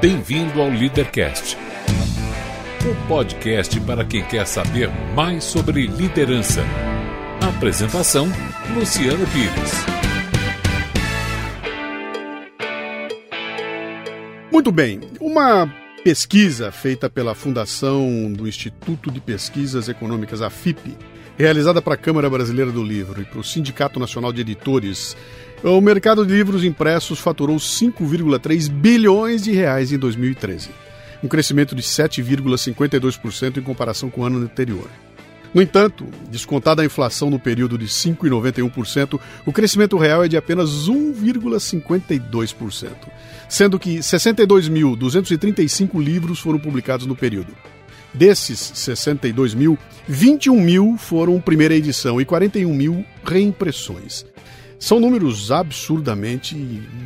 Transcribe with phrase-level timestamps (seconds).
[0.00, 1.58] Bem-vindo ao Leadercast,
[2.90, 6.62] o podcast para quem quer saber mais sobre liderança.
[7.56, 8.26] Apresentação:
[8.74, 9.72] Luciano Pires.
[14.50, 15.70] Muito bem, uma
[16.02, 20.96] pesquisa feita pela Fundação do Instituto de Pesquisas Econômicas, a FIP,
[21.36, 25.14] realizada para a Câmara Brasileira do Livro e para o Sindicato Nacional de Editores,
[25.62, 30.70] o mercado de livros impressos faturou 5,3 bilhões de reais em 2013,
[31.22, 34.88] um crescimento de 7,52% em comparação com o ano anterior.
[35.52, 40.88] No entanto, descontada a inflação no período de 5,91%, o crescimento real é de apenas
[40.88, 42.88] 1,52%,
[43.48, 47.52] sendo que 62.235 livros foram publicados no período.
[48.14, 54.24] Desses 62 mil, 21 mil foram primeira edição e 41 mil reimpressões.
[54.80, 56.54] São números absurdamente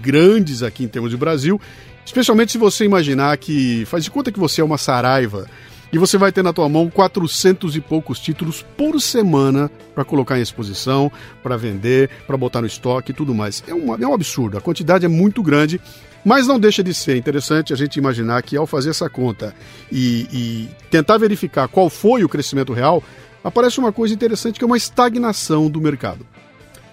[0.00, 1.60] grandes aqui em termos de Brasil,
[2.06, 5.48] especialmente se você imaginar que faz de conta que você é uma saraiva
[5.92, 10.38] e você vai ter na tua mão 400 e poucos títulos por semana para colocar
[10.38, 11.10] em exposição,
[11.42, 13.64] para vender, para botar no estoque e tudo mais.
[13.66, 15.80] É, uma, é um absurdo, a quantidade é muito grande,
[16.24, 19.52] mas não deixa de ser interessante a gente imaginar que ao fazer essa conta
[19.90, 23.02] e, e tentar verificar qual foi o crescimento real,
[23.42, 26.24] aparece uma coisa interessante que é uma estagnação do mercado.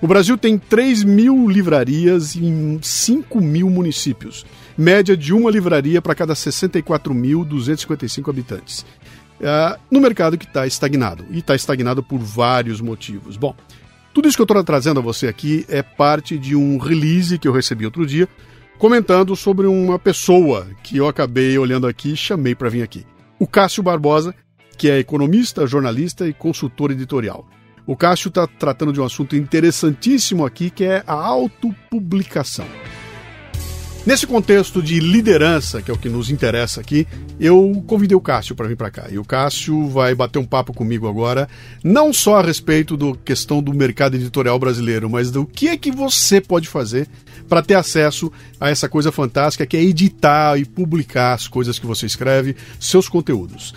[0.01, 4.43] O Brasil tem 3 mil livrarias em 5 mil municípios,
[4.75, 8.83] média de uma livraria para cada 64.255 habitantes.
[9.39, 13.37] Uh, no mercado que está estagnado, e está estagnado por vários motivos.
[13.37, 13.55] Bom,
[14.11, 17.47] tudo isso que eu estou trazendo a você aqui é parte de um release que
[17.47, 18.27] eu recebi outro dia,
[18.79, 23.05] comentando sobre uma pessoa que eu acabei olhando aqui e chamei para vir aqui.
[23.37, 24.33] O Cássio Barbosa,
[24.79, 27.47] que é economista, jornalista e consultor editorial.
[27.85, 32.65] O Cássio está tratando de um assunto interessantíssimo aqui, que é a autopublicação.
[34.03, 37.07] Nesse contexto de liderança, que é o que nos interessa aqui,
[37.39, 39.05] eu convidei o Cássio para vir para cá.
[39.11, 41.47] E o Cássio vai bater um papo comigo agora,
[41.83, 45.91] não só a respeito da questão do mercado editorial brasileiro, mas do que é que
[45.91, 47.07] você pode fazer
[47.47, 51.85] para ter acesso a essa coisa fantástica que é editar e publicar as coisas que
[51.85, 53.75] você escreve, seus conteúdos.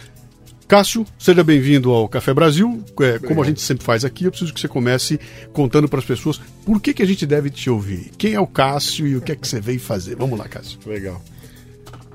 [0.66, 2.82] Cássio, seja bem-vindo ao Café Brasil.
[3.00, 5.20] É, como a gente sempre faz aqui, eu preciso que você comece
[5.52, 8.10] contando para as pessoas por que, que a gente deve te ouvir.
[8.16, 10.16] Quem é o Cássio e o que é que você veio fazer?
[10.16, 10.78] Vamos lá, Cássio.
[10.86, 11.22] Legal.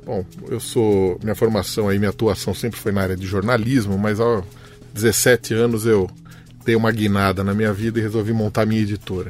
[0.03, 1.19] Bom, eu sou.
[1.21, 4.43] Minha formação aí, minha atuação sempre foi na área de jornalismo, mas aos
[4.95, 6.09] 17 anos eu
[6.65, 9.29] dei uma guinada na minha vida e resolvi montar minha editora.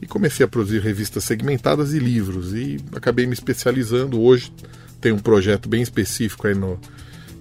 [0.00, 2.52] E comecei a produzir revistas segmentadas e livros.
[2.52, 4.20] E acabei me especializando.
[4.20, 4.52] Hoje
[5.00, 6.78] tem um projeto bem específico aí no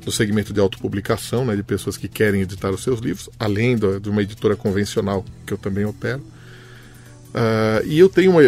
[0.05, 3.99] do segmento de autopublicação, né, de pessoas que querem editar os seus livros, além do,
[3.99, 6.19] de uma editora convencional que eu também opero.
[6.19, 8.41] Uh, e eu tenho uma,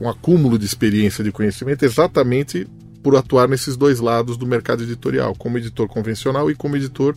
[0.00, 2.68] um acúmulo de experiência, de conhecimento, exatamente
[3.02, 7.16] por atuar nesses dois lados do mercado editorial, como editor convencional e como editor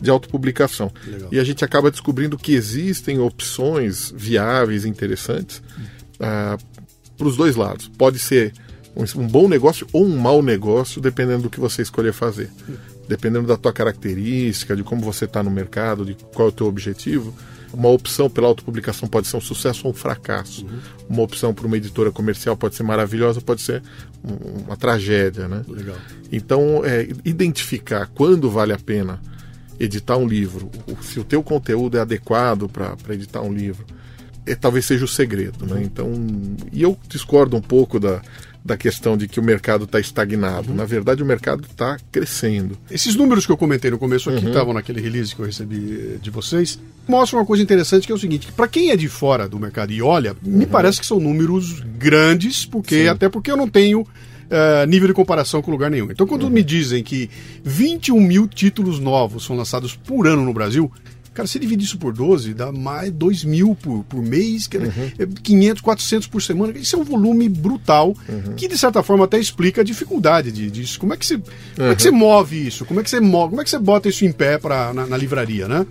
[0.00, 0.92] de autopublicação.
[1.06, 1.28] Legal.
[1.32, 5.62] E a gente acaba descobrindo que existem opções viáveis, interessantes,
[6.16, 6.62] uh,
[7.16, 7.88] para os dois lados.
[7.88, 8.52] Pode ser
[8.94, 12.50] um, bom negócio ou um mau negócio, dependendo do que você escolher fazer
[13.10, 16.68] dependendo da tua característica, de como você está no mercado, de qual é o teu
[16.68, 17.34] objetivo,
[17.72, 20.64] uma opção pela autopublicação pode ser um sucesso ou um fracasso.
[20.64, 20.78] Uhum.
[21.08, 23.82] Uma opção para uma editora comercial pode ser maravilhosa, pode ser
[24.64, 25.64] uma tragédia, né?
[25.66, 25.96] Legal.
[26.30, 29.20] Então, é, identificar quando vale a pena
[29.78, 30.70] editar um livro,
[31.02, 33.84] se o teu conteúdo é adequado para editar um livro,
[34.46, 35.76] é, talvez seja o segredo, né?
[35.76, 35.82] Uhum.
[35.82, 36.12] Então,
[36.72, 38.22] e eu discordo um pouco da
[38.64, 40.70] da questão de que o mercado está estagnado.
[40.70, 40.76] Uhum.
[40.76, 42.76] Na verdade, o mercado está crescendo.
[42.90, 44.50] Esses números que eu comentei no começo aqui, uhum.
[44.50, 46.78] estavam naquele release que eu recebi de vocês,
[47.08, 49.92] mostram uma coisa interessante que é o seguinte: para quem é de fora do mercado
[49.92, 50.58] e olha, uhum.
[50.58, 53.08] me parece que são números grandes, porque Sim.
[53.08, 54.06] até porque eu não tenho.
[54.50, 56.10] Uh, nível de comparação com lugar nenhum.
[56.10, 56.50] Então, quando uhum.
[56.50, 57.30] me dizem que
[57.62, 60.90] 21 mil títulos novos são lançados por ano no Brasil,
[61.40, 65.10] Cara, se dividir isso por 12, dá mais 2 mil por, por mês, que uhum.
[65.18, 66.76] é 500, 400 por semana.
[66.76, 68.54] Isso é um volume brutal, uhum.
[68.54, 71.00] que de certa forma até explica a dificuldade de, disso.
[71.00, 71.42] Como é, que você, uhum.
[71.76, 72.84] como é que você move isso?
[72.84, 75.06] Como é que você, move, como é que você bota isso em pé pra, na,
[75.06, 75.86] na livraria, né?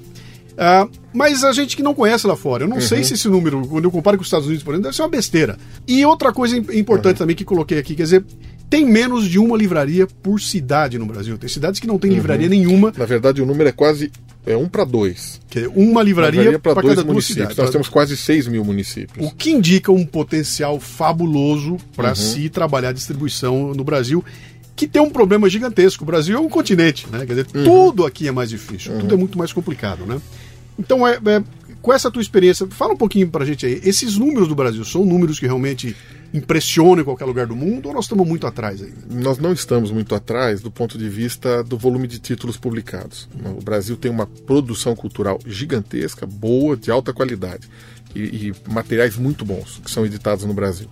[0.51, 2.81] Uh, mas a gente que não conhece lá fora, eu não uhum.
[2.81, 5.01] sei se esse número, quando eu comparo com os Estados Unidos, por exemplo, deve ser
[5.01, 5.57] uma besteira.
[5.87, 7.19] E outra coisa importante uhum.
[7.19, 8.25] também que coloquei aqui, quer dizer,
[8.69, 11.37] tem menos de uma livraria por cidade no Brasil.
[11.37, 12.17] Tem cidades que não tem uhum.
[12.17, 12.93] livraria nenhuma.
[12.95, 14.11] Na verdade, o número é quase
[14.45, 15.39] é um para dois.
[15.49, 17.55] Que uma livraria, livraria para cada municípios.
[17.55, 19.25] Nós temos quase 6 mil municípios.
[19.25, 22.15] O que indica um potencial fabuloso para uhum.
[22.15, 24.23] se trabalhar distribuição no Brasil,
[24.75, 26.03] que tem um problema gigantesco.
[26.03, 27.25] O Brasil é um continente, né?
[27.25, 27.63] Quer dizer, uhum.
[27.63, 28.99] tudo aqui é mais difícil, uhum.
[28.99, 30.19] tudo é muito mais complicado, né?
[30.79, 31.43] Então, é, é,
[31.81, 33.79] com essa tua experiência, fala um pouquinho pra gente aí.
[33.83, 35.95] Esses números do Brasil são números que realmente
[36.33, 38.97] impressionam em qualquer lugar do mundo ou nós estamos muito atrás ainda?
[39.09, 43.27] Nós não estamos muito atrás do ponto de vista do volume de títulos publicados.
[43.57, 47.67] O Brasil tem uma produção cultural gigantesca, boa, de alta qualidade
[48.13, 50.87] e, e materiais muito bons que são editados no Brasil.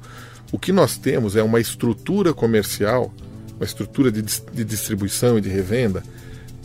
[0.52, 3.14] O que nós temos é uma estrutura comercial,
[3.58, 6.02] uma estrutura de, de distribuição e de revenda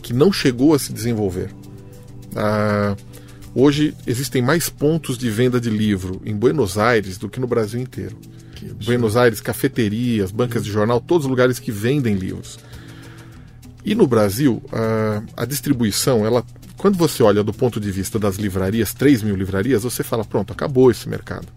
[0.01, 1.51] que não chegou a se desenvolver.
[2.35, 2.97] Ah,
[3.55, 7.81] hoje existem mais pontos de venda de livro em Buenos Aires do que no Brasil
[7.81, 8.17] inteiro.
[8.85, 12.59] Buenos Aires, cafeterias, bancas de jornal, todos os lugares que vendem livros.
[13.85, 16.45] E no Brasil, a, a distribuição, ela,
[16.77, 20.53] quando você olha do ponto de vista das livrarias, 3 mil livrarias, você fala, pronto,
[20.53, 21.49] acabou esse mercado.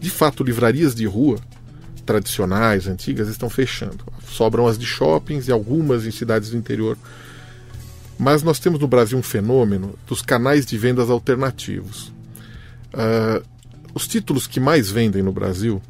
[0.00, 1.38] De fato, livrarias de rua,
[2.06, 4.04] tradicionais, antigas, estão fechando.
[4.26, 6.96] Sobram as de shoppings e algumas em cidades do interior.
[8.18, 12.12] Mas nós temos no Brasil um fenômeno dos canais de vendas alternativos.
[12.94, 13.44] Uh,
[13.94, 15.82] os títulos que mais vendem no Brasil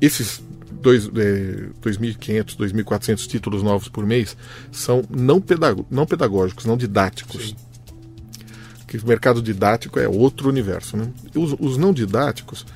[0.00, 0.42] esses
[0.80, 4.36] dois, é, 2.500, 2.400 títulos novos por mês
[4.72, 5.42] são não,
[5.90, 7.48] não pedagógicos, não didáticos.
[7.48, 7.56] Sim.
[8.86, 10.96] Que o mercado didático é outro universo.
[10.96, 11.08] Né?
[11.34, 12.66] Os, os não didáticos,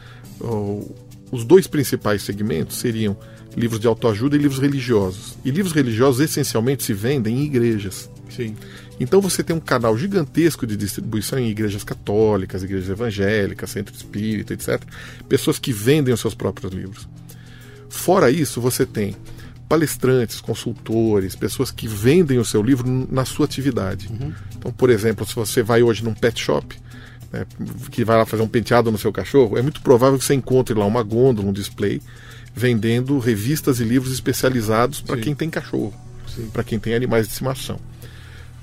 [1.33, 3.17] os dois principais segmentos seriam
[3.57, 5.37] livros de autoajuda e livros religiosos.
[5.45, 8.11] E livros religiosos essencialmente se vendem em igrejas.
[8.31, 8.55] Sim.
[8.99, 14.55] Então você tem um canal gigantesco de distribuição em igrejas católicas, igrejas evangélicas, centro espírita,
[14.55, 14.81] etc.
[15.29, 17.09] Pessoas que vendem os seus próprios livros.
[17.89, 19.17] Fora isso, você tem
[19.69, 24.09] palestrantes, consultores, pessoas que vendem o seu livro na sua atividade.
[24.09, 24.33] Uhum.
[24.57, 26.77] Então, por exemplo, se você vai hoje num pet shop,
[27.33, 27.47] né,
[27.91, 30.75] que vai lá fazer um penteado no seu cachorro, é muito provável que você encontre
[30.75, 32.01] lá uma gôndola, um display,
[32.55, 35.93] vendendo revistas e livros especializados para quem tem cachorro,
[36.53, 37.81] para quem tem animais de estimação.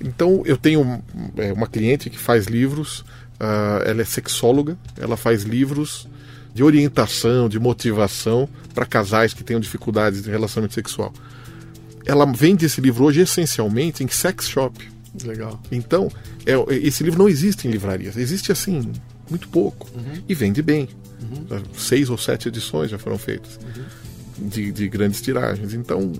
[0.03, 1.03] Então, eu tenho
[1.37, 2.99] é, uma cliente que faz livros,
[3.39, 6.07] uh, ela é sexóloga, ela faz livros
[6.53, 11.13] de orientação, de motivação para casais que tenham dificuldades de relacionamento sexual.
[12.05, 14.89] Ela vende esse livro hoje essencialmente em sex shop.
[15.23, 15.61] Legal.
[15.71, 16.11] Então,
[16.45, 18.17] é, esse livro não existe em livrarias.
[18.17, 18.91] Existe assim,
[19.29, 19.89] muito pouco.
[19.93, 20.23] Uhum.
[20.27, 20.89] E vende bem.
[21.21, 21.63] Uhum.
[21.77, 23.57] Seis ou sete edições já foram feitas.
[23.57, 23.83] Uhum.
[24.37, 25.73] De, de, grandes tiragens.
[25.73, 26.11] Então.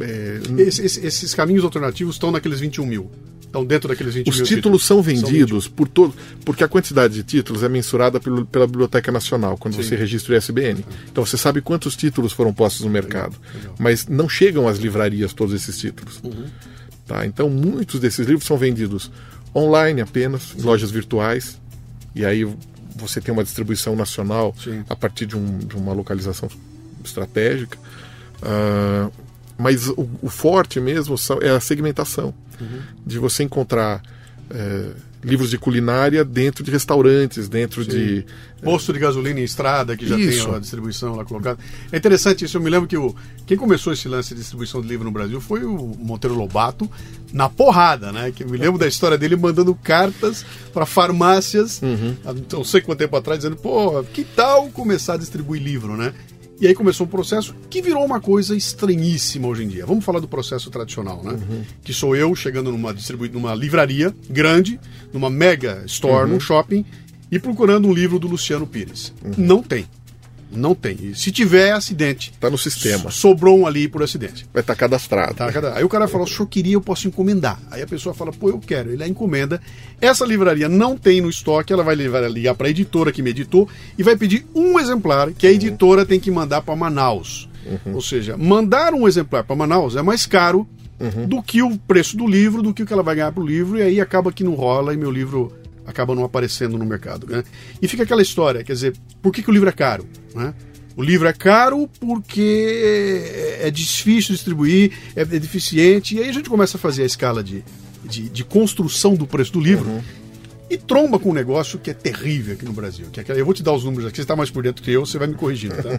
[0.00, 0.40] É...
[0.58, 3.10] Esses, esses caminhos alternativos estão naqueles 21 mil.
[3.48, 6.14] Estão dentro daqueles 20 Os títulos, títulos, são vendidos são por todo.
[6.44, 9.82] Porque a quantidade de títulos é mensurada pelo, pela Biblioteca Nacional, quando Sim.
[9.82, 10.84] você registra o ISBN.
[11.10, 13.36] Então você sabe quantos títulos foram postos no mercado.
[13.54, 13.74] Legal.
[13.78, 16.20] Mas não chegam às livrarias todos esses títulos.
[16.22, 16.44] Uhum.
[17.06, 17.24] Tá?
[17.24, 19.10] Então muitos desses livros são vendidos
[19.56, 21.58] online apenas, em lojas virtuais.
[22.14, 22.46] E aí
[22.96, 24.84] você tem uma distribuição nacional Sim.
[24.90, 26.50] a partir de, um, de, uma localização
[27.04, 27.78] estratégica.
[28.42, 29.12] Uh,
[29.58, 32.80] mas o, o, forte mesmo é a segmentação uhum.
[33.04, 34.00] de você encontrar
[34.50, 34.90] é,
[35.22, 37.90] livros de culinária dentro de restaurantes, dentro Sim.
[37.90, 38.26] de.
[38.62, 40.46] Posto de gasolina em estrada, que já isso.
[40.46, 41.60] tem a distribuição lá colocada.
[41.92, 42.56] É interessante isso.
[42.56, 43.14] Eu me lembro que o,
[43.46, 46.90] quem começou esse lance de distribuição de livro no Brasil foi o Monteiro Lobato,
[47.32, 48.32] na porrada, né?
[48.32, 52.16] Que eu me lembro da história dele mandando cartas para farmácias, uhum.
[52.52, 56.12] não sei quanto tempo atrás, dizendo, pô, que tal começar a distribuir livro, né?
[56.60, 59.86] E aí começou um processo que virou uma coisa estranhíssima hoje em dia.
[59.86, 61.32] Vamos falar do processo tradicional, né?
[61.32, 61.62] Uhum.
[61.84, 63.28] Que sou eu chegando numa, distribu...
[63.28, 64.80] numa livraria grande,
[65.12, 66.34] numa mega store, uhum.
[66.34, 66.84] num shopping,
[67.30, 69.12] e procurando um livro do Luciano Pires.
[69.24, 69.32] Uhum.
[69.36, 69.86] Não tem.
[70.50, 70.96] Não tem.
[71.00, 72.32] E se tiver, é acidente.
[72.40, 73.10] Tá no sistema.
[73.10, 74.46] Sobrou um ali por acidente.
[74.52, 75.34] Vai estar tá cadastrado.
[75.34, 77.60] Tá Aí o cara fala, se eu queria, eu posso encomendar.
[77.70, 78.90] Aí a pessoa fala, pô, eu quero.
[78.90, 79.60] Ele a encomenda.
[80.00, 83.68] Essa livraria não tem no estoque, ela vai ligar para a editora que me editou
[83.98, 87.48] e vai pedir um exemplar que a editora tem que mandar para Manaus.
[87.66, 87.94] Uhum.
[87.94, 90.66] Ou seja, mandar um exemplar para Manaus é mais caro
[90.98, 91.26] uhum.
[91.26, 93.78] do que o preço do livro, do que o que ela vai ganhar pro livro,
[93.78, 95.52] e aí acaba que não rola e meu livro
[95.88, 97.26] acaba não aparecendo no mercado.
[97.26, 97.42] Né?
[97.80, 100.06] E fica aquela história, quer dizer, por que, que o livro é caro?
[100.34, 100.54] Né?
[100.94, 106.76] O livro é caro porque é difícil distribuir, é, deficiente, e aí a gente começa
[106.76, 107.64] a fazer a escala de,
[108.04, 109.88] de, de construção do preço do livro.
[109.88, 110.02] Uhum.
[110.70, 113.06] E tromba com um negócio que é terrível aqui no Brasil.
[113.10, 114.90] Que é, eu vou te dar os números aqui, você está mais por dentro que
[114.90, 115.98] eu, você vai me corrigindo, tá?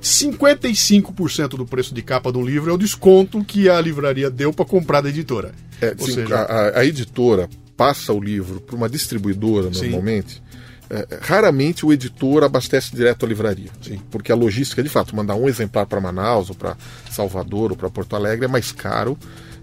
[0.00, 4.52] 55% do preço de capa de um livro é o desconto que a livraria deu
[4.52, 5.52] para comprar da editora.
[5.80, 10.42] É, Ou sim, seja, a, a, editora passa o livro para uma distribuidora normalmente,
[10.88, 13.70] é, raramente o editor abastece direto a livraria.
[13.82, 14.00] Sim.
[14.10, 16.76] Porque a logística, de fato, mandar um exemplar para Manaus, ou para
[17.10, 19.18] Salvador, ou para Porto Alegre é mais caro,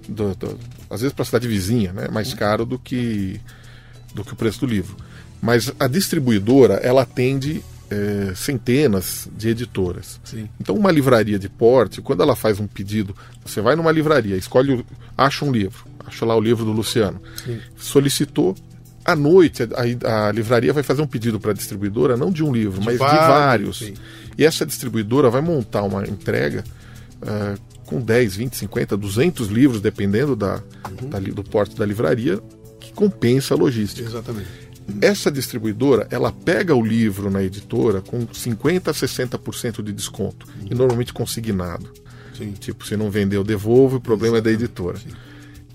[0.08, 2.05] do, do, às vezes para a cidade vizinha, né?
[2.05, 2.38] é mais uhum.
[2.38, 3.39] caro do que,
[4.13, 4.98] do que o preço do livro.
[5.41, 10.20] Mas a distribuidora, ela atende é, centenas de editoras.
[10.24, 10.50] Sim.
[10.60, 13.15] Então, uma livraria de porte, quando ela faz um pedido,
[13.46, 14.86] você vai numa livraria, escolhe,
[15.17, 17.60] acha um livro, acha lá o livro do Luciano, Sim.
[17.77, 18.55] solicitou,
[19.05, 22.53] À noite, a, a livraria vai fazer um pedido para a distribuidora, não de um
[22.53, 23.77] livro, de mas vários, de vários.
[23.79, 23.93] Sim.
[24.38, 26.63] E essa distribuidora vai montar uma entrega
[27.22, 30.63] uh, com 10, 20, 50, 200 livros, dependendo da,
[31.01, 31.10] uhum.
[31.10, 32.39] da, do porte da livraria,
[32.79, 34.07] que compensa a logística.
[34.07, 34.48] Exatamente.
[35.01, 40.67] Essa distribuidora, ela pega o livro na editora com 50 a 60% de desconto, uhum.
[40.72, 41.91] e normalmente consignado.
[42.38, 42.51] Sim.
[42.53, 44.55] Tipo, se não vendeu, devolve, o problema Exatamente.
[44.55, 44.98] é da editora.
[44.98, 45.10] Sim.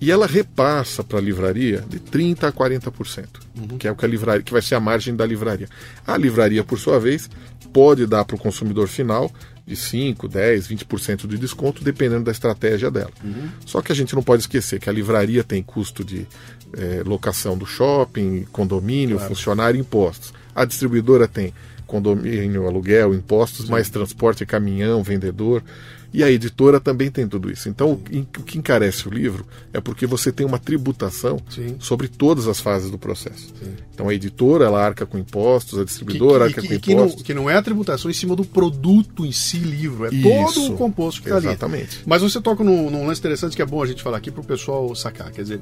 [0.01, 3.27] E ela repassa para a livraria de 30% a 40%,
[3.57, 3.77] uhum.
[3.77, 5.67] que é o que a livraria, que vai ser a margem da livraria.
[6.07, 7.29] A livraria, por sua vez,
[7.73, 9.31] pode dar para o consumidor final
[9.67, 13.11] de 5, 10, 20% de desconto, dependendo da estratégia dela.
[13.23, 13.49] Uhum.
[13.65, 16.25] Só que a gente não pode esquecer que a livraria tem custo de
[16.73, 19.29] é, locação do shopping, condomínio, claro.
[19.29, 20.33] funcionário, impostos.
[20.55, 21.53] A distribuidora tem
[21.85, 23.71] condomínio, aluguel, impostos, Sim.
[23.71, 25.63] mais transporte, caminhão, vendedor.
[26.13, 27.69] E a editora também tem tudo isso.
[27.69, 31.75] Então, o que encarece o livro é porque você tem uma tributação Sim.
[31.79, 33.47] sobre todas as fases do processo.
[33.59, 33.73] Sim.
[33.93, 37.17] Então, a editora ela arca com impostos, a distribuidora que, que, arca que, com impostos.
[37.17, 40.05] Não, que não é a tributação em cima do produto em si, livro.
[40.05, 40.55] É isso.
[40.55, 41.47] todo o composto que está ali.
[41.47, 42.01] Exatamente.
[42.05, 44.41] Mas você toca num, num lance interessante que é bom a gente falar aqui para
[44.41, 45.31] o pessoal sacar.
[45.31, 45.59] Quer dizer,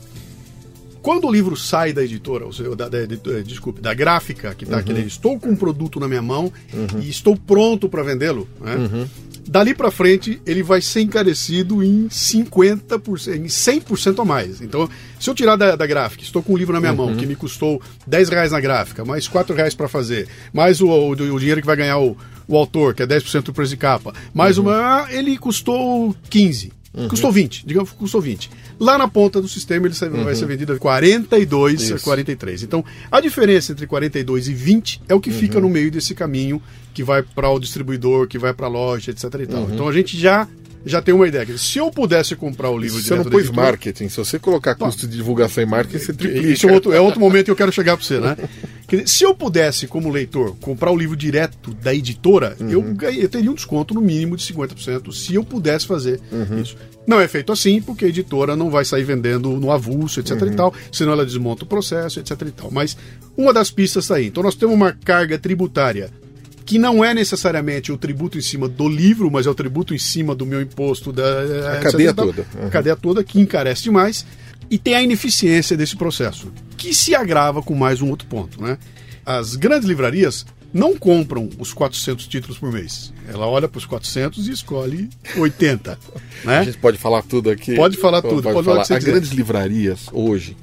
[1.02, 4.64] quando o livro sai da editora, ou seja, da, da, da, desculpe, da gráfica que
[4.64, 4.98] está uhum.
[5.00, 7.02] estou com um produto na minha mão uhum.
[7.02, 8.76] e estou pronto para vendê-lo, né?
[8.76, 9.08] uhum.
[9.48, 14.62] Dali para frente, ele vai ser encarecido em 50%, em 100% a mais.
[14.62, 17.12] Então, se eu tirar da, da gráfica, estou com um livro na minha uhum.
[17.12, 20.90] mão que me custou 10 reais na gráfica, mais 4 reais para fazer, mais o,
[20.90, 23.78] o, o, dinheiro que vai ganhar o, o autor, que é 10% do preço de
[23.78, 24.66] capa, mais uhum.
[24.66, 25.08] uma.
[25.10, 26.74] Ele custou 15.
[26.98, 27.08] Uhum.
[27.08, 28.50] Custou 20, digamos que custou 20.
[28.80, 30.36] Lá na ponta do sistema ele vai uhum.
[30.36, 31.96] ser vendido a 42 Isso.
[31.96, 32.64] a 43.
[32.64, 35.36] Então, a diferença entre 42 e 20 é o que uhum.
[35.36, 36.62] fica no meio desse caminho
[36.94, 39.26] que vai para o distribuidor, que vai para a loja, etc.
[39.36, 39.68] Uhum.
[39.72, 40.48] Então a gente já
[40.88, 41.58] já tem uma ideia.
[41.58, 44.10] Se eu pudesse comprar o livro Você não pôs marketing.
[44.10, 46.48] Se você colocar custo de divulgação em marketing, você triplica.
[46.48, 48.38] Isso é outro, é outro momento que eu quero chegar para você, né?
[49.06, 52.70] se eu pudesse, como leitor, comprar o livro direto da editora, uhum.
[52.70, 56.62] eu, eu teria um desconto no mínimo de 50% se eu pudesse fazer uhum.
[56.62, 56.78] isso.
[57.06, 60.48] Não é feito assim, porque a editora não vai sair vendendo no avulso, etc uhum.
[60.48, 62.72] e tal, senão ela desmonta o processo, etc e tal.
[62.72, 62.98] Mas
[63.36, 64.28] uma das pistas está aí.
[64.28, 66.12] Então nós temos uma carga tributária
[66.68, 69.98] que não é necessariamente o tributo em cima do livro, mas é o tributo em
[69.98, 72.46] cima do meu imposto da a cadeia toda.
[72.54, 72.68] Uhum.
[72.68, 74.26] A cadeia toda que encarece demais
[74.70, 78.78] e tem a ineficiência desse processo, que se agrava com mais um outro ponto, né?
[79.26, 83.14] As grandes livrarias não compram os 400 títulos por mês.
[83.30, 85.98] Ela olha para os 400 e escolhe 80.
[86.44, 86.60] né?
[86.60, 87.76] A gente pode falar tudo aqui?
[87.78, 88.44] Pode falar tudo.
[88.44, 88.82] Pode, pode falar.
[88.82, 90.58] As grandes livrarias hoje,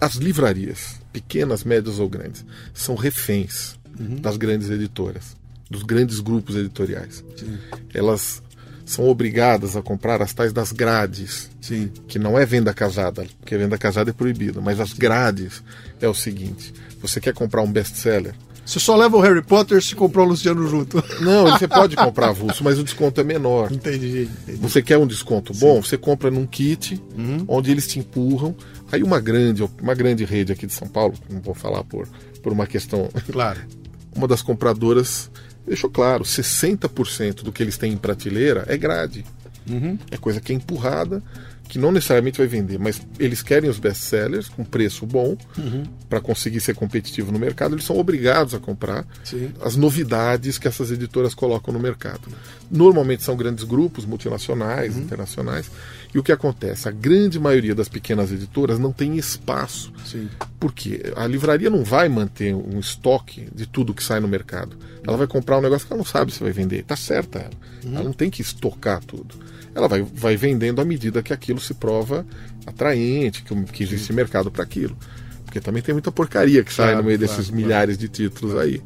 [0.00, 4.16] as livrarias, pequenas, médias ou grandes, são reféns uhum.
[4.16, 5.36] das grandes editoras,
[5.70, 7.24] dos grandes grupos editoriais.
[7.36, 7.58] Sim.
[7.92, 8.42] Elas
[8.84, 11.90] são obrigadas a comprar as tais das grades, Sim.
[12.06, 15.62] que não é venda casada, porque venda casada é proibida, mas as grades
[16.00, 18.34] é o seguinte: você quer comprar um best-seller?
[18.64, 21.02] Você só leva o Harry Potter se comprou o Luciano junto.
[21.20, 23.70] Não, você pode comprar avulso, mas o desconto é menor.
[23.70, 24.22] Entendi.
[24.42, 24.58] entendi.
[24.58, 25.76] Você quer um desconto bom?
[25.76, 25.88] Sim.
[25.88, 27.44] Você compra num kit, uhum.
[27.46, 28.56] onde eles te empurram.
[28.90, 32.08] Aí uma grande, uma grande rede aqui de São Paulo, não vou falar por,
[32.42, 33.08] por uma questão.
[33.30, 33.60] Claro
[34.14, 35.30] uma das compradoras
[35.66, 39.24] deixou claro: 60% do que eles têm em prateleira é grade.
[39.68, 39.98] Uhum.
[40.10, 41.22] É coisa que é empurrada,
[41.68, 45.84] que não necessariamente vai vender, mas eles querem os best-sellers com preço bom uhum.
[46.08, 47.74] para conseguir ser competitivo no mercado.
[47.74, 49.50] Eles são obrigados a comprar Sim.
[49.62, 52.28] as novidades que essas editoras colocam no mercado.
[52.70, 55.02] Normalmente são grandes grupos multinacionais, uhum.
[55.02, 55.70] internacionais.
[56.14, 56.88] E o que acontece?
[56.88, 59.92] A grande maioria das pequenas editoras não tem espaço.
[60.06, 60.28] Sim.
[60.60, 64.76] Porque a livraria não vai manter um estoque de tudo que sai no mercado.
[65.04, 66.84] Ela vai comprar um negócio que ela não sabe se vai vender.
[66.84, 67.50] Tá certa ela.
[67.84, 67.94] Uhum.
[67.96, 69.34] Ela não tem que estocar tudo.
[69.74, 72.24] Ela vai, vai vendendo à medida que aquilo se prova
[72.64, 74.12] atraente, que, que existe Sim.
[74.12, 74.96] mercado para aquilo.
[75.44, 77.56] Porque também tem muita porcaria que sai claro, no meio desses claro.
[77.56, 78.80] milhares de títulos aí.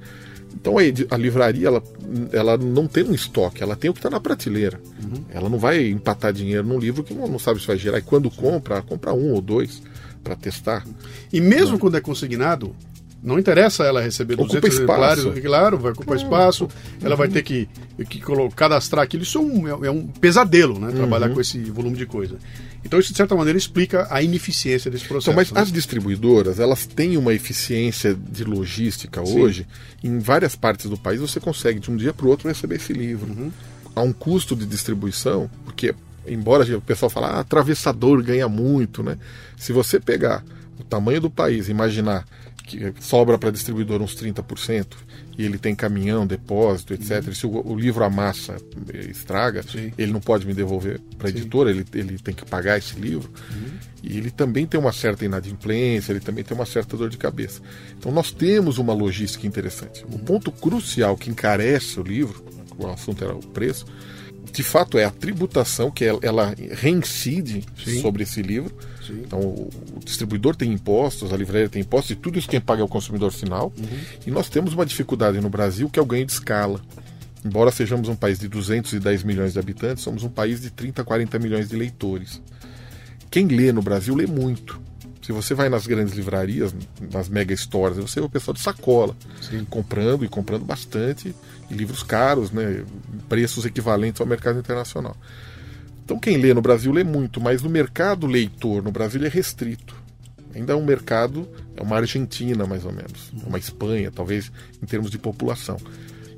[0.54, 0.82] Então a,
[1.14, 1.82] a, livraria ela,
[2.32, 4.80] ela não tem um estoque, ela tem o que está na prateleira.
[5.02, 5.24] Uhum.
[5.30, 7.98] Ela não vai empatar dinheiro num livro que não, não sabe se vai gerar.
[7.98, 9.82] E quando compra, compra um ou dois
[10.22, 10.84] para testar.
[11.32, 11.78] E mesmo não.
[11.78, 12.74] quando é consignado,
[13.22, 16.68] não interessa ela receber Ocupa 200 exemplares, claro, vai ocupar espaço,
[17.02, 17.68] ela vai ter que,
[18.08, 18.22] que
[18.54, 19.22] cadastrar aquilo.
[19.22, 20.92] Isso é um, é um pesadelo, né?
[20.92, 21.34] Trabalhar uhum.
[21.34, 22.36] com esse volume de coisa.
[22.84, 25.30] Então isso, de certa maneira, explica a ineficiência desse processo.
[25.30, 25.60] Então, mas né?
[25.60, 29.40] as distribuidoras, elas têm uma eficiência de logística Sim.
[29.40, 29.66] hoje.
[30.02, 32.92] Em várias partes do país, você consegue, de um dia para o outro, receber esse
[32.92, 33.30] livro.
[33.32, 33.50] Uhum.
[33.94, 35.94] Há um custo de distribuição, porque,
[36.26, 39.18] embora o pessoal fale, ah, atravessador ganha muito, né?
[39.56, 40.44] Se você pegar
[40.78, 42.24] o tamanho do país, imaginar
[42.68, 44.86] que sobra para distribuidor uns 30%,
[45.38, 47.26] e ele tem caminhão, depósito, etc.
[47.26, 47.34] Uhum.
[47.34, 48.56] Se o, o, livro amassa,
[49.08, 49.92] estraga, Sim.
[49.96, 53.30] ele não pode me devolver para a editora, ele, ele tem que pagar esse livro.
[53.50, 53.78] Uhum.
[54.02, 57.62] E ele também tem uma certa inadimplência, ele também tem uma certa dor de cabeça.
[57.96, 60.04] Então nós temos uma logística interessante.
[60.12, 62.44] O ponto crucial que encarece o livro,
[62.76, 63.86] o assunto era o preço,
[64.52, 68.00] de fato é a tributação que ela, reincide Sim.
[68.00, 68.74] sobre esse livro.
[69.08, 69.22] Sim.
[69.26, 69.70] Então o,
[70.04, 73.32] distribuidor tem impostos, a livraria tem impostos, e tudo isso quem paga é o consumidor
[73.32, 73.72] final.
[73.76, 73.98] Uhum.
[74.26, 76.80] E nós temos uma dificuldade no Brasil que é o ganho de escala.
[77.44, 81.38] Embora sejamos um país de 210 milhões de habitantes, somos um país de 30, 40
[81.38, 82.42] milhões de leitores.
[83.30, 84.80] Quem lê no Brasil lê muito.
[85.22, 86.74] Se você vai nas grandes livrarias,
[87.12, 89.64] nas mega stores, você vê o pessoal de sacola, Sim.
[89.68, 91.34] comprando e comprando bastante,
[91.70, 92.82] e livros caros, né,
[93.28, 95.14] preços equivalentes ao mercado internacional.
[96.08, 99.94] Então quem lê no Brasil lê muito, mas no mercado leitor no Brasil é restrito.
[100.54, 101.46] Ainda é um mercado,
[101.76, 104.50] é uma Argentina mais ou menos, uma Espanha, talvez
[104.82, 105.76] em termos de população.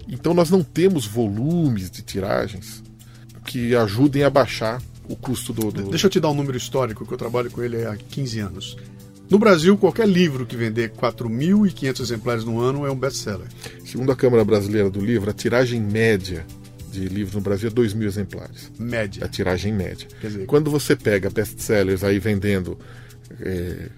[0.09, 2.83] Então nós não temos volumes de tiragens
[3.45, 7.07] que ajudem a baixar o custo do, do, Deixa eu te dar um número histórico,
[7.07, 8.77] que eu trabalho com ele há 15 anos.
[9.31, 13.47] No Brasil, qualquer livro que vender 4.500 exemplares no ano é um best-seller.
[13.85, 16.45] Segundo a Câmara Brasileira do Livro, a tiragem média
[16.91, 18.71] de livros no Brasil é 2 mil exemplares.
[18.79, 19.25] Média.
[19.25, 20.09] A tiragem média.
[20.21, 22.79] Dizer, Quando você pega best-sellers aí vendendo
[23.41, 23.89] é,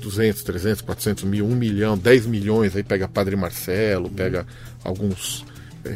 [0.00, 4.46] 200, 300, 400 mil, 1 milhão, 10 milhões, aí pega Padre Marcelo, pega
[4.82, 5.44] alguns
[5.84, 5.94] é,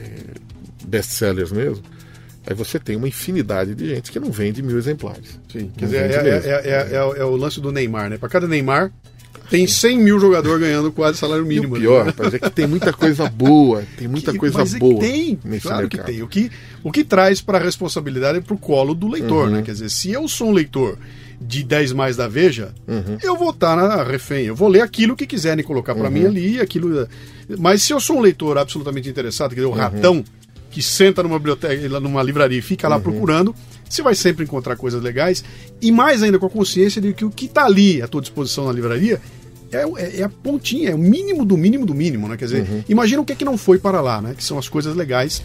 [0.87, 1.83] best-sellers mesmo,
[2.47, 5.39] Aí você tem uma infinidade de gente que não vende mil exemplares.
[5.53, 8.17] Sim, quer dizer, é, é, é, o lance do Neymar, né?
[8.17, 8.91] Para cada Neymar,
[9.51, 11.77] tem 100 mil jogadores ganhando quase salário mínimo.
[11.77, 14.75] E o pior, rapaz, é que tem muita coisa boa, tem muita que, coisa mas
[14.75, 15.01] boa.
[15.01, 15.89] tem, claro mercado.
[15.89, 16.23] que tem.
[16.23, 16.51] O que,
[16.85, 19.57] o que traz para a responsabilidade é para o colo do leitor, uhum.
[19.57, 19.63] né?
[19.63, 20.97] Quer dizer, se eu sou um leitor
[21.41, 23.19] de 10 mais da Veja, uhum.
[23.23, 26.11] eu vou estar na refém, eu vou ler aquilo que quiserem colocar para uhum.
[26.11, 27.09] mim ali, aquilo.
[27.59, 29.77] Mas se eu sou um leitor absolutamente interessado, quer dizer, o uhum.
[29.77, 30.25] ratão
[30.71, 33.03] que senta numa biblioteca, numa livraria e fica lá uhum.
[33.03, 33.55] procurando,
[33.89, 35.43] você vai sempre encontrar coisas legais.
[35.83, 38.67] E mais ainda com a consciência de que o que está ali à tua disposição
[38.67, 39.21] na livraria
[39.73, 42.37] é, é, é, a pontinha, é o mínimo do mínimo do mínimo, né?
[42.37, 42.85] Quer dizer, uhum.
[42.89, 44.35] imagina o que, é que não foi para lá, né?
[44.37, 45.43] Que são as coisas legais.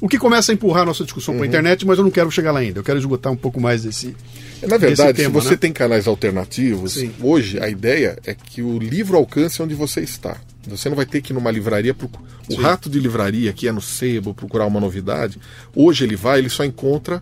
[0.00, 1.40] O que começa a empurrar a nossa discussão uhum.
[1.40, 2.78] para a internet, mas eu não quero chegar lá ainda.
[2.78, 4.14] Eu quero esgotar um pouco mais desse.
[4.62, 5.56] Na verdade, tema, se você né?
[5.56, 7.12] tem canais alternativos, Sim.
[7.20, 10.36] hoje a ideia é que o livro alcance onde você está.
[10.66, 11.94] Você não vai ter que ir numa livraria.
[11.94, 12.12] Proc...
[12.50, 15.38] O rato de livraria que é no sebo procurar uma novidade.
[15.74, 17.20] Hoje ele vai, ele só encontra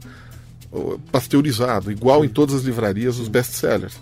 [1.10, 2.26] pasteurizado, igual Sim.
[2.26, 3.94] em todas as livrarias, os best-sellers.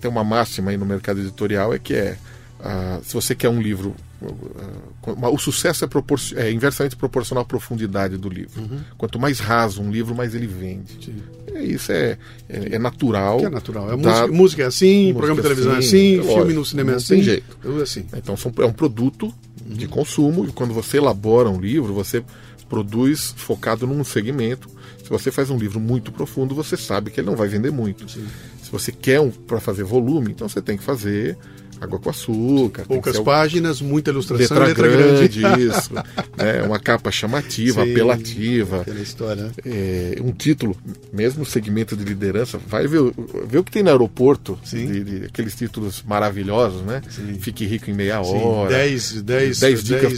[0.00, 2.16] Tem uma máxima aí no mercado editorial é que é
[2.60, 7.44] uh, se você quer um livro uh, o sucesso é, propor é, inversamente proporcional à
[7.44, 8.60] profundidade do livro.
[8.60, 8.80] Uhum.
[8.96, 11.04] Quanto mais raso um livro, mais ele vende.
[11.04, 11.22] Sim.
[11.54, 12.18] É, isso é,
[12.48, 13.38] é, é, natural.
[13.38, 13.92] Que é natural.
[13.92, 16.92] É música, música, é assim, música programa de televisão é assim, é filme no cinema
[16.92, 17.14] é assim.
[17.14, 17.56] Tem jeito.
[17.62, 18.06] Tudo assim.
[18.16, 19.74] Então são, é um produto uhum.
[19.74, 22.24] de consumo e quando você elabora um livro, você
[22.68, 24.68] produz focado num segmento.
[25.02, 28.10] Se você faz um livro muito profundo, você sabe que ele não vai vender muito.
[28.10, 28.26] Sim.
[28.66, 31.38] Se você quer um para fazer volume, então você tem que fazer
[31.80, 32.84] água com açúcar.
[32.86, 35.66] Poucas páginas, muita ilustração, letra, letra grande, grande.
[35.68, 35.94] isso.
[36.36, 38.80] né, uma capa chamativa, Sim, apelativa.
[38.82, 39.42] Aquela história.
[39.44, 39.52] Né?
[39.64, 40.76] É, um título,
[41.12, 43.00] mesmo segmento de liderança, vai ver,
[43.46, 47.02] ver o que tem no aeroporto, de, de, aqueles títulos maravilhosos, né?
[47.08, 47.38] Sim.
[47.40, 48.70] Fique rico em meia hora.
[48.70, 50.14] 10 dez, dez, dicas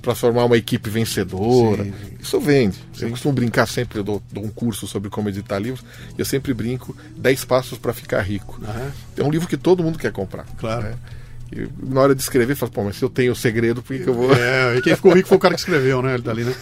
[0.00, 1.84] para formar uma equipe vencedora.
[1.84, 1.92] Sim.
[2.20, 2.78] Isso vende.
[3.00, 5.84] Eu costumo brincar sempre, eu dou, dou, um curso sobre como editar livros,
[6.16, 8.60] e eu sempre brinco 10 passos para ficar rico.
[8.60, 8.90] Uhum.
[9.16, 10.46] É um livro que todo mundo quer comprar.
[10.58, 10.84] Claro.
[10.84, 10.94] Né?
[11.54, 14.02] E na hora de escrever, fala, pô, mas se eu tenho o segredo, por que,
[14.02, 14.32] que eu vou.
[14.34, 16.14] É, e quem ficou rico foi o cara que escreveu, né?
[16.14, 16.54] Ele tá ali, né?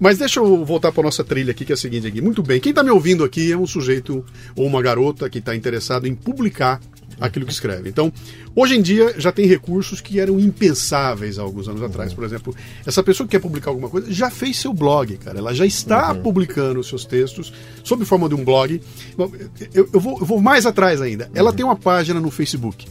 [0.00, 2.22] Mas deixa eu voltar para nossa trilha aqui, que é a seguinte aqui.
[2.22, 4.24] Muito bem, quem está me ouvindo aqui é um sujeito
[4.56, 6.80] ou uma garota que está interessado em publicar
[7.20, 7.88] aquilo que escreve.
[7.88, 8.12] Então,
[8.54, 12.12] hoje em dia já tem recursos que eram impensáveis há alguns anos atrás.
[12.14, 12.54] Por exemplo,
[12.86, 15.38] essa pessoa que quer publicar alguma coisa já fez seu blog, cara.
[15.38, 16.22] Ela já está uhum.
[16.22, 17.52] publicando seus textos
[17.82, 18.80] sob forma de um blog.
[19.74, 21.30] Eu, eu, vou, eu vou mais atrás ainda.
[21.34, 21.56] Ela uhum.
[21.56, 22.86] tem uma página no Facebook.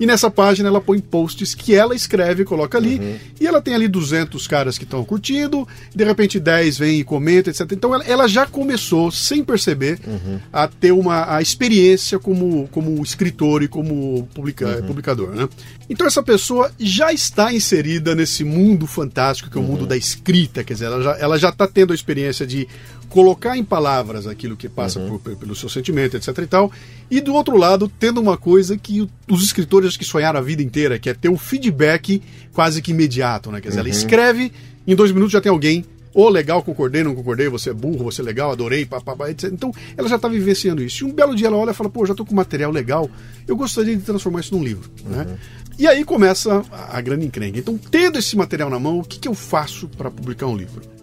[0.00, 2.98] E nessa página ela põe posts que ela escreve e coloca ali.
[2.98, 3.18] Uhum.
[3.40, 7.50] E ela tem ali 200 caras que estão curtindo, de repente 10 vêm e comentam,
[7.50, 7.72] etc.
[7.72, 10.38] Então ela, ela já começou, sem perceber, uhum.
[10.52, 14.86] a ter uma a experiência como, como escritor e como publica, uhum.
[14.86, 15.30] publicador.
[15.30, 15.48] Né?
[15.90, 19.88] Então essa pessoa já está inserida nesse mundo fantástico que é o mundo uhum.
[19.88, 20.62] da escrita.
[20.62, 22.68] Quer dizer, ela já, ela já está tendo a experiência de
[23.08, 25.18] colocar em palavras aquilo que passa uhum.
[25.18, 26.72] por, pelo seu sentimento, etc e tal.
[27.10, 30.98] E do outro lado, tendo uma coisa que os escritores que sonharam a vida inteira,
[30.98, 33.60] que é ter um feedback quase que imediato, né?
[33.60, 33.86] Quer dizer, uhum.
[33.86, 34.52] ela escreve,
[34.86, 38.22] em dois minutos já tem alguém Ou legal, concordei, não concordei, você é burro, você
[38.22, 39.52] é legal, adorei, papapá, etc.
[39.52, 41.04] Então, ela já está vivenciando isso.
[41.04, 43.08] E um belo dia ela olha e fala, pô, já estou com material legal,
[43.46, 44.90] eu gostaria de transformar isso num livro.
[45.04, 45.12] Uhum.
[45.12, 45.38] Né?
[45.78, 47.58] E aí começa a, a grande encrenca.
[47.58, 50.97] Então, tendo esse material na mão, o que, que eu faço para publicar um livro?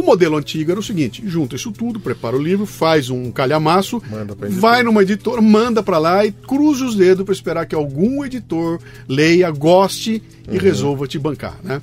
[0.00, 4.02] O modelo antigo era o seguinte: junta isso tudo, prepara o livro, faz um calhamaço,
[4.48, 8.80] vai numa editora, manda para lá e cruza os dedos para esperar que algum editor
[9.06, 10.58] leia, goste e uhum.
[10.58, 11.82] resolva te bancar, né?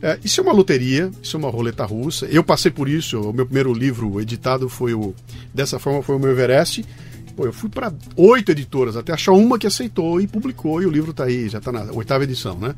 [0.00, 2.24] É, isso é uma loteria, isso é uma roleta russa.
[2.26, 3.20] Eu passei por isso.
[3.20, 5.14] O meu primeiro livro editado foi o
[5.52, 6.86] dessa forma foi o meu Everest.
[7.36, 10.90] Pô, eu fui para oito editoras até achar uma que aceitou e publicou e o
[10.90, 12.74] livro está aí, já está na oitava edição, né?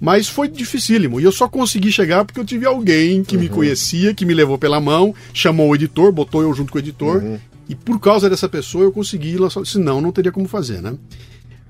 [0.00, 1.20] Mas foi dificílimo.
[1.20, 3.42] E eu só consegui chegar porque eu tive alguém que uhum.
[3.42, 6.80] me conhecia, que me levou pela mão, chamou o editor, botou eu junto com o
[6.80, 7.22] editor.
[7.22, 7.38] Uhum.
[7.68, 9.64] E por causa dessa pessoa eu consegui lançar.
[9.66, 10.96] Senão, não teria como fazer, né?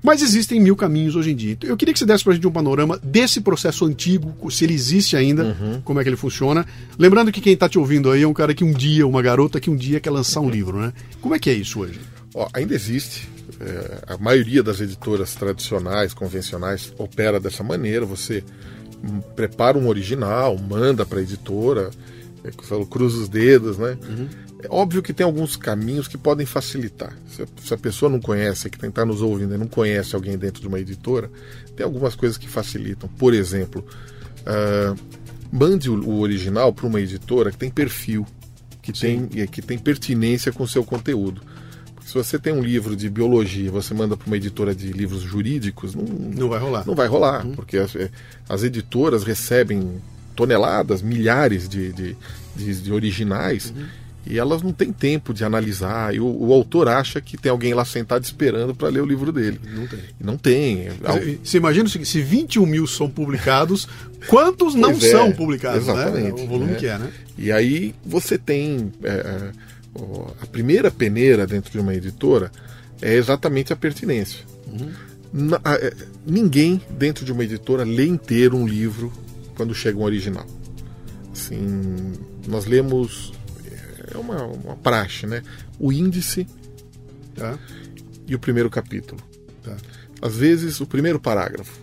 [0.03, 1.57] Mas existem mil caminhos hoje em dia.
[1.61, 4.73] Eu queria que você desse para a gente um panorama desse processo antigo, se ele
[4.73, 5.81] existe ainda, uhum.
[5.83, 6.65] como é que ele funciona.
[6.97, 9.59] Lembrando que quem está te ouvindo aí é um cara que um dia, uma garota
[9.59, 10.91] que um dia quer lançar um livro, né?
[11.21, 11.99] Como é que é isso hoje?
[12.33, 13.29] Ó, ainda existe
[13.61, 18.05] é, a maioria das editoras tradicionais, convencionais, opera dessa maneira.
[18.05, 18.43] Você
[19.35, 21.91] prepara um original, manda para a editora,
[22.43, 23.97] é, falo, cruza os dedos, né?
[24.07, 24.27] Uhum.
[24.63, 27.15] É óbvio que tem alguns caminhos que podem facilitar.
[27.27, 30.37] Se a, se a pessoa não conhece, que está nos ouvindo e não conhece alguém
[30.37, 31.31] dentro de uma editora,
[31.75, 33.09] tem algumas coisas que facilitam.
[33.09, 33.85] Por exemplo,
[34.41, 34.95] uh,
[35.51, 38.25] mande o, o original para uma editora que tem perfil,
[38.83, 41.41] que tem, que tem pertinência com o seu conteúdo.
[42.05, 45.95] Se você tem um livro de biologia, você manda para uma editora de livros jurídicos,
[45.95, 46.83] não, não vai rolar.
[46.85, 47.53] Não vai rolar, uhum.
[47.53, 48.09] porque as, é,
[48.49, 50.01] as, editoras recebem
[50.35, 52.17] toneladas, milhares de, de,
[52.55, 53.73] de, de originais.
[53.75, 53.85] Uhum.
[54.25, 56.13] E elas não têm tempo de analisar.
[56.13, 59.31] E o, o, autor acha que tem alguém lá sentado esperando para ler o livro
[59.31, 59.59] dele.
[59.73, 59.99] Não tem.
[60.19, 60.89] E não tem.
[61.43, 63.87] Você imagina o seguinte: se 21 mil são publicados,
[64.27, 65.87] quantos não é, são publicados?
[65.87, 65.93] Né?
[65.93, 66.37] Exatamente.
[66.37, 66.43] Né?
[66.43, 66.75] O volume é.
[66.75, 67.11] que é, né?
[67.37, 68.91] E aí você tem.
[69.03, 69.51] É, é
[70.41, 72.51] a primeira peneira dentro de uma editora
[73.01, 74.45] é exatamente a pertinência.
[74.67, 74.91] Uhum.
[75.33, 75.93] Na, é,
[76.25, 79.11] ninguém dentro de uma editora lê inteiro um livro
[79.55, 80.45] quando chega um original.
[81.31, 82.13] Assim,
[82.47, 83.33] nós lemos
[84.13, 85.41] é uma, uma praxe, né?
[85.79, 86.47] O índice
[87.35, 87.57] tá?
[88.27, 89.21] e o primeiro capítulo.
[89.63, 89.75] Tá?
[90.21, 91.79] Às vezes o primeiro parágrafo.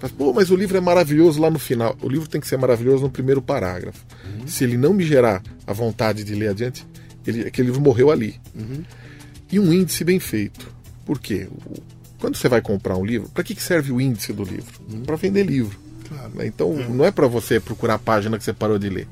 [0.00, 1.96] Mas, Pô, mas o livro é maravilhoso lá no final.
[2.00, 4.04] O livro tem que ser maravilhoso no primeiro parágrafo.
[4.24, 4.46] Uhum.
[4.46, 6.86] Se ele não me gerar a vontade de ler adiante,
[7.26, 8.36] ele, aquele livro morreu ali.
[8.54, 8.82] Uhum.
[9.50, 10.70] E um índice bem feito.
[11.04, 11.48] Por quê?
[12.18, 14.80] Quando você vai comprar um livro, para que, que serve o índice do livro?
[14.92, 15.02] Uhum.
[15.02, 15.78] Para vender livro.
[16.08, 16.32] Claro.
[16.34, 16.46] Né?
[16.46, 16.88] Então, é.
[16.88, 19.06] não é para você procurar a página que você parou de ler.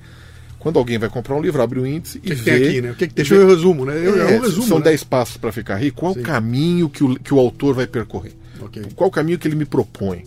[0.58, 2.58] Quando alguém vai comprar um livro, abre o índice e que vê.
[2.58, 2.90] Tem aqui, né?
[2.90, 3.94] O que, que deixa eu resumo, né?
[3.96, 5.06] Eu, é, um resumo, são 10 né?
[5.08, 6.00] passos para ficar rico.
[6.00, 6.20] Qual Sim.
[6.20, 8.32] o caminho que o, que o autor vai percorrer?
[8.60, 8.82] Okay.
[8.96, 10.24] Qual o caminho que ele me propõe?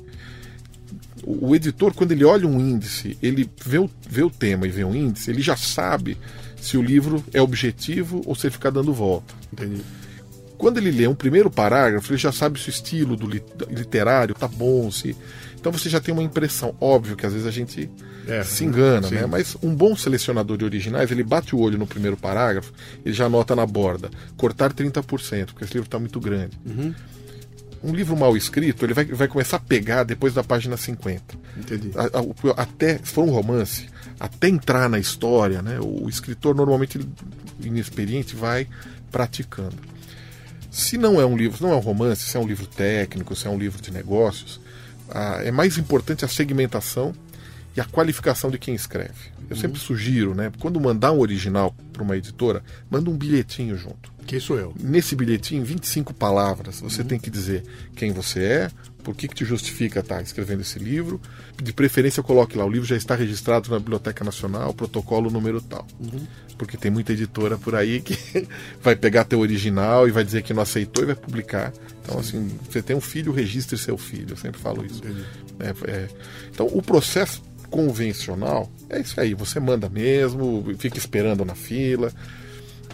[1.23, 4.69] O, o, editor, quando ele olha um índice, ele vê o, vê o tema e
[4.69, 6.17] vê um índice, ele já sabe
[6.61, 9.33] se o livro é objetivo ou se ele fica dando volta.
[9.51, 9.81] Entendi.
[10.57, 14.47] Quando ele lê um primeiro parágrafo, ele já sabe se o estilo do literário tá
[14.47, 15.15] bom, se
[15.59, 16.73] então você já tem uma impressão.
[16.79, 17.89] Óbvio que às vezes a gente
[18.27, 19.25] é, se engana, né?
[19.25, 22.71] Mas um bom selecionador de originais, ele bate o olho no primeiro parágrafo,
[23.05, 26.57] ele já anota na borda, cortar 30%, porque esse livro está muito grande.
[26.65, 26.93] Uhum.
[27.83, 31.23] Um livro mal escrito, ele vai, vai começar a pegar depois da página 50.
[31.57, 31.91] Entendi.
[31.95, 33.87] A, a, até, se for um romance,
[34.19, 35.79] até entrar na história, né?
[35.79, 36.99] O escritor normalmente
[37.59, 38.67] inexperiente vai
[39.11, 39.75] praticando.
[40.69, 43.47] Se não é um livro, não é um romance, se é um livro técnico, se
[43.47, 44.59] é um livro de negócios,
[45.09, 47.13] ah, é mais importante a segmentação
[47.75, 49.31] e a qualificação de quem escreve.
[49.49, 49.61] Eu uhum.
[49.61, 50.51] sempre sugiro, né?
[50.59, 54.11] Quando mandar um original para uma editora, manda um bilhetinho junto.
[54.27, 54.75] Quem sou eu?
[54.79, 56.81] Nesse bilhetinho, 25 palavras.
[56.81, 57.07] Você uhum.
[57.07, 57.63] tem que dizer
[57.95, 58.71] quem você é,
[59.09, 61.19] por que, que te justifica estar tá escrevendo esse livro.
[61.61, 65.87] De preferência, coloque lá: o livro já está registrado na Biblioteca Nacional, protocolo número tal.
[65.99, 66.27] Uhum.
[66.59, 68.15] Porque tem muita editora por aí que
[68.83, 71.73] vai pegar teu original e vai dizer que não aceitou e vai publicar.
[72.03, 72.37] Então, Sim.
[72.37, 74.33] assim, você tem um filho, registre seu filho.
[74.33, 75.01] Eu sempre falo isso.
[75.59, 76.07] É, é...
[76.51, 77.41] Então, o processo
[77.71, 82.13] convencional é isso aí: você manda mesmo, fica esperando na fila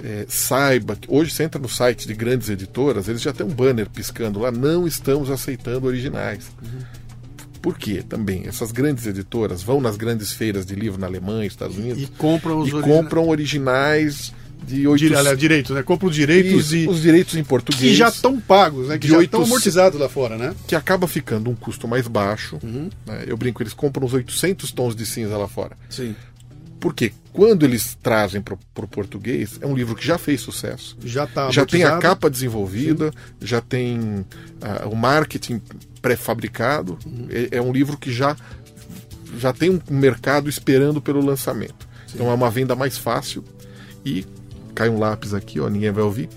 [0.04, 3.50] é, saiba que hoje você entra no site de grandes editoras, eles já têm um
[3.50, 6.52] banner piscando lá, não estamos aceitando originais.
[6.62, 6.80] Uhum.
[7.62, 8.04] Por quê?
[8.08, 12.06] Também, essas grandes editoras vão nas grandes feiras de livro na Alemanha, Estados Unidos e
[12.06, 13.04] compram os e originais.
[13.04, 14.34] compram originais
[14.68, 15.08] de oito...
[15.08, 15.82] Dire, direitos, né?
[15.82, 18.98] Compram os direitos e os direitos em português que já estão pagos, né?
[18.98, 20.54] Que já estão amortizados lá fora, né?
[20.68, 22.60] Que acaba ficando um custo mais baixo.
[22.62, 22.90] Uhum.
[23.06, 23.24] Né?
[23.26, 25.76] Eu brinco, eles compram os 800 tons de cinza lá fora.
[25.90, 26.16] Sim.
[26.86, 30.96] Porque quando eles trazem para o português, é um livro que já fez sucesso.
[31.04, 33.18] Já tá Já tem a capa desenvolvida, Sim.
[33.42, 35.60] já tem uh, o marketing
[36.00, 36.96] pré-fabricado.
[37.04, 37.26] Uhum.
[37.32, 38.38] É, é, um livro que já,
[39.40, 41.88] já tem um mercado esperando pelo lançamento.
[42.14, 43.44] Então é uma venda mais fácil
[44.06, 44.24] e
[44.76, 46.30] cai um lápis aqui, ó, ninguém vai ouvir.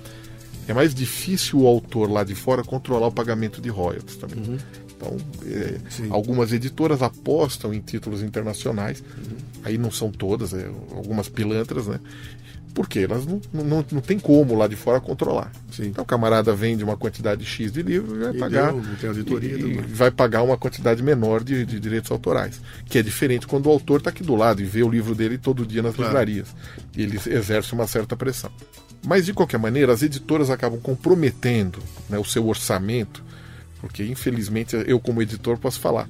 [0.67, 4.39] É mais difícil o autor lá de fora controlar o pagamento de royalties também.
[4.39, 4.59] Uhum.
[5.01, 5.77] Então, é,
[6.11, 9.37] algumas editoras apostam em títulos internacionais, Uhum.
[9.63, 12.01] aí não são todas, é, algumas pilantras, né?
[12.75, 15.51] Porque elas não, não, não tem como lá de fora controlar.
[15.71, 15.87] Sim.
[15.87, 18.73] Então o camarada vende uma quantidade X de livro e vai E pagar.
[18.73, 22.61] deu, tem auditoria, e- e vai pagar uma quantidade menor de, de direitos autorais.
[22.85, 25.39] Que é diferente quando o autor está aqui do lado e vê o livro dele
[25.39, 26.11] todo dia nas Claro.
[26.11, 26.49] livrarias.
[26.97, 28.51] E ele exerce uma certa pressão.
[29.05, 33.25] Mas de qualquer maneira, as editoras acabam comprometendo né, o seu orçamento,
[33.81, 36.09] porque infelizmente eu como editor posso falar.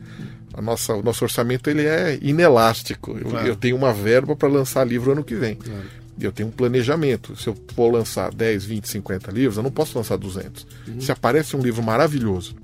[0.55, 3.17] A nossa, o nosso orçamento ele é inelástico.
[3.19, 3.47] Eu, Claro.
[3.47, 5.55] eu tenho uma verba para lançar livro ano que vem.
[5.57, 5.83] Claro.
[6.21, 7.37] Eu tenho um planejamento.
[7.37, 10.67] Se eu for lançar 10, 20, 50 livros, eu não posso lançar 200.
[10.99, 12.57] Se aparece um livro maravilhoso,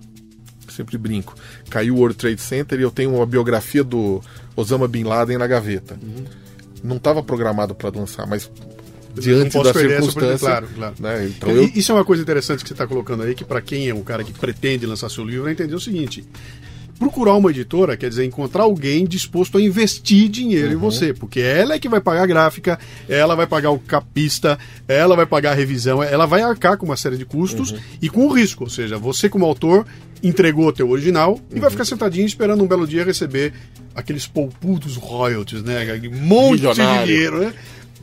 [0.69, 1.35] sempre brinco,
[1.71, 4.21] caiu o World Trade Center e eu tenho uma biografia do
[4.57, 5.97] Osama Bin Laden na gaveta.
[6.83, 8.51] Não estava programado para lançar, mas
[9.21, 10.95] diante da perder essa circunstância, claro, claro.
[11.01, 11.27] né?
[11.27, 13.89] Então eu Isso é uma coisa interessante que você está colocando aí, que para quem
[13.89, 16.25] é um cara que pretende lançar seu livro, é entender o seguinte:
[16.99, 20.75] procurar uma editora quer dizer encontrar alguém disposto a investir dinheiro Uhum.
[20.75, 24.59] em você, porque ela é que vai pagar a gráfica, ela vai pagar o capista,
[24.87, 27.79] ela vai pagar a revisão, ela vai arcar com uma série de custos Uhum.
[28.01, 29.87] e com o risco, ou seja, você como autor
[30.23, 31.61] entregou o teu original e Uhum.
[31.61, 33.53] vai ficar sentadinho esperando um belo dia receber
[33.95, 35.85] aqueles poupudos royalties, né?
[36.13, 37.07] Um monte de Milionário.
[37.07, 37.55] dinheiro, né?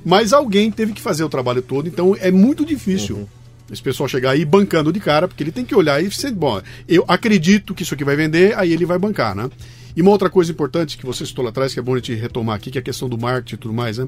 [0.03, 3.27] Mas alguém teve que fazer o trabalho todo, então é muito difícil Uhum.
[3.71, 6.61] esse pessoal chegar aí bancando de cara, porque ele tem que olhar e ser bom.
[6.87, 9.49] Eu acredito que isso aqui vai vender, aí ele vai bancar, né?
[9.95, 12.13] E uma outra coisa importante que você citou lá atrás, que é bom a gente
[12.15, 14.07] retomar aqui, que é a questão do marketing e tudo mais, né?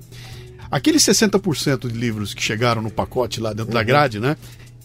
[0.71, 4.36] Aqueles 60% de livros que chegaram no pacote lá dentro da grade, né?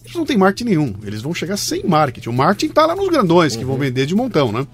[0.04, 0.94] Eles não têm marketing nenhum.
[1.04, 2.28] Eles vão chegar sem marketing.
[2.28, 4.66] O marketing tá lá nos grandões, que vão vender de montão, né?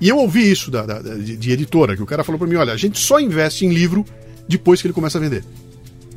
[0.00, 2.46] E eu ouvi isso da, da- da- de, de editora, que o cara falou para
[2.48, 4.04] mim: olha, a gente só investe em livro
[4.48, 5.44] depois que ele começa a vender.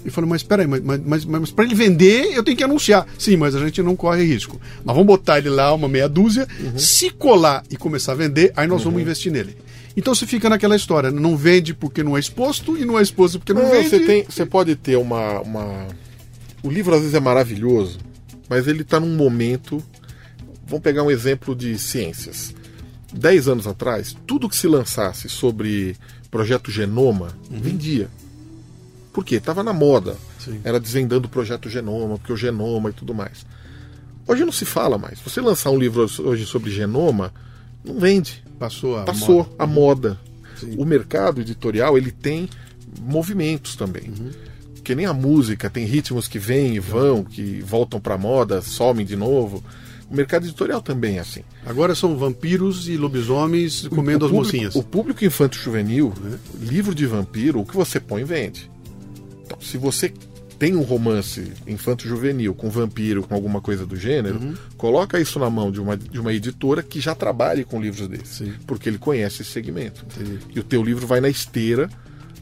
[0.04, 3.08] E falou, mas peraí, mas, mas, mas, mas para ele vender, eu tenho que anunciar.
[3.18, 4.60] Sim, mas a gente não corre risco.
[4.84, 8.68] Nós vamos botar ele lá, uma meia dúzia, se colar e começar a vender, aí
[8.68, 9.56] nós vamos investir nele.
[9.96, 13.40] Então você fica naquela história, não vende porque não é exposto e não é exposto
[13.40, 13.90] porque não, Não, vende.
[13.90, 15.88] você, tem, você pode ter uma, uma.
[16.64, 18.00] O livro às vezes é maravilhoso,
[18.50, 19.84] mas ele está num momento.
[20.66, 22.56] Vamos pegar um exemplo de ciências.
[23.14, 25.98] Dez anos atrás, tudo que se lançasse sobre
[26.30, 28.08] projeto Genoma vendia.
[29.12, 29.36] Por quê?
[29.36, 30.18] Estava na moda.
[30.40, 30.62] Sim.
[30.64, 33.46] Era desvendando o projeto Genoma, porque o genoma e tudo mais.
[34.28, 35.20] Hoje não se fala mais.
[35.20, 37.34] Você lançar um livro hoje sobre genoma,
[37.84, 39.50] não vende Passou a passou moda.
[39.58, 40.20] a moda.
[40.56, 40.76] Sim.
[40.78, 42.48] O mercado editorial ele tem
[43.02, 44.04] movimentos também.
[44.08, 44.32] Uhum.
[44.84, 49.06] Que nem a música, tem ritmos que vêm e vão, que voltam para moda, somem
[49.06, 49.64] de novo.
[50.10, 51.42] O mercado editorial também é assim.
[51.66, 54.76] Agora são vampiros e lobisomens comendo o as público, mocinhas.
[54.76, 56.14] O público infanto juvenil,
[56.60, 58.71] livro de vampiro, o que você põe vende.
[59.52, 60.12] Então, se você
[60.60, 64.54] tem um romance infanto juvenil com vampiro, com alguma coisa do gênero, Uhum.
[64.78, 68.28] coloca isso na mão de uma, de uma editora que já trabalhe com livros desses,
[68.38, 68.54] Sim.
[68.68, 70.06] porque ele conhece esse segmento.
[70.16, 70.38] Entendi.
[70.56, 71.90] E o teu livro vai na esteira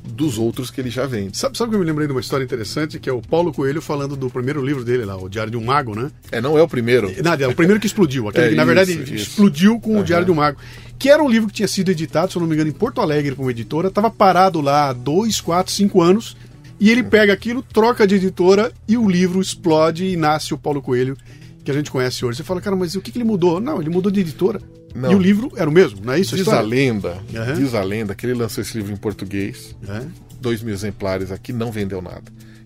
[0.03, 1.37] dos outros que ele já vende.
[1.37, 3.81] Sabe, sabe que eu me lembrei de uma história interessante, que é o Paulo Coelho
[3.81, 6.09] falando do primeiro livro dele lá, o Diário de um Mago, né?
[6.31, 7.09] É, não é o primeiro.
[7.23, 8.27] Nada, é o primeiro que explodiu.
[8.27, 9.29] Aquele É que, na verdade, isso, isso.
[9.29, 10.57] explodiu com o Diário de um Mago.
[10.97, 12.99] Que era um livro que tinha sido editado, se eu não me engano, em Porto
[12.99, 16.35] Alegre por uma editora, estava parado lá há dois, quatro, cinco anos.
[16.79, 20.81] E ele pega aquilo, troca de editora e o livro explode e nasce o Paulo
[20.81, 21.17] Coelho,
[21.63, 22.37] que a gente conhece hoje.
[22.37, 23.59] Você fala, cara, mas o que, que ele mudou?
[23.59, 24.61] Não, ele mudou de editora.
[24.95, 25.11] Não.
[25.11, 26.33] E o livro era o mesmo, não é isso?
[26.33, 26.67] a Diz a história?
[26.69, 27.53] lenda, Aham.
[27.53, 30.01] diz a lenda que ele lançou esse livro em português, É.
[30.41, 32.23] dois mil exemplares aqui, não vendeu nada.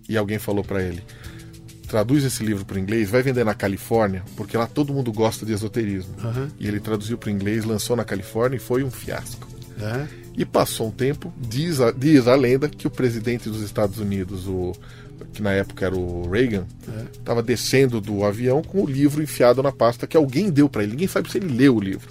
[0.08, 1.04] E alguém falou para ele:
[1.88, 5.52] traduz esse livro para inglês, vai vender na Califórnia, porque lá todo mundo gosta de
[5.54, 6.14] esoterismo.
[6.24, 6.48] Aham.
[6.60, 9.48] E ele traduziu para inglês, lançou na Califórnia e foi um fiasco.
[9.82, 10.08] É.
[10.36, 14.48] E passou um tempo, diz a, diz a lenda que o presidente dos Estados Unidos,
[14.48, 14.74] o,
[15.32, 16.66] que na época era o Reagan,
[17.12, 20.94] estava descendo do avião com o livro enfiado na pasta que alguém deu para ele.
[20.94, 22.10] Ninguém sabe se ele leu o livro,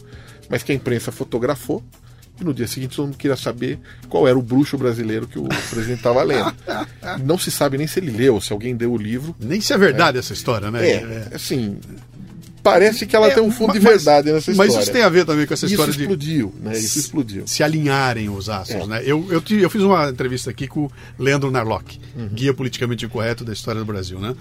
[0.48, 1.82] mas que a imprensa fotografou.
[2.40, 5.44] E no dia seguinte todo mundo queria saber qual era o bruxo brasileiro que o
[5.70, 6.54] presidente estava lendo.
[7.24, 9.34] Não se sabe nem se ele leu, se alguém deu o livro.
[9.38, 10.86] Nem se é verdade essa história, né?
[10.86, 11.78] É, assim,
[12.62, 14.72] parece que ela É, tem um fundo de mas- verdade nessa história.
[14.72, 16.72] Mas isso tem a ver também com essa Isso história de explodiu, né?
[16.78, 17.46] Isso explodiu.
[17.46, 18.86] se alinharem os astros, É.
[18.86, 19.02] né?
[19.04, 22.28] Eu, eu, eu fiz uma entrevista aqui com o Leandro Narlock, Uhum.
[22.28, 24.34] guia politicamente correto da história do Brasil, né?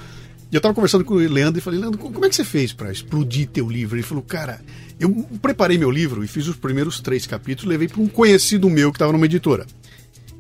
[0.52, 2.44] E eu estava conversando com o Leandro e falei, Leandro, co- como é que você
[2.44, 3.96] fez para explodir teu livro?
[3.96, 4.60] Ele falou, cara,
[5.00, 8.92] eu preparei meu livro e fiz os primeiros três capítulos, levei para um conhecido meu
[8.92, 9.66] que estava numa editora.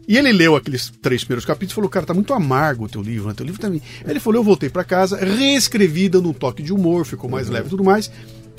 [0.07, 3.01] E ele leu aqueles três primeiros capítulos e falou, cara, tá muito amargo o teu
[3.01, 3.33] livro, né?
[3.35, 3.81] Teu livro também.
[4.03, 7.49] Aí ele falou, eu voltei para casa, reescrevi dando um toque de humor, ficou mais
[7.49, 8.11] leve e tudo mais.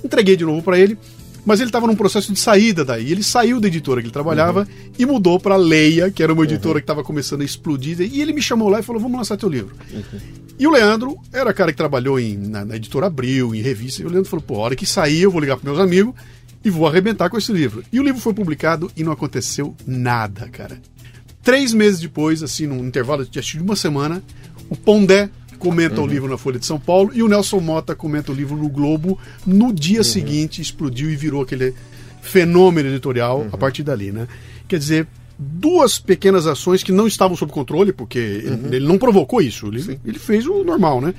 [0.04, 0.96] Entreguei de novo para ele.
[1.44, 3.10] mas ele estava num processo de saída daí.
[3.10, 4.92] Ele saiu da editora que ele trabalhava uhum.
[4.98, 6.80] e mudou para Leia, que era uma editora uhum.
[6.80, 8.00] que estava começando a explodir.
[8.00, 9.74] E ele me chamou lá e falou: Vamos lançar teu livro.
[9.92, 10.20] Uhum.
[10.58, 14.02] E o Leandro era cara que trabalhou em, na, na, editora Abril, em revista.
[14.02, 16.14] E o Leandro falou: Pô, a hora que sair, eu vou ligar para meus amigos
[16.64, 17.82] e vou arrebentar com esse livro.
[17.92, 20.80] E o livro foi publicado e não aconteceu nada, cara.
[21.42, 24.22] Três meses depois, assim, num intervalo de uma semana,
[24.70, 25.28] o Pondé
[25.58, 26.06] comenta uhum.
[26.06, 28.68] o livro na Folha de São Paulo e o Nelson Mota comenta o livro no
[28.68, 29.18] Globo.
[29.46, 30.04] No dia uhum.
[30.04, 31.74] seguinte explodiu e virou aquele
[32.20, 33.48] fenômeno editorial uhum.
[33.52, 34.26] a partir dali, né?
[34.68, 35.06] Quer dizer,
[35.38, 38.66] duas pequenas ações que não estavam sob controle, porque uhum.
[38.66, 41.14] ele, ele, não provocou isso, ele, ele, fez o normal, né?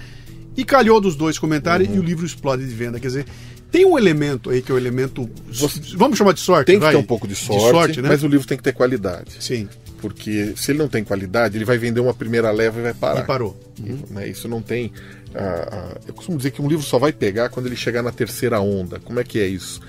[0.56, 1.96] E calhou dos dois comentários uhum.
[1.96, 3.00] e o livro explode de venda.
[3.00, 3.26] Quer dizer,
[3.72, 5.30] tem um elemento aí que é o um elemento.
[5.52, 6.68] Você, vamos chamar de sorte.
[6.68, 6.94] Tem que vai?
[6.94, 8.10] ter um pouco de sorte, de sorte né?
[8.10, 9.32] mas o livro tem que ter qualidade.
[9.40, 9.68] Sim.
[10.04, 13.22] Porque se ele não tem qualidade, ele vai vender uma primeira leva e vai parar.
[13.22, 13.58] E parou.
[13.80, 14.04] Uhum.
[14.10, 14.28] Né?
[14.28, 14.88] Isso não tem.
[14.88, 18.12] Uh, uh, eu costumo dizer que um livro só vai pegar quando ele chegar na
[18.12, 19.00] terceira onda.
[19.00, 19.80] Como é que é isso?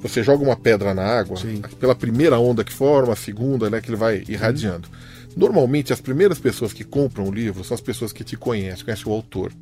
[0.00, 1.62] Você joga uma pedra na água, Sim.
[1.80, 4.88] pela primeira onda que forma, a segunda, né, que ele vai irradiando.
[4.88, 5.32] Uhum.
[5.36, 9.10] Normalmente, as primeiras pessoas que compram o livro são as pessoas que te conhecem, conhecem
[9.10, 9.52] o autor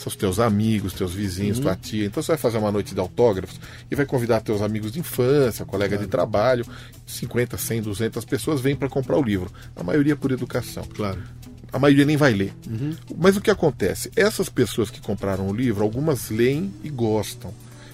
[0.00, 1.64] são os teus amigos, teus vizinhos, uhum.
[1.64, 2.06] tua tia.
[2.06, 3.60] Então você vai fazer uma noite de autógrafos
[3.90, 6.04] e vai convidar teus amigos de infância, colega claro.
[6.04, 6.66] de trabalho,
[7.06, 9.52] 50, 100, 200 pessoas vêm para comprar o livro.
[9.76, 10.84] A maioria por educação.
[10.94, 11.22] Claro.
[11.70, 12.52] A maioria nem vai ler.
[12.66, 12.96] Uhum.
[13.16, 14.10] Mas o que acontece?
[14.16, 17.52] Essas pessoas que compraram o livro, algumas leem e gostam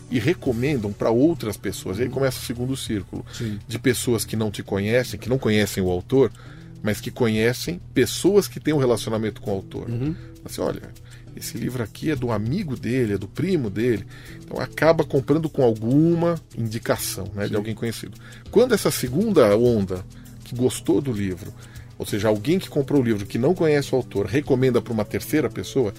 [0.09, 1.99] e recomendam para outras pessoas.
[1.99, 3.59] E aí começa o segundo círculo Sim.
[3.67, 6.31] de pessoas que não te conhecem, que não conhecem o autor,
[6.83, 9.91] mas que conhecem pessoas que têm um relacionamento com o autor.
[9.91, 10.15] Uhum.
[10.45, 10.83] Assim, olha,
[11.37, 14.07] esse livro aqui é do amigo dele, é do primo dele.
[14.43, 18.15] Então acaba comprando com alguma indicação né, de alguém conhecido.
[18.51, 20.05] Quando essa segunda onda
[20.45, 21.53] que gostou do livro,
[21.99, 25.05] ou seja, alguém que comprou o livro que não conhece o autor, recomenda para uma
[25.05, 25.93] terceira pessoa,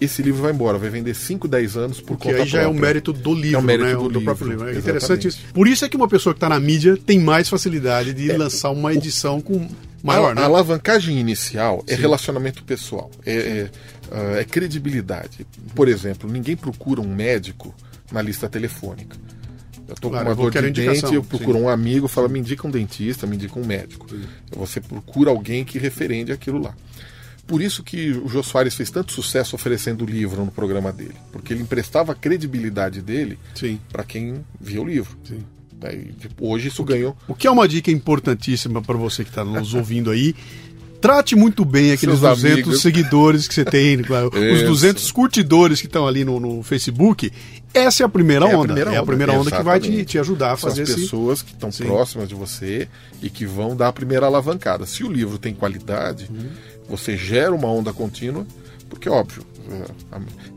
[0.00, 2.76] esse livro vai embora, vai vender 5, 10 anos por Porque conta aí já própria.
[2.76, 3.94] é o mérito do livro, é o mérito né?
[3.94, 4.66] do, do livro, próprio livro.
[4.66, 4.88] É Exatamente.
[4.88, 5.40] interessante isso.
[5.52, 8.36] Por isso é que uma pessoa que está na mídia tem mais facilidade de é,
[8.36, 9.68] lançar uma edição com
[10.04, 10.42] maior, a, né?
[10.42, 11.98] A alavancagem inicial é Sim.
[11.98, 13.70] é relacionamento pessoal, é, é,
[14.14, 15.46] uh, é, credibilidade.
[15.74, 17.74] Por exemplo, ninguém procura um médico
[18.12, 19.16] na lista telefônica.
[19.86, 21.64] Eu estou claro, com uma dor de dente, eu procuro Sim.
[21.64, 24.08] um amigo, fala, me indica um dentista, me indica um médico.
[24.08, 24.22] Sim.
[24.56, 26.74] Você procura alguém que referende aquilo lá.
[27.46, 31.16] Por isso que o Jô Soares fez tanto sucesso oferecendo o livro no programa dele,
[31.30, 33.38] porque ele emprestava a credibilidade dele
[33.92, 35.16] para quem via o livro.
[35.24, 35.44] Sim.
[36.18, 37.16] Tipo, hoje isso ganhou.
[37.28, 40.34] O que é uma dica importantíssima para você que está nos ouvindo aí.
[41.00, 42.80] Trate muito bem aqueles Seus 200 amigos.
[42.80, 47.30] seguidores que você tem, os 200 curtidores que estão ali no, no, Facebook.
[47.74, 48.56] Essa é a primeira é onda.
[48.56, 51.00] A primeira é a primeira onda, que vai te, te ajudar a fazer São as
[51.02, 51.44] pessoas esse...
[51.44, 52.88] que estão próximas de você
[53.20, 54.86] e que vão dar a primeira alavancada.
[54.86, 56.48] Se o livro tem qualidade, uhum.
[56.88, 58.46] você gera uma onda contínua,
[58.88, 59.44] porque, óbvio,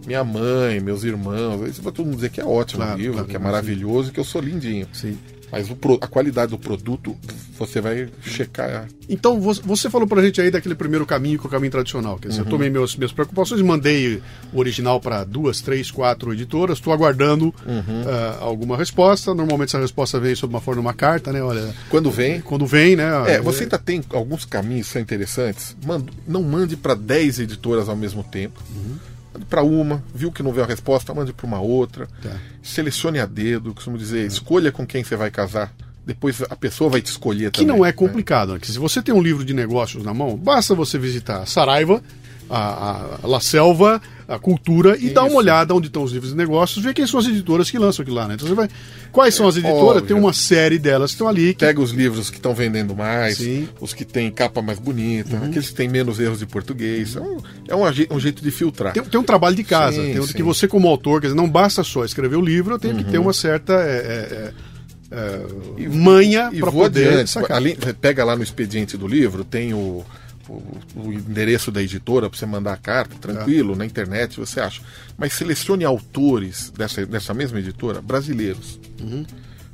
[0.05, 3.13] minha mãe, meus irmãos, isso vai todo mundo dizer que é ótimo claro, o livro,
[3.13, 4.13] claro, que é maravilhoso, sim.
[4.13, 4.87] que eu sou lindinho.
[4.93, 5.17] Sim.
[5.51, 7.15] Mas o, a qualidade do produto,
[7.57, 8.87] você vai checar.
[9.07, 12.19] Então, você falou pra gente aí daquele primeiro caminho, que é o caminho tradicional.
[12.19, 12.47] Quer dizer, uhum.
[12.47, 17.45] eu tomei meus, minhas preocupações, mandei o original para duas, três, quatro editoras, estou aguardando
[17.65, 18.01] uhum.
[18.03, 19.33] uh, alguma resposta.
[19.33, 21.41] Normalmente essa resposta vem sob uma forma de uma carta, né?
[21.41, 22.41] Olha, quando vem.
[22.41, 23.07] Quando vem, né?
[23.27, 25.75] É, você ainda tem alguns caminhos que são interessantes.
[25.85, 28.61] Mando, não mande para dez editoras ao mesmo tempo.
[28.75, 29.16] Uhum
[29.49, 32.07] para uma, viu que não veio a resposta, mande para uma outra.
[32.21, 32.35] Tá.
[32.61, 35.73] Selecione a dedo, costumo dizer, escolha com quem você vai casar.
[36.05, 37.67] Depois a pessoa vai te escolher que também.
[37.67, 38.59] Que não é complicado, né?
[38.63, 42.01] se você tem um livro de negócios na mão, basta você visitar Saraiva,
[42.49, 45.13] a, a La Selva, a cultura e Isso.
[45.13, 47.79] dar uma olhada onde estão os livros de negócios, ver quem são as editoras que
[47.79, 48.35] lançam aquilo lá, né?
[48.35, 48.67] Então você vai.
[49.11, 49.83] Quais são as é editoras?
[49.83, 50.01] Óbvio.
[50.01, 51.53] Tem uma série delas que estão ali.
[51.53, 51.65] Que...
[51.65, 53.69] Pega os livros que estão vendendo mais, Sim.
[53.79, 55.45] os que têm capa mais bonita, uhum.
[55.45, 57.15] aqueles que têm menos erros de português.
[57.15, 58.93] É um, é um, jeito de filtrar.
[58.93, 60.33] Tem, tem, um trabalho de casa, sim, tem sim.
[60.33, 63.03] que você, como autor, quer dizer, não basta só escrever o livro, tenho uhum.
[63.03, 63.25] que ter uhum.
[63.25, 63.73] uma certa.
[63.73, 64.53] É, é,
[65.09, 65.23] é,
[65.79, 67.29] é manha para poder adiante.
[67.29, 67.57] sacar.
[67.57, 70.03] Ali, pega lá no expediente do livro, tem o
[70.49, 74.81] o, endereço da editora para você mandar a carta, tranquilo, na internet você acha.
[75.17, 78.79] Mas selecione autores dessa, dessa mesma editora brasileiros.
[78.99, 79.25] Uhum.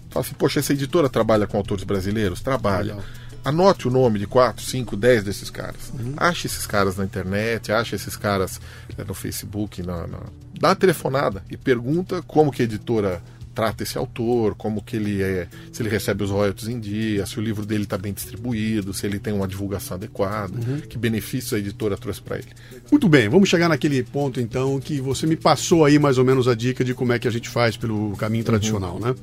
[0.10, 2.42] Fala assim, poxa, essa editora trabalha com autores brasileiros?
[2.42, 2.96] Trabalha.
[2.96, 3.04] Legal.
[3.46, 5.92] Anote o nome de 4, 5, 10 desses caras.
[5.94, 6.14] Uhum.
[6.16, 8.62] Ache esses caras na internet, ache esses caras
[8.98, 10.20] é, no Facebook, na, na...
[10.58, 13.22] dá uma telefonada e pergunta como que a editora
[13.54, 17.40] trata esse autor, como que ele é, se ele recebe os royalties em dia, se
[17.40, 20.80] o livro dele está bem distribuído, se ele tem uma divulgação adequada, uhum.
[20.82, 22.48] que benefícios a editora trouxe para ele.
[22.92, 26.48] Muito bem, vamos chegar naquele ponto então que você me passou aí mais ou menos
[26.48, 29.08] a dica de como é que a gente faz pelo caminho tradicional, uhum.
[29.08, 29.16] né?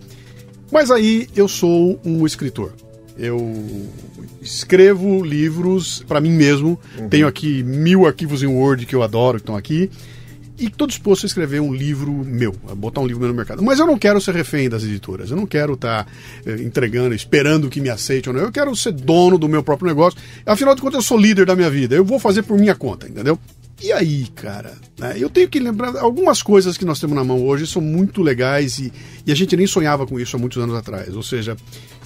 [0.73, 2.73] Mas aí eu sou um escritor.
[3.19, 3.89] Eu
[4.41, 6.79] escrevo livros para mim mesmo.
[6.99, 7.09] Uhum.
[7.09, 9.91] Tenho aqui mil arquivos em Word que eu adoro, que estão aqui.
[10.61, 13.63] E estou disposto a escrever um livro meu, a botar um livro meu no mercado.
[13.63, 16.11] Mas eu não quero ser refém das editoras, eu não quero estar tá,
[16.45, 18.43] eh, entregando, esperando que me aceite ou não.
[18.43, 20.19] Eu quero ser dono do meu próprio negócio.
[20.45, 21.97] Afinal de contas, eu sou líder da minha vida.
[21.97, 23.39] Eu vou fazer por minha conta, entendeu?
[23.83, 24.75] E aí, cara?
[24.99, 25.15] Né?
[25.17, 28.79] Eu tenho que lembrar algumas coisas que nós temos na mão hoje são muito legais
[28.79, 28.93] e,
[29.27, 31.17] e, a gente nem sonhava com isso há muitos anos atrás.
[31.17, 31.57] Ou seja,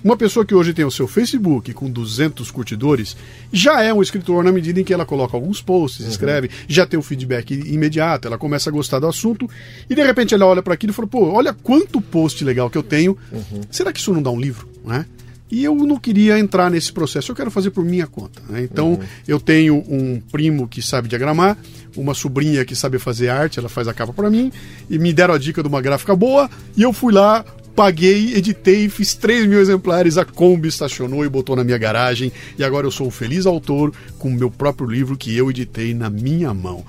[0.04, 3.16] uma pessoa que hoje tem o seu Facebook com 200 curtidores
[3.50, 6.10] já é um escritor na medida em que ela coloca alguns posts, uhum.
[6.10, 9.48] escreve, já tem o feedback imediato, ela começa a gostar do assunto
[9.88, 12.76] e de repente ela olha para aquilo e fala: pô, olha quanto post legal que
[12.76, 13.16] eu tenho.
[13.32, 13.62] Uhum.
[13.70, 14.68] Será que isso não dá um livro?
[14.84, 15.06] Né?
[15.50, 18.42] E eu não queria entrar nesse processo, eu quero fazer por minha conta.
[18.48, 18.62] Né?
[18.62, 19.00] Então, uhum.
[19.26, 21.56] eu tenho um primo que sabe diagramar,
[21.96, 24.50] uma sobrinha que sabe fazer arte, ela faz a capa para mim,
[24.90, 27.44] e me deram a dica de uma gráfica boa, e eu fui lá,
[27.74, 32.64] paguei, editei, fiz 3 mil exemplares, a Kombi estacionou e botou na minha garagem, e
[32.64, 36.08] agora eu sou um feliz autor com o meu próprio livro que eu editei na
[36.08, 36.84] minha mão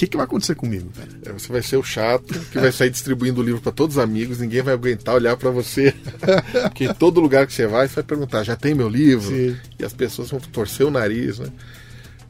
[0.00, 1.10] que, que vai acontecer comigo, velho?
[1.26, 4.02] É, você vai ser o chato que vai sair distribuindo o livro para todos os
[4.02, 5.94] amigos, ninguém vai aguentar olhar para você.
[6.64, 9.28] Porque em todo lugar que você vai, você vai perguntar: já tem meu livro?
[9.28, 9.56] Sim.
[9.78, 11.48] E as pessoas vão torcer o nariz, né?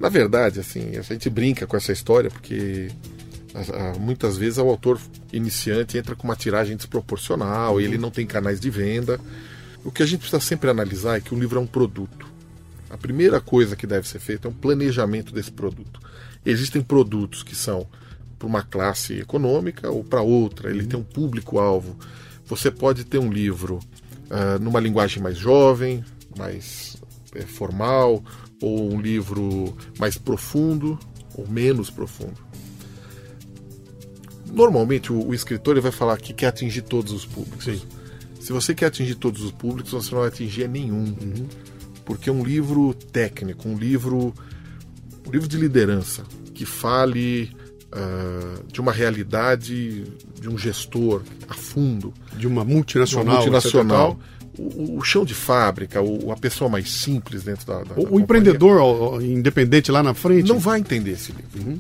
[0.01, 2.89] Na verdade, assim, a gente brinca com essa história porque
[3.99, 5.01] muitas vezes o autor
[5.33, 9.21] iniciante entra com uma tiragem desproporcional, e ele não tem canais de venda.
[9.85, 12.27] O que a gente precisa sempre analisar é que o livro é um produto.
[12.89, 16.01] A primeira coisa que deve ser feita é um planejamento desse produto.
[16.45, 17.87] Existem produtos que são
[18.39, 21.97] para uma classe econômica ou para outra, ele tem um público-alvo.
[22.47, 23.79] Você pode ter um livro
[24.31, 26.05] uh, numa linguagem mais jovem,
[26.37, 26.97] mais
[27.35, 28.25] é, formal,
[28.61, 30.99] ou um livro mais profundo
[31.35, 32.50] ou menos profundo.
[34.53, 37.65] Normalmente o, o escritor ele vai falar que quer atingir todos os públicos.
[37.65, 37.81] Sim.
[38.41, 41.05] Se você quer atingir todos os públicos, você não vai atingir nenhum.
[41.05, 41.47] Uhum.
[42.05, 44.35] Porque um livro técnico, um livro
[45.27, 46.25] um livro de liderança
[46.55, 47.51] que fale
[47.93, 50.05] uh, de uma realidade
[50.41, 52.13] de um gestor a fundo.
[52.37, 53.37] De uma multinacional.
[53.37, 54.21] Multinacional.
[54.59, 57.85] O, o, chão de fábrica, o, a pessoa mais simples dentro da.
[57.85, 60.49] da o, da empreendedor independente lá na frente.
[60.49, 61.71] Não vai entender esse livro.
[61.71, 61.79] Uhum.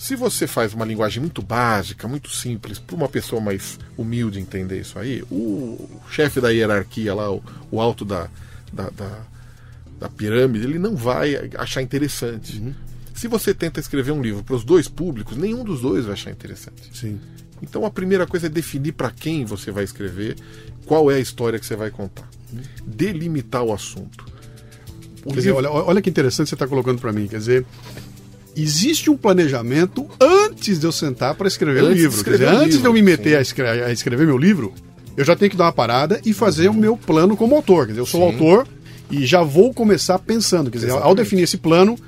[0.00, 4.80] Se você faz uma linguagem muito básica, muito simples, para uma pessoa mais humilde entender
[4.80, 8.26] isso aí, o chefe da hierarquia lá, o, o alto da,
[8.72, 9.18] da, da,
[9.98, 12.58] da, pirâmide, ele não vai achar interessante.
[12.58, 12.72] Uhum.
[13.14, 16.30] Se você tenta escrever um livro para os dois públicos, nenhum dos dois vai achar
[16.30, 16.90] interessante.
[16.94, 17.20] Sim.
[17.60, 20.34] Então a primeira coisa é definir para quem você vai escrever,
[20.86, 22.26] qual é a história que você vai contar.
[22.86, 24.24] Delimitar o assunto.
[25.26, 27.28] O dizer, olha, olha que interessante você está colocando para mim.
[27.28, 27.66] Quer dizer,
[28.56, 32.16] existe um planejamento antes de eu sentar para escrever antes um livro.
[32.16, 34.72] Escrever dizer, antes livro, de eu me meter a escrever, a escrever, meu livro,
[35.16, 36.76] eu já tenho que dar uma parada e fazer uhum.
[36.76, 37.86] o meu plano como autor.
[37.86, 38.66] Quer dizer, eu sou autor
[39.10, 40.70] e já vou começar pensando.
[40.70, 41.08] Quer dizer, Exatamente.
[41.08, 41.98] ao definir esse plano,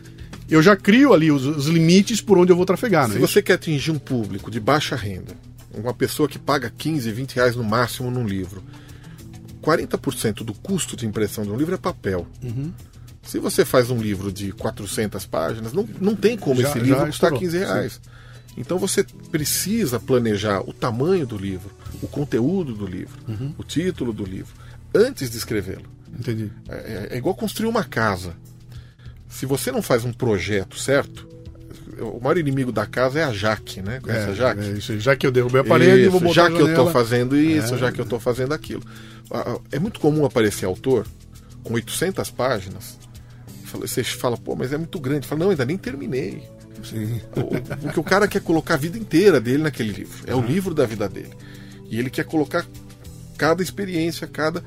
[0.48, 3.10] eu já crio ali os, os limites por onde eu vou trafegar.
[3.10, 5.34] Se é você quer atingir um público de baixa renda,
[5.74, 8.62] uma pessoa que paga 15, 20 reais no máximo num livro,
[9.62, 12.26] 40% do custo de impressão de um livro é papel.
[12.42, 12.72] Uhum.
[13.22, 17.06] Se você faz um livro de 400 páginas, não, não tem como já, esse livro
[17.06, 17.92] custar 15 reais.
[17.94, 18.00] Sim.
[18.56, 21.70] Então você precisa planejar o tamanho do livro,
[22.02, 23.54] o conteúdo do livro, uhum.
[23.56, 24.52] o título do livro,
[24.94, 25.84] antes de escrevê-lo.
[26.18, 26.50] Entendi.
[26.68, 28.36] É, é, é igual construir uma casa
[29.32, 31.26] se você não faz um projeto certo,
[31.98, 33.98] o maior inimigo da casa é a Jaque, né?
[33.98, 34.60] Conhece é, a Jaque?
[34.60, 37.34] É isso, já que eu derrubei a parede, isso, vou Já que eu estou fazendo
[37.34, 37.78] isso, é.
[37.78, 38.82] já que eu estou fazendo aquilo.
[39.72, 41.06] É muito comum aparecer autor
[41.64, 42.98] com 800 páginas.
[43.80, 45.26] Você fala, pô, mas é muito grande.
[45.26, 46.42] Fala, não, ainda nem terminei.
[46.84, 47.20] Sim.
[47.80, 50.18] Porque o cara quer colocar a vida inteira dele naquele livro.
[50.26, 50.42] É uhum.
[50.42, 51.32] o livro da vida dele.
[51.88, 52.66] E ele quer colocar
[53.36, 54.62] cada experiência, cada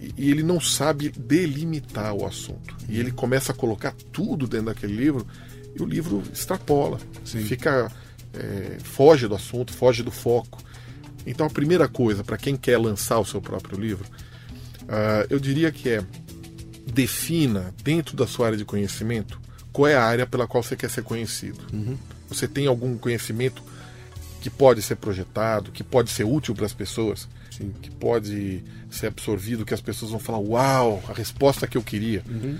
[0.00, 2.76] e ele não sabe delimitar o assunto.
[2.88, 5.26] E ele começa a colocar tudo dentro daquele livro
[5.74, 7.40] e o livro extrapola, Sim.
[7.40, 7.90] fica
[8.34, 10.62] é, foge do assunto, foge do foco.
[11.26, 14.04] Então a primeira coisa para quem quer lançar o seu próprio livro,
[14.84, 16.04] uh, eu diria que é
[16.86, 19.40] defina dentro da sua área de conhecimento
[19.72, 21.60] qual é a área pela qual você quer ser conhecido.
[21.70, 21.98] Uhum.
[22.28, 23.62] Você tem algum conhecimento
[24.40, 27.74] que pode ser projetado, que pode ser útil para as pessoas, Sim.
[27.82, 32.22] que pode ser absorvido, que as pessoas vão falar: Uau, a resposta que eu queria.
[32.26, 32.56] Uhum.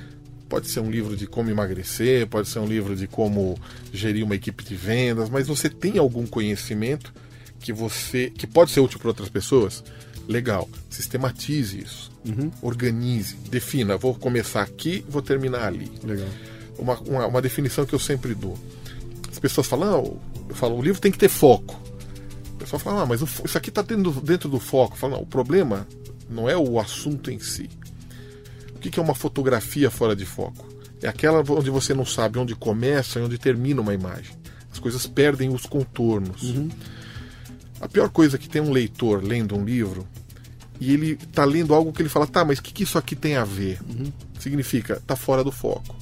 [0.49, 3.59] Pode ser um livro de como emagrecer, pode ser um livro de como
[3.93, 7.13] gerir uma equipe de vendas, mas você tem algum conhecimento
[7.59, 9.83] que você que pode ser útil para outras pessoas?
[10.29, 10.69] Legal.
[10.91, 12.11] Sistematize isso.
[12.25, 12.51] Uhum.
[12.61, 13.37] Organize.
[13.49, 13.97] Defina.
[13.97, 15.91] Vou começar aqui, vou terminar ali.
[16.03, 16.29] Legal.
[16.79, 18.59] Uma, uma, uma definição que eu sempre dou.
[19.31, 21.81] As pessoas falam, ah, eu falo, o livro tem que ter foco.
[22.55, 24.97] O pessoal fala, ah, mas isso aqui está dentro, dentro do foco.
[24.97, 25.87] Falo, não, o problema
[26.29, 27.71] não é o assunto em si.
[28.75, 30.67] O que é uma fotografia fora de foco?
[31.03, 34.35] É aquela onde você não sabe onde começa e onde termina uma imagem.
[34.81, 36.55] coisas perdem os contornos.
[37.81, 40.07] A pior coisa é que tem um leitor lendo um livro
[40.81, 43.17] e ele está lendo algo que ele fala, tá, mas o que, que isso aqui
[43.17, 43.79] tem a ver?
[44.39, 45.97] Significa, tá fora do foco.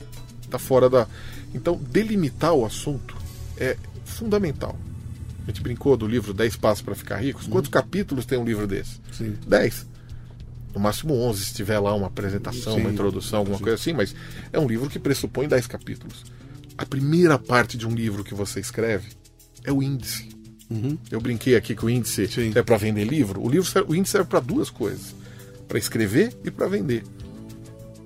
[0.51, 1.07] Tá fora da.
[1.55, 3.17] Então, delimitar o assunto
[3.57, 4.77] é fundamental.
[5.45, 7.47] A gente brincou do livro 10 Passos para Ficar Ricos.
[7.47, 9.01] Quantos capítulos tem um livro desse?
[9.13, 9.37] Sim.
[9.47, 9.87] 10.
[10.75, 12.81] No máximo 11, se tiver lá uma apresentação, Sim.
[12.81, 13.63] uma introdução, alguma Sim.
[13.63, 14.15] coisa assim, mas
[14.53, 16.25] é um livro que pressupõe 10 capítulos.
[16.77, 19.11] A primeira parte de um livro que você escreve
[19.63, 20.29] é o índice.
[21.11, 22.53] Eu brinquei aqui que o índice Sim.
[22.55, 23.41] é para vender livro.
[23.41, 25.15] O, livro serve- o índice serve para duas coisas:
[25.69, 27.05] para escrever e para vender.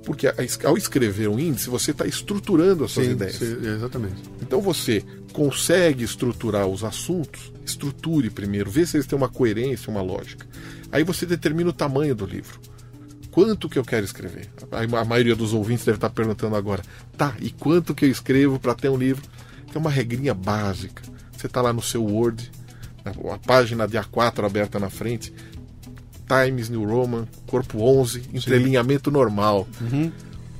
[0.04, 0.34] Porque a-
[0.64, 3.40] ao escrever um índice, você está estruturando as suas Sim, ideias.
[3.42, 4.16] exatamente.
[4.42, 5.02] Então você
[5.32, 10.46] consegue estruturar os assuntos, estruture primeiro, vê se eles têm uma coerência, uma lógica.
[10.90, 12.58] Aí você determina o tamanho do livro.
[13.30, 14.48] Quanto que eu quero escrever?
[14.72, 16.82] A a maioria dos ouvintes deve estar perguntando agora,
[17.16, 19.22] tá, e quanto que eu escrevo para ter um livro?
[19.70, 21.02] Tem uma regrinha básica.
[21.38, 22.50] Você está lá no seu Word,
[23.04, 25.32] a página de A4 aberta na frente,
[26.26, 29.66] Times New Roman, corpo 11, entrelinhamento normal.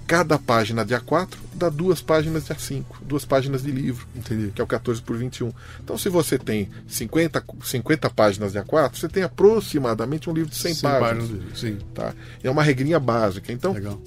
[0.06, 4.50] Cada página de A4 dá duas páginas de A5, duas páginas de livro, Entendi.
[4.54, 5.52] que é o 14 por 21.
[5.84, 10.56] Então, se você tem 50, 50 páginas de A4, você tem aproximadamente um livro de
[10.56, 11.28] 100, Cem páginas.
[11.28, 12.14] páginas, Sim, Tá?
[12.42, 13.52] É uma regrinha básica.
[13.52, 14.00] Então, legal.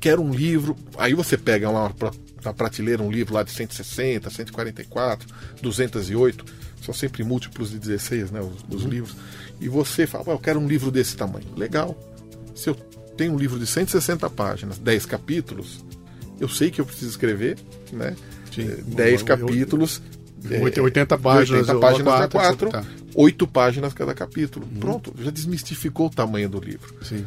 [0.00, 2.10] quer um livro, aí você pega pra-
[2.44, 5.28] na prateleira um livro lá de 160, 144,
[5.62, 6.44] 208,
[6.84, 9.14] são sempre múltiplos de 16, né, os, os livros,
[9.60, 11.46] e você fala, "Ué, eu quero um livro desse tamanho.
[11.56, 11.96] Legal.
[12.54, 12.74] Se eu
[13.16, 15.84] tenho um livro de 160 páginas, 10 capítulos,
[16.40, 17.58] eu sei que eu preciso escrever,
[17.92, 18.16] né,
[18.54, 18.62] Sim.
[18.62, 20.00] eh, 10 Eu- eu- capítulos,
[20.50, 22.84] eu- eh, 80 de páginas, 80 eu- páginas quatro, da 4, tá.
[23.14, 24.66] 8 páginas cada capítulo.
[24.78, 26.94] Pronto, já desmistificou o tamanho do livro.
[27.02, 27.26] Sim.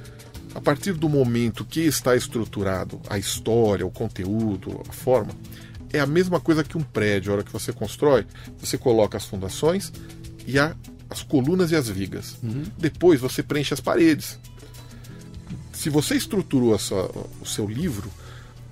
[0.56, 5.32] A partir do momento que está estruturado a história, o conteúdo, a forma,
[5.92, 7.32] é a mesma coisa que um prédio.
[7.32, 8.26] A hora que você constrói,
[8.60, 9.92] você coloca as fundações
[10.46, 10.76] e a-
[11.10, 12.38] as colunas e as vigas.
[12.78, 14.38] Depois você preenche as paredes.
[15.72, 18.10] Se você estruturou sua- o seu livro,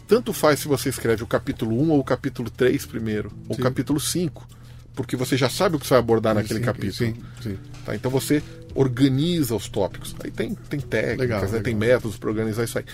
[0.07, 3.55] tanto faz se você escreve o capítulo 1 ou o capítulo 3 primeiro, ou o
[3.55, 3.61] Sim.
[3.63, 4.47] capítulo 5,
[4.95, 6.93] porque você já sabe o que você vai abordar naquele Sim, capítulo.
[6.93, 7.57] Sim, sim.
[7.85, 7.95] Tá?
[7.95, 8.41] Então você
[8.75, 10.15] organiza os tópicos.
[10.23, 11.45] Aí tem, tem técnicas, Legal, né?
[11.47, 11.63] legal.
[11.63, 12.85] tem métodos para organizar isso aí.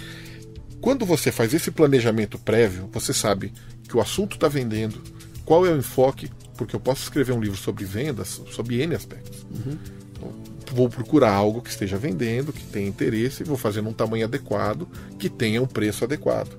[0.81, 3.51] Quando você faz esse planejamento prévio, você sabe
[3.87, 5.01] que o assunto está vendendo,
[5.43, 9.43] qual é o enfoque, porque eu posso escrever um livro sobre vendas, sobre N aspectos.
[9.43, 9.77] Uhum.
[10.11, 10.33] Então,
[10.73, 14.87] vou procurar algo que esteja vendendo, que tenha interesse, e vou fazer num tamanho adequado,
[15.17, 16.49] que tenha um preço adequado.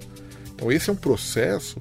[0.55, 1.79] Então esse é um processo,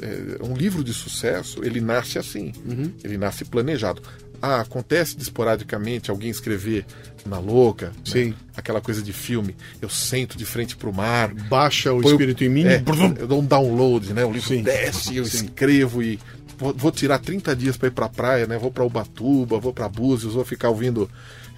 [0.00, 2.90] é, um livro de sucesso, ele nasce assim, Uhum.
[3.04, 4.00] ele nasce planejado.
[4.40, 6.84] Ah, acontece de esporadicamente alguém escrever
[7.24, 7.92] na louca, né?
[8.04, 8.34] Sim.
[8.56, 12.48] aquela coisa de filme, eu sento de frente para o mar, Baixa o espírito em
[12.48, 12.64] mim.
[12.64, 12.82] é,
[13.18, 14.24] eu dou um download, né?
[14.24, 14.62] O livro Sim.
[14.62, 15.46] desce, eu Sim.
[15.46, 16.18] escrevo e
[16.56, 18.56] vou, vou tirar 30 dias para ir para a praia, né?
[18.58, 21.10] Vou para Ubatuba, vou para Búzios, vou ficar ouvindo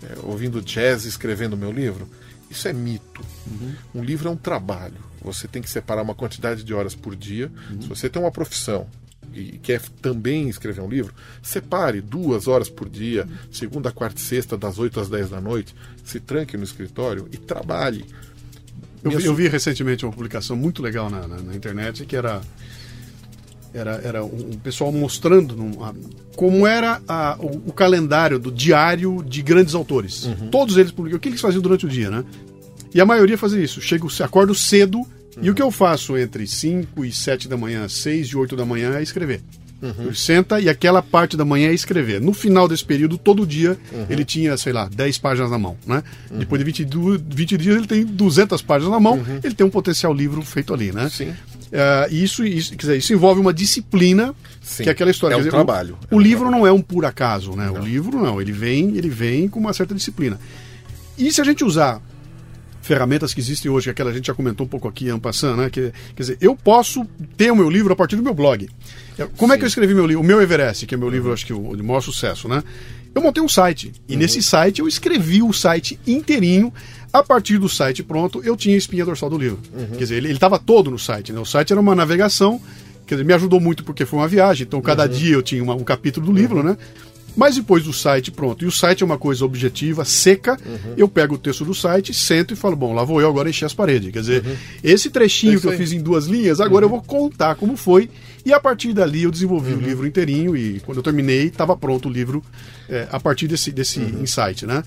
[0.03, 2.09] é, ouvindo jazz e escrevendo meu livro.
[2.51, 3.23] Isso é mito.
[3.95, 4.97] Um livro é um trabalho.
[5.21, 7.51] Você tem que separar uma quantidade de horas por dia.
[7.81, 8.87] Se você tem uma profissão
[9.35, 11.13] e quer também escrever um livro,
[11.43, 15.75] separe duas horas por dia, segunda, quarta e sexta, das 8 às 10 da noite,
[16.05, 18.05] se tranque no escritório e trabalhe.
[19.05, 22.41] Eu, vi, eu vi recentemente uma publicação muito legal na, na- na internet que era
[23.73, 25.55] era, era um pessoal mostrando
[26.35, 30.25] como era a- o, o calendário do diário de grandes autores.
[30.25, 30.49] Uhum.
[30.51, 32.25] Todos eles publicam o que eles faziam durante o dia, né?
[32.95, 33.81] E a maioria fazia isso.
[33.83, 35.07] Chego, acordo cedo
[35.43, 38.65] e o que eu faço entre 5 e 7 da manhã, 6 e 8 da
[38.65, 39.41] manhã é escrever.
[39.81, 42.21] Ele Senta e aquela parte da manhã é escrever.
[42.21, 43.79] No final desse período, todo dia,
[44.11, 45.77] ele tinha, sei lá, 10 páginas na mão.
[45.87, 46.03] Né?
[46.33, 49.25] Depois de 22, 20 dias, ele tem 200 páginas na mão.
[49.43, 50.91] Ele tem um potencial livro feito ali.
[50.91, 51.09] Né?
[51.09, 51.33] Sim.
[51.73, 54.85] Ah, isso, isso, dizer, isso envolve uma disciplina, Sim.
[54.85, 55.35] que é aquela história.
[55.35, 55.99] É um dizer, trabalho.
[56.11, 56.61] O, É o um livro trabalho.
[56.61, 57.71] não é um por acaso, né?
[57.71, 60.41] O livro não, ele vem, ele vem com uma certa disciplina.
[61.17, 62.01] E se a gente usar
[62.89, 65.71] ferramentas que existem hoje, que aquela a gente já comentou um pouco aqui, Ampassan, né?
[65.71, 67.05] Que, quer dizer, eu posso
[67.37, 68.69] ter o meu livro a partir do meu blog.
[69.17, 70.23] Eu- Como é que eu escrevi meu livro?
[70.23, 72.65] O meu Everest, que é meu livro, acho que o de maior sucesso, né?
[73.15, 73.93] Eu montei um site.
[74.09, 76.73] E nesse site eu escrevi o site inteirinho.
[77.13, 79.59] A partir do site pronto, eu tinha a espinha dorsal do livro.
[79.93, 81.33] Quer dizer, ele estava todo no site.
[81.33, 81.41] Né?
[81.41, 82.61] O site era uma navegação,
[83.07, 84.67] quer dizer, me ajudou muito porque foi uma viagem.
[84.67, 86.77] Então, cada dia eu tinha uma- um capítulo do livro, né?
[87.39, 88.65] Mas depois do site, pronto.
[88.65, 90.59] E o site é uma coisa objetiva, seca.
[90.97, 93.65] Eu pego o texto do site, sento e falo, bom, lá vou eu agora encher
[93.65, 94.11] as paredes.
[94.11, 94.45] Quer dizer,
[94.83, 98.11] esse trechinho É que eu fiz em duas linhas, agora eu vou contar como foi.
[98.45, 102.09] E a partir dali eu desenvolvi o livro inteirinho e quando eu terminei, estava pronto
[102.09, 102.43] o livro
[102.89, 104.83] é, a partir desse, desse insight, né?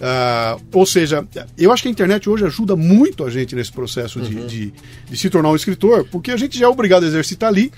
[0.00, 1.26] Ah, ou seja,
[1.58, 4.74] eu acho que a internet hoje ajuda muito a gente nesse processo de, de,
[5.10, 7.70] de se tornar um escritor, porque a gente já é obrigado a exercitar ali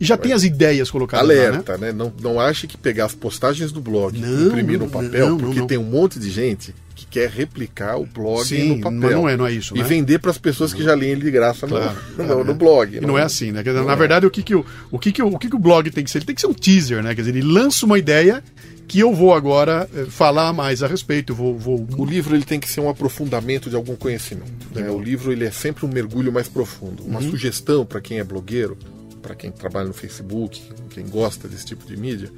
[0.00, 1.92] e já tem as ideias colocadas Alerta, lá, né?
[1.92, 5.38] Não, não ache que pegar as postagens do blog Não, e imprimir no papel, não,
[5.38, 5.66] porque não.
[5.66, 8.98] tem um monte de gente que quer replicar o blog Sim, no papel.
[9.00, 9.84] mas não é, não é isso, E né?
[9.84, 12.52] vender para as pessoas que já leem ele de graça no- Claro, no, claro, no
[12.52, 12.54] né?
[12.54, 12.96] blog.
[12.96, 13.62] E não é assim, né?
[13.62, 15.58] Dizer, na verdade, o, que, que, o, o, que, que, o, o que, que o
[15.58, 16.18] blog tem que ser?
[16.18, 17.14] Ele tem que ser um teaser, né?
[17.14, 18.42] Quer dizer, ele lança uma ideia
[18.86, 22.60] que eu vou agora eh, falar mais a respeito, vou, vou O livro ele tem
[22.60, 24.50] que ser um aprofundamento de algum conhecimento.
[24.74, 24.90] né?
[24.90, 27.02] O livro ele é sempre um mergulho mais profundo.
[27.02, 27.30] Uma Uhum.
[27.30, 28.76] sugestão para quem é blogueiro,
[29.24, 32.30] para quem trabalha no Facebook, quem gosta desse tipo de mídia,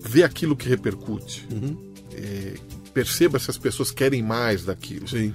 [0.00, 1.46] vê aquilo que repercute.
[1.52, 1.92] Uhum.
[2.14, 2.54] É,
[2.94, 5.06] perceba se as pessoas querem mais daquilo.
[5.06, 5.34] Sim.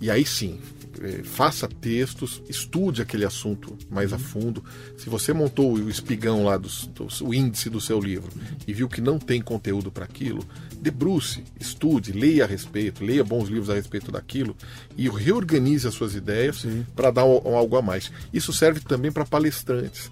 [0.00, 0.60] E aí sim,
[1.04, 4.64] eh, faça textos, estude aquele assunto mais a fundo.
[4.96, 8.30] Se você montou o espigão lá, dos, dos- o índice do seu livro,
[8.66, 10.44] e viu que não tem conteúdo para aquilo,
[10.80, 14.56] debruce, estude, leia a respeito, leia bons livros a respeito daquilo
[14.96, 16.64] e reorganize as suas ideias
[16.96, 18.10] para dar um- um algo a mais.
[18.32, 20.10] Isso serve também para palestrantes.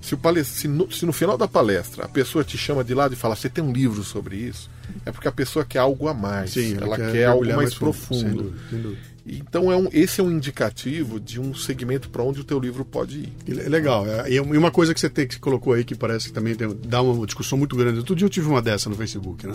[0.00, 0.50] Se, o palest...
[0.52, 3.36] se, no, se no final da palestra a pessoa te chama de lado e fala,
[3.36, 4.70] você tem um livro sobre isso,
[5.04, 6.52] é porque a pessoa quer algo a mais.
[6.52, 8.20] Sim, ela, quer, algo mergulhar mais, fundo, profundo.
[8.20, 9.00] sem dúvida, sem dúvida.
[9.26, 12.84] Então é um, esse é um indicativo de um segmento para onde o teu livro
[12.84, 13.32] pode ir.
[13.46, 14.06] Le- Legal.
[14.06, 16.54] É, E uma coisa que você, tem, que você colocou aí que parece que também
[16.54, 17.98] tem- dá uma discussão muito grande.
[17.98, 19.54] Outro dia eu tive uma dessa no Facebook, né?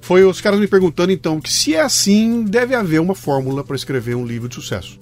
[0.00, 3.76] Foi os caras me perguntando então que se é assim, deve haver uma fórmula para
[3.76, 4.98] escrever um livro de sucesso.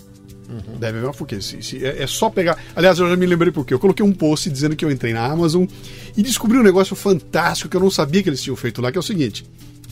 [0.79, 2.59] Deve haver uma porque se, se- é, é só pegar.
[2.75, 5.25] Aliás, eu já me lembrei porque eu coloquei um post dizendo que eu entrei na
[5.25, 5.65] Amazon
[6.17, 8.99] e descobri um negócio fantástico que eu não sabia que eles tinham feito lá, que
[8.99, 9.45] é o seguinte: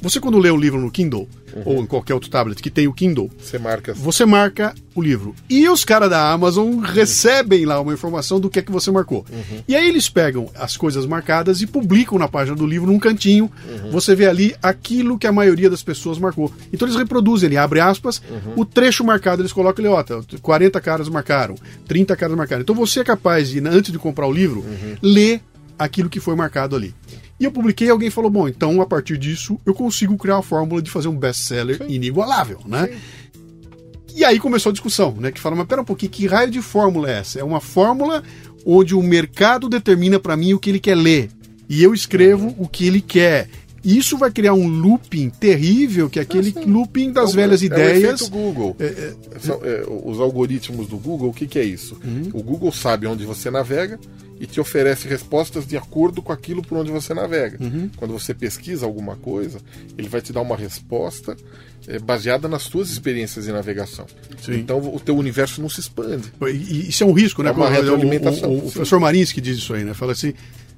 [0.03, 1.28] você quando lê um livro no Kindle
[1.64, 3.95] ou em qualquer outro tablet que tem o Kindle, Você marca.
[3.95, 5.34] você marca o livro.
[5.49, 9.24] E os caras da Amazon recebem lá uma informação do que é que você marcou.
[9.68, 13.51] E aí eles pegam as coisas marcadas e publicam na página do livro, num cantinho.
[13.92, 16.53] Você vê ali aquilo que a maioria das pessoas marcou.
[16.72, 18.20] Então eles reproduzem, ele abre aspas,
[18.57, 21.55] o trecho marcado, eles colocam ali, ó, tá, 40 caras marcaram,
[21.86, 22.62] 30 caras marcaram.
[22.62, 24.64] Então você é capaz de, antes de comprar o livro,
[25.01, 25.40] ler
[25.78, 26.95] aquilo que foi marcado ali.
[27.45, 30.42] E eu publiquei e alguém falou: bom, então a partir disso eu consigo criar a
[30.42, 32.99] fórmula de fazer um best-seller inigualável, né?
[34.14, 35.30] E aí começou a discussão, né?
[35.30, 37.38] Que fala, mas pera um pouquinho, que raio de fórmula é essa?
[37.38, 38.22] É uma fórmula
[38.64, 41.28] onde o mercado determina para mim o que ele quer ler.
[41.68, 43.51] E eu escrevo o que ele quer.
[43.85, 47.61] E Isso vai criar um looping terrível, que é aquele looping das É o- velhas
[47.61, 48.20] é o ideias.
[48.22, 48.76] efeito Google.
[49.41, 51.99] São, é, os algoritmos do Google, o que, que é isso?
[52.05, 52.30] Uhum.
[52.32, 53.99] O Google sabe onde você navega
[54.41, 57.59] e te oferece respostas de acordo com aquilo por onde você navega.
[57.62, 57.89] Uhum.
[57.97, 59.59] Quando você pesquisa alguma coisa,
[59.99, 61.37] ele vai te dar uma resposta
[61.87, 64.07] é, baseada nas suas experiências de navegação.
[64.43, 64.55] Sim.
[64.55, 66.32] Então o teu universo não se expande.
[66.43, 67.51] E- E isso é um risco, né?
[67.51, 69.93] É uma O- o- retroalimentação, O, o, o professor Marins que diz isso aí, né?
[69.93, 70.32] Fala assim: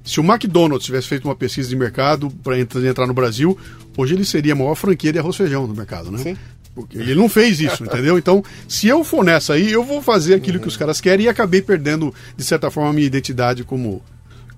[0.06, 3.58] se o McDonald's tivesse feito uma pesquisa de mercado para entrar no Brasil,
[3.96, 6.18] hoje ele seria a maior franquia de arroz e feijão no mercado, né?
[6.18, 6.36] Sim.
[6.74, 8.16] Porque ele não fez isso, entendeu?
[8.18, 11.28] Então, se eu for nessa aí, eu vou fazer aquilo que os caras querem e
[11.28, 14.02] acabei perdendo, de certa forma, a minha identidade como,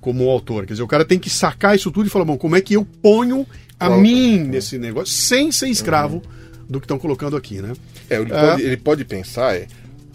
[0.00, 0.66] como autor.
[0.66, 2.74] Quer dizer, o cara tem que sacar isso tudo e falar, bom, como é que
[2.74, 3.46] eu ponho
[3.80, 6.20] a Qual- mim nesse negócio, sem ser escravo
[6.68, 7.72] do que estão colocando aqui, né?
[8.10, 8.50] É, ele, Ah.
[8.50, 9.66] pode, ele pode pensar é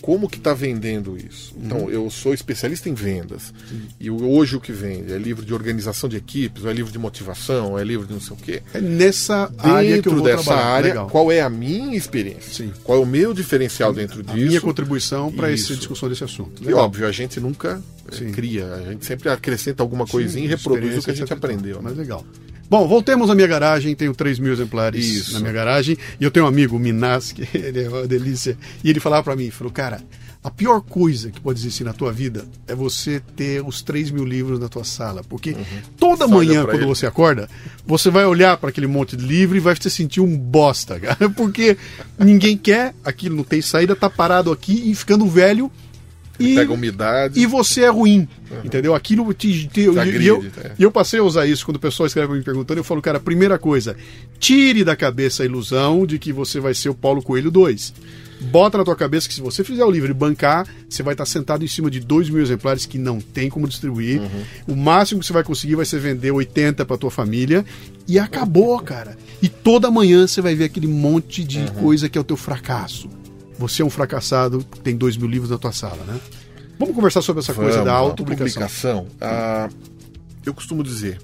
[0.04, 1.56] como que está vendendo isso.
[1.56, 1.62] Uhum.
[1.66, 3.54] Então, eu sou especialista em vendas.
[3.97, 6.91] E o- hoje o que vende é livro de organização de equipes, ou é livro
[6.91, 8.62] de motivação, ou é livro de não sei o quê.
[8.74, 10.68] É nessa área que eu Dentro vou dessa trabalhar.
[10.68, 11.08] área, Legal.
[11.10, 12.66] qual é a minha experiência?
[12.66, 12.74] Sim.
[12.84, 14.45] Qual é o meu diferencial dentro a disso?
[14.45, 16.62] minha contribuição para essa discussão desse assunto.
[16.62, 16.82] E Legal.
[16.84, 17.82] óbvio, a gente nunca
[18.12, 18.32] eh, Sim.
[18.34, 21.78] cria, a gente sempre acrescenta alguma coisinha e reproduz o que a gente aprendeu.
[21.78, 21.82] né?
[21.86, 22.26] Mas legal.
[22.70, 23.93] Bom, voltemos à minha garagem.
[23.95, 25.34] Tenho 3 mil exemplares Isso.
[25.34, 25.97] na minha garagem.
[26.20, 28.57] E eu tenho um amigo, o Minas, que ele é uma delícia.
[28.84, 30.01] E ele falava para mim, falou, cara,
[30.43, 34.26] a pior coisa que pode existir na tua vida é você ter os 3 mil
[34.26, 35.24] livros na tua sala.
[35.24, 35.55] Porque
[35.97, 36.86] toda Você manhã, quando ele.
[36.86, 37.47] você acorda,
[37.86, 41.30] você vai olhar para aquele monte de livro e vai se sentir um bosta, cara.
[41.30, 41.78] Porque
[42.20, 45.72] ninguém quer, aquilo não tem saída, tá parado aqui e ficando velho.
[46.45, 47.39] E, Pega umidade.
[47.39, 48.27] e você é ruim,
[48.63, 48.93] entendeu?
[48.93, 50.71] Aquilo te, te, eu- agride, e eu, é.
[50.77, 52.79] e eu passei a usar isso quando o pessoal escreve me perguntando.
[52.79, 53.95] Eu falo, cara, primeira coisa,
[54.39, 57.93] tire da cabeça a ilusão de que você vai ser o Paulo Coelho 2.
[58.51, 61.25] Bota na tua cabeça que se você fizer o livro e bancar, você vai estar
[61.25, 64.21] sentado em cima de 2 mil exemplares que não tem como distribuir.
[64.67, 67.63] O máximo que você vai conseguir vai ser vender 80 para tua família.
[68.05, 69.17] E acabou, cara.
[69.41, 73.07] E toda manhã você vai ver aquele monte de coisa que é o teu fracasso.
[73.64, 76.20] Você é um fracassado, tem 2 mil livros na tua sala, né?
[76.78, 78.64] Vamos conversar sobre essa coisa Vamos, da a autopublicação.
[78.64, 79.07] autopublicação.
[79.22, 79.70] Ah,
[80.45, 81.22] eu costumo dizer,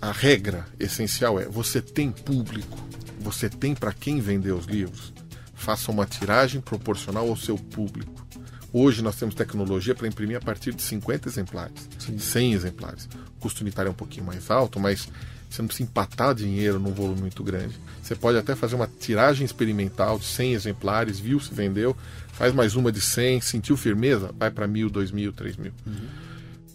[0.00, 2.78] a regra essencial é você tem público,
[3.18, 5.12] você tem para quem vender os livros,
[5.52, 8.24] faça uma tiragem proporcional ao seu público.
[8.72, 13.08] Hoje nós temos tecnologia para imprimir a partir de 50 exemplares, 100 exemplares.
[13.36, 15.08] O custo unitário é um pouquinho mais alto, mas
[15.50, 17.74] você não precisa empatar dinheiro num volume muito grande.
[18.00, 21.96] Você pode até fazer uma tiragem experimental de 100 exemplares, viu se vendeu,
[22.32, 25.72] faz mais uma de 100, sentiu firmeza, vai para mil, dois mil, três mil.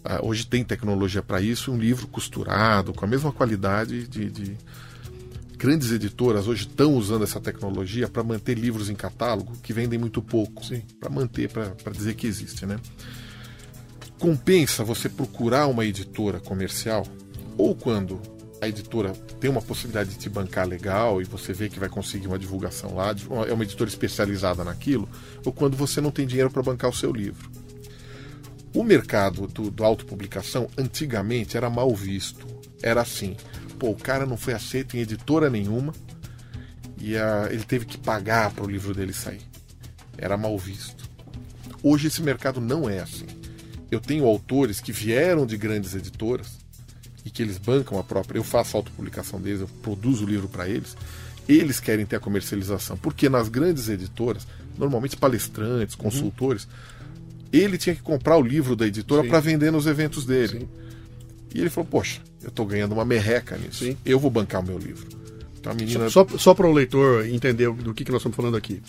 [0.04, 4.56] Ah, hoje tem tecnologia para isso, um livro costurado, com a mesma qualidade de, de...
[5.56, 10.20] Grandes editoras hoje estão usando essa tecnologia para manter livros em catálogo que vendem muito
[10.20, 10.62] pouco,
[11.00, 12.78] para manter, para dizer que existe, né?
[14.18, 17.06] Compensa você procurar uma editora comercial
[17.56, 21.78] ou quando a editora tem uma possibilidade de te bancar legal e você vê que
[21.78, 23.14] vai conseguir uma divulgação lá,
[23.48, 25.08] é uma editora especializada naquilo,
[25.44, 27.50] ou quando você não tem dinheiro para bancar o seu livro.
[28.74, 32.46] O mercado do, do autopublicação antigamente era mal visto.
[32.82, 33.36] Era assim:
[33.78, 35.94] pô, o cara não foi aceito em editora nenhuma
[37.00, 39.40] e a, ele teve que pagar para o livro dele sair.
[40.18, 41.08] Era mal visto.
[41.82, 43.26] Hoje esse mercado não é assim.
[43.90, 46.65] Eu tenho autores que vieram de grandes editoras
[47.26, 48.38] e que eles bancam a própria.
[48.38, 50.96] Eu faço a autopublicação deles, eu produzo o livro para eles.
[51.46, 54.46] Eles querem ter a comercialização, porque nas grandes editoras,
[54.78, 56.02] normalmente palestrantes, uhum.
[56.02, 56.96] consultores, uhum
[57.52, 60.60] ele tinha que comprar o livro da editora para vender nos eventos dele.
[60.60, 60.68] Sim.
[61.54, 63.84] E ele falou: Poxa, eu estou ganhando uma merreca nisso.
[63.84, 63.96] Sim.
[64.04, 65.06] Eu vou bancar o meu livro.
[65.58, 66.10] Então a menina.
[66.10, 68.82] Só, só, só para o leitor entender do que, que nós estamos falando aqui.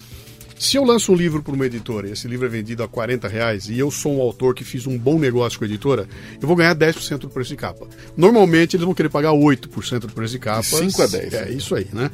[0.59, 3.27] Se eu lanço um livro para uma editora e esse livro é vendido a 40
[3.27, 6.07] reais e eu sou um autor que fiz um bom negócio com a editora,
[6.41, 7.87] eu vou ganhar 10% do preço de capa.
[8.15, 10.61] Normalmente eles vão querer pagar 8% do preço de capa.
[10.61, 11.33] De 5 a 10.
[11.33, 12.09] É isso aí, né?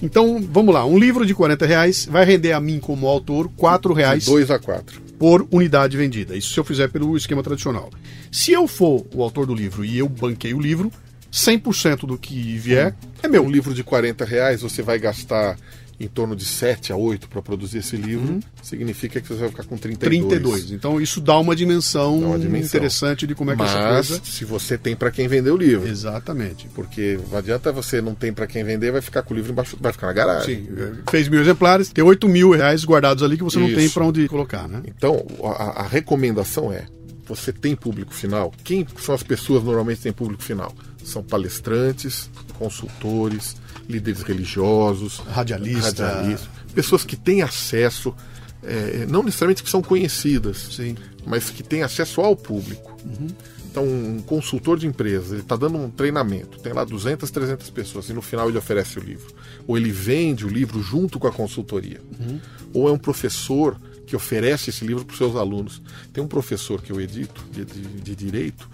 [0.00, 0.86] Então, vamos lá.
[0.86, 4.24] Um livro de 40 reais vai render a mim como autor 4 reais.
[4.26, 6.36] 2 a 4 por unidade vendida.
[6.36, 7.90] Isso se eu fizer pelo esquema tradicional.
[8.30, 10.92] Se eu for o autor do livro e eu banquei o livro,
[11.32, 13.44] 100% do que vier é meu.
[13.44, 15.58] Um livro de 40 reais você vai gastar
[16.00, 18.40] em torno de 7 a 8 para produzir esse livro, uhum.
[18.62, 20.28] significa que você vai ficar com 32.
[20.28, 20.70] 32.
[20.70, 22.66] Então isso dá uma dimensão, dá uma dimensão.
[22.66, 24.20] interessante de como é que Mas, essa coisa.
[24.24, 25.88] Se você tem para quem vender o livro.
[25.88, 26.68] Exatamente.
[26.74, 29.76] Porque não adianta você não tem para quem vender, vai ficar com o livro embaixo,
[29.80, 30.66] vai ficar na garagem.
[30.66, 31.02] Sim.
[31.10, 33.68] Fez mil exemplares, tem 8 mil reais guardados ali que você isso.
[33.68, 34.82] não tem para onde colocar, né?
[34.86, 36.86] Então a, a recomendação é:
[37.26, 38.52] você tem público final?
[38.62, 40.72] Quem são as pessoas normalmente que têm público final?
[41.02, 43.56] São palestrantes, consultores
[43.88, 48.14] líderes religiosos, radialistas, radialista, pessoas que têm acesso,
[48.62, 50.96] é, não necessariamente que são conhecidas, Sim.
[51.26, 52.96] mas que têm acesso ao público.
[53.04, 53.28] Uhum.
[53.70, 58.08] Então, um consultor de empresa, ele está dando um treinamento, tem lá 200, 300 pessoas,
[58.08, 59.32] e no final ele oferece o livro.
[59.66, 62.00] Ou ele vende o livro junto com a consultoria.
[62.18, 62.40] Uhum.
[62.72, 65.82] Ou é um professor que oferece esse livro para os seus alunos.
[66.12, 68.68] Tem um professor que eu edito, de, de, de Direito,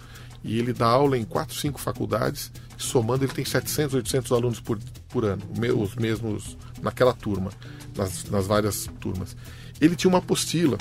[0.45, 4.77] e ele dá aula em quatro, cinco faculdades, somando ele tem 700, 800 alunos por,
[5.09, 5.41] por ano,
[5.75, 7.51] os mesmos naquela turma,
[7.97, 9.35] nas, nas várias turmas.
[9.81, 10.77] Ele tinha uma apostila,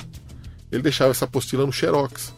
[0.71, 2.35] ele deixava essa apostila no Xerox.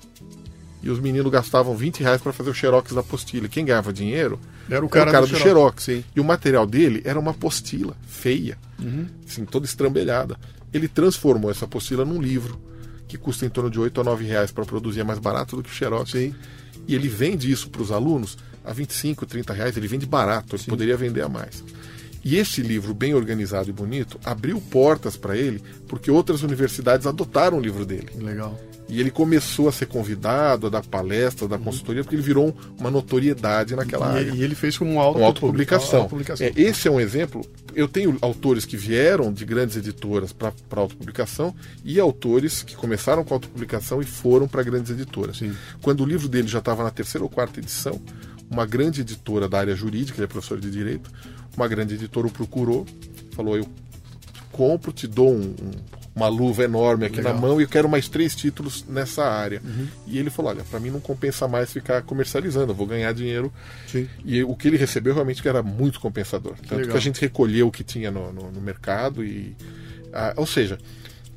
[0.80, 3.48] E os meninos gastavam 20 reais para fazer o Xerox da apostila.
[3.48, 4.38] Quem ganhava dinheiro
[4.70, 5.84] era o cara, era o cara do, do, Xerox.
[5.84, 9.06] Xerox e o material dele era uma apostila feia, uhum.
[9.26, 10.38] assim, toda estrambelhada.
[10.72, 12.60] Ele transformou essa apostila num livro
[13.08, 15.62] que custa em torno de 8 a 9 reais para produzir, é mais barato do
[15.64, 16.12] que o Xerox.
[16.12, 16.32] Sim
[16.86, 20.62] e ele vende isso para os alunos a 25, 30 reais, ele vende barato, ele
[20.62, 20.70] Sim.
[20.70, 21.62] poderia vender a mais.
[22.24, 27.58] E esse livro, bem organizado e bonito, abriu portas para ele, porque outras universidades adotaram
[27.58, 28.10] o livro dele.
[28.16, 28.58] Legal.
[28.88, 32.56] E ele começou a ser convidado a dar palestras, a dar consultoria, porque ele virou
[32.78, 34.30] uma notoriedade naquela e, área.
[34.30, 36.02] E ele fez como um auto uma autopublicação.
[36.02, 37.44] Auto é, esse é um exemplo.
[37.74, 43.34] Eu tenho autores que vieram de grandes editoras para autopublicação e autores que começaram com
[43.34, 45.38] autopublicação e foram para grandes editoras.
[45.38, 45.54] Sim.
[45.82, 48.00] Quando o livro dele já estava na terceira ou quarta edição,
[48.48, 51.10] uma grande editora da área jurídica, ele é professor de direito,
[51.56, 52.86] uma grande editora o procurou,
[53.32, 53.66] falou: Eu
[54.52, 55.70] compro, te dou um, um
[56.16, 57.34] uma luva enorme aqui Legal.
[57.34, 59.60] na mão e eu quero mais três títulos nessa área.
[59.62, 59.86] Uhum.
[60.06, 63.52] E ele falou: olha, para mim não compensa mais ficar comercializando, eu vou ganhar dinheiro.
[63.86, 64.08] Sim.
[64.24, 66.54] E o que ele recebeu realmente era muito compensador.
[66.56, 66.92] Tanto Legal.
[66.92, 69.54] que a gente recolheu o que tinha no, no, no mercado e.
[70.10, 70.78] Ah, ou seja,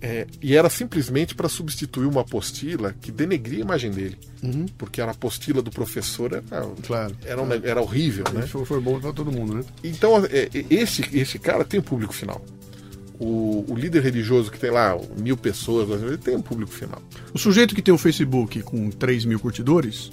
[0.02, 4.18] é, e era simplesmente para substituir uma apostila que denegria a imagem dele.
[4.42, 4.66] Uhum.
[4.78, 6.44] Porque a apostila do professor era,
[6.88, 7.18] claro.
[7.26, 8.24] era, um, era horrível.
[8.34, 8.44] Né?
[8.44, 9.66] Foi, foi bom para todo mundo, né?
[9.84, 12.42] Então, é, esse, esse cara tem um público final
[13.20, 17.01] o, o, líder religioso que tem lá mil pessoas, ele tem um público final.
[17.34, 20.09] O sujeito que tem um Facebook com 3 mil curtidores,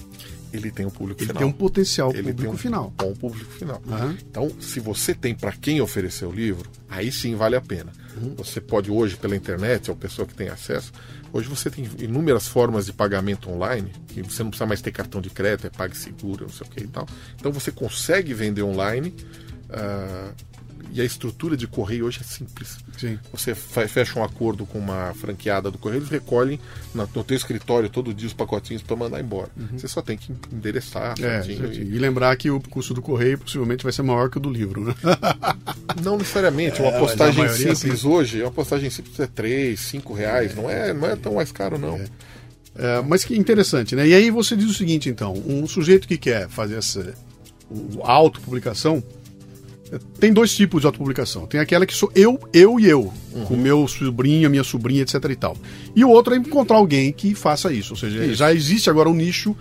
[0.53, 1.43] ele tem um público ele final.
[1.43, 2.93] tem um potencial ele público um final.
[2.97, 3.81] Bom público final.
[3.87, 4.17] Uhum.
[4.29, 7.93] Então, se você tem para quem oferecer o livro, aí sim vale a pena.
[8.17, 8.35] Uhum.
[8.37, 10.93] Você pode hoje pela internet, ou pessoa que tem acesso,
[11.33, 15.21] hoje você tem inúmeras formas de pagamento online, que você não precisa mais ter cartão
[15.21, 17.07] de crédito, é PagSeguro, não sei o que e tal.
[17.39, 19.15] Então você consegue vender online.
[19.69, 20.56] Uh,
[20.93, 22.79] e a estrutura de correio hoje é simples.
[22.99, 23.19] Sim.
[23.33, 26.59] Você fecha um acordo com uma franqueada do correio, eles recolhem
[26.95, 29.51] no teu escritório todo dia os pacotinhos para mandar embora.
[29.57, 29.79] Uhum.
[29.79, 31.15] Você só tem que endereçar.
[31.21, 31.95] É, e...
[31.95, 31.99] e...
[31.99, 34.95] lembrar que o custo do correio possivelmente vai ser maior que o do livro, né?
[36.03, 36.81] Não necessariamente.
[36.81, 38.09] Uma é, postagem simples sim.
[38.09, 40.53] hoje, uma postagem simples é 3, 5 reais.
[40.53, 41.97] É, não, é, não é tão mais caro, não.
[41.97, 42.07] É.
[42.79, 44.07] É, mas que interessante, né?
[44.07, 47.15] E aí você diz o seguinte, então, um sujeito que quer fazer essa
[48.03, 49.03] autopublicação,
[50.19, 51.47] tem dois tipos de autopublicação.
[51.47, 53.45] Tem aquela que sou eu, eu e eu, uhum.
[53.45, 55.57] com meu sobrinho, minha sobrinha, etc e tal.
[55.95, 57.95] E o outro é encontrar alguém que faça isso.
[57.95, 58.35] Ou seja, isso.
[58.35, 59.57] já existe agora um nicho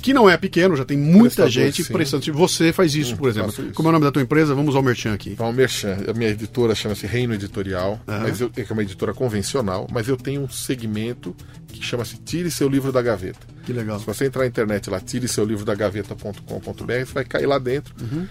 [0.00, 1.92] que não é pequeno, já tem muita Prestador, gente sim.
[1.92, 2.32] prestando.
[2.32, 3.50] Você faz isso, hum, por exemplo.
[3.50, 3.74] Isso.
[3.74, 4.54] Como é o nome da tua empresa?
[4.54, 5.34] Vamos ao Merchan aqui.
[5.38, 5.98] Ao Merchan.
[6.08, 8.20] A minha editora chama-se Reino Editorial, uhum.
[8.20, 11.36] mas eu, é uma editora convencional, mas eu tenho um segmento
[11.68, 13.46] que chama-se Tire Seu Livro da Gaveta.
[13.64, 14.00] Que legal.
[14.00, 17.58] Se você entrar na internet lá, tire seu livro da gaveta.com.br, você vai cair lá
[17.58, 17.94] dentro.
[18.00, 18.26] Uhum.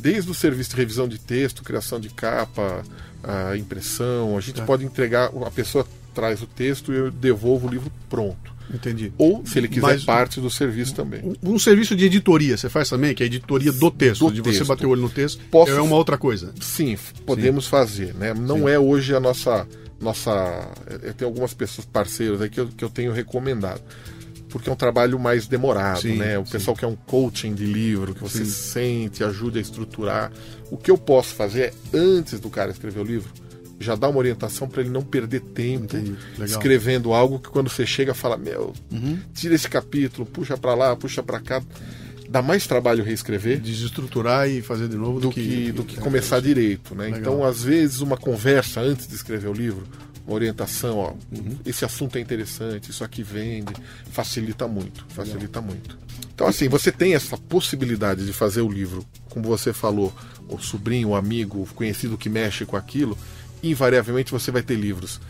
[0.00, 2.82] Desde o serviço de revisão de texto, criação de capa,
[3.22, 4.64] a impressão, a gente é.
[4.64, 8.50] pode entregar, a pessoa traz o texto e eu devolvo o livro pronto.
[8.72, 9.12] Entendi.
[9.18, 11.20] Ou, se ele quiser, Mas, parte do serviço também.
[11.42, 14.32] Um, um, serviço de editoria, você faz também, que é a editoria do texto, do
[14.32, 14.58] de texto.
[14.58, 15.72] você bater o olho no texto, Posso...
[15.72, 16.52] é uma outra coisa.
[16.60, 16.96] Sim,
[17.26, 17.70] podemos Sim.
[17.70, 18.14] fazer.
[18.14, 18.32] Né?
[18.32, 18.68] Não Sim.
[18.68, 19.66] é hoje a nossa.
[20.00, 20.70] nossa
[21.02, 23.82] eu tenho algumas pessoas parceiros aí que eu, que eu tenho recomendado
[24.50, 26.38] porque é um trabalho mais demorado, sim, né?
[26.38, 26.52] O sim.
[26.52, 28.50] pessoal quer um coaching de livro, que você sim.
[28.50, 30.32] sente, ajude a estruturar.
[30.70, 33.30] O que eu posso fazer é, antes do cara escrever o livro,
[33.78, 35.96] já dar uma orientação para ele não perder tempo
[36.44, 39.18] escrevendo algo que quando você chega fala, meu, uhum.
[39.32, 41.62] tira esse capítulo, puxa para lá, puxa para cá.
[42.28, 43.58] Dá mais trabalho reescrever.
[43.58, 46.94] Desestruturar e fazer de novo do, do que, que, do que é, começar direito.
[46.94, 47.10] Né?
[47.10, 49.82] Então, às vezes, uma conversa antes de escrever o livro,
[50.30, 51.58] uma orientação, ó, uhum.
[51.66, 53.72] esse assunto é interessante, isso aqui vende,
[54.12, 55.98] facilita muito, facilita muito.
[56.32, 60.14] Então, assim, você tem essa possibilidade de fazer o livro, como você falou,
[60.48, 63.18] o sobrinho, o amigo, o conhecido que mexe com aquilo,
[63.62, 65.20] invariavelmente você vai ter livros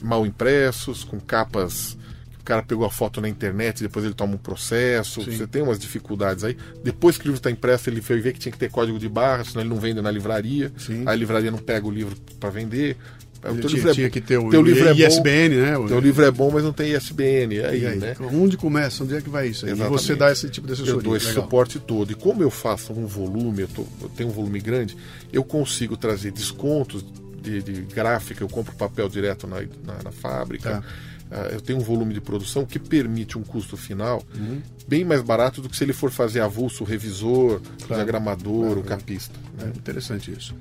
[0.00, 1.96] mal impressos, com capas
[2.40, 5.36] o cara pegou a foto na internet, depois ele toma um processo, Sim.
[5.36, 6.56] você tem umas dificuldades aí.
[6.82, 9.06] Depois que o livro está impresso, ele foi ver que tinha que ter código de
[9.06, 10.72] barra, senão ele não vende na livraria.
[10.78, 11.00] Sim.
[11.00, 12.96] Aí a livraria não pega o livro para vender.
[13.44, 15.78] O teu tinha, livro é tinha que ter o, teu livro é ISBN, bom, né?
[15.78, 17.60] O teu livro é bom, mas não tem ISBN.
[17.60, 18.16] Aí, aí, né?
[18.32, 19.04] Onde começa?
[19.04, 19.64] Onde é que vai isso?
[19.64, 19.72] Aí?
[19.72, 20.98] E você dá esse tipo de assessoria.
[20.98, 21.44] Eu dou esse Legal.
[21.44, 22.10] suporte todo.
[22.10, 24.96] E como eu faço um volume, eu, tô, eu tenho um volume grande,
[25.32, 27.04] eu consigo trazer descontos
[27.40, 30.82] de, de gráfica, eu compro papel direto na, na, na fábrica.
[31.30, 34.62] Uh, eu tenho um volume de produção que permite um custo final uhum.
[34.88, 37.94] bem mais barato do que se ele for fazer avulso revisor, claro.
[37.96, 38.80] diagramador, claro.
[38.80, 39.38] o capista.
[39.62, 40.54] É interessante isso.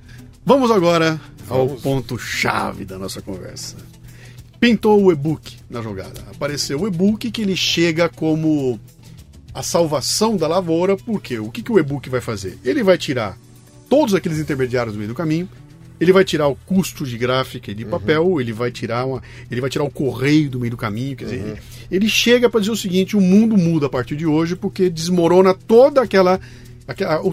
[0.47, 1.71] Vamos agora Vamos.
[1.73, 3.75] ao ponto-chave da nossa conversa.
[4.61, 6.23] Pintou o e-book na jogada.
[6.33, 8.79] Apareceu o e-book que ele chega como
[9.53, 12.57] a salvação da lavoura, porque o que, que o e-book vai fazer?
[12.63, 13.37] Ele vai tirar
[13.89, 15.49] todos aqueles intermediários do meio do caminho
[15.99, 18.39] ele vai tirar o custo de gráfica e de papel, uhum.
[18.39, 21.43] ele vai tirar uma, ele vai tirar o correio do meio do caminho, quer dizer,
[21.43, 21.55] uhum.
[21.89, 25.53] ele chega para dizer o seguinte: o mundo muda a partir de hoje porque desmorona
[25.55, 26.39] toda aquela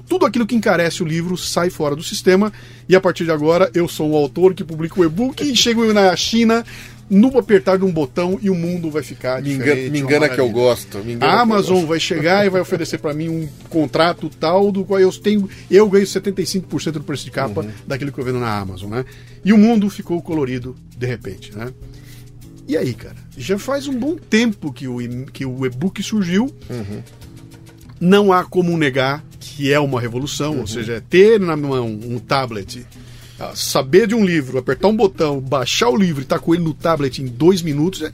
[0.08, 2.52] tudo aquilo que encarece o livro sai fora do sistema
[2.88, 5.92] e a partir de agora eu sou o autor que publica o e-book e chego
[5.92, 6.64] na China
[7.08, 9.90] no apertar de um botão e o mundo vai ficar me diferente.
[9.90, 10.98] me engana que eu gosto.
[11.20, 11.88] a Amazon gosto.
[11.88, 15.88] vai chegar e vai oferecer para mim um contrato tal do qual eu tenho, eu
[15.88, 17.70] ganho 75% do preço de capa uhum.
[17.86, 19.04] daquilo que eu vendo na Amazon, né?
[19.44, 21.72] E o mundo ficou colorido de repente, né?
[22.66, 23.16] E aí, cara?
[23.36, 24.96] Já faz um bom tempo que o,
[25.26, 26.44] que o e-book surgiu.
[26.70, 27.02] Uhum.
[28.00, 30.60] Não há como negar que é uma revolução, uhum.
[30.60, 32.86] ou seja, ter na mão um tablet
[33.38, 36.54] ah, saber de um livro, apertar um botão, baixar o livro e estar tá com
[36.54, 38.12] ele no tablet em dois minutos é,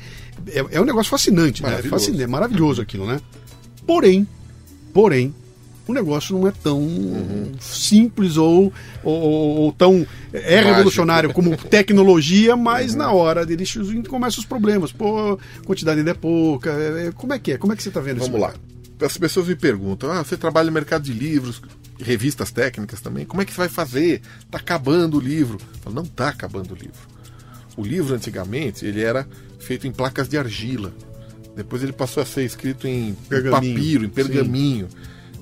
[0.49, 1.79] é, é um negócio fascinante, né?
[1.79, 3.21] É fascinante, é maravilhoso aquilo, né?
[3.87, 4.27] Porém,
[4.93, 5.35] porém,
[5.87, 7.53] o negócio não é tão uhum.
[7.61, 8.73] simples ou,
[9.03, 10.07] ou, ou, tão.
[10.33, 10.71] É Mágico.
[10.71, 12.99] revolucionário como tecnologia, mas uhum.
[12.99, 13.75] na hora deles
[14.09, 14.93] começam os problemas.
[14.93, 16.71] Pô, quantidade ainda é pouca.
[16.71, 17.59] É, é, como é que é?
[17.59, 18.39] Como é que você está vendo Vamos isso?
[18.39, 18.70] Vamos lá.
[19.01, 21.63] As pessoas me perguntam: ah, você trabalha no mercado de livros,
[21.99, 23.25] revistas técnicas também.
[23.25, 24.23] Como é que você vai fazer?
[24.41, 25.59] Está acabando o livro.
[25.83, 27.09] Falo, não está acabando o livro.
[27.77, 29.27] O livro antigamente ele era
[29.59, 30.93] feito em placas de argila.
[31.57, 34.89] Depois ele passou a ser escrito em, em papiro, em pergaminho.
[34.89, 34.97] Sim.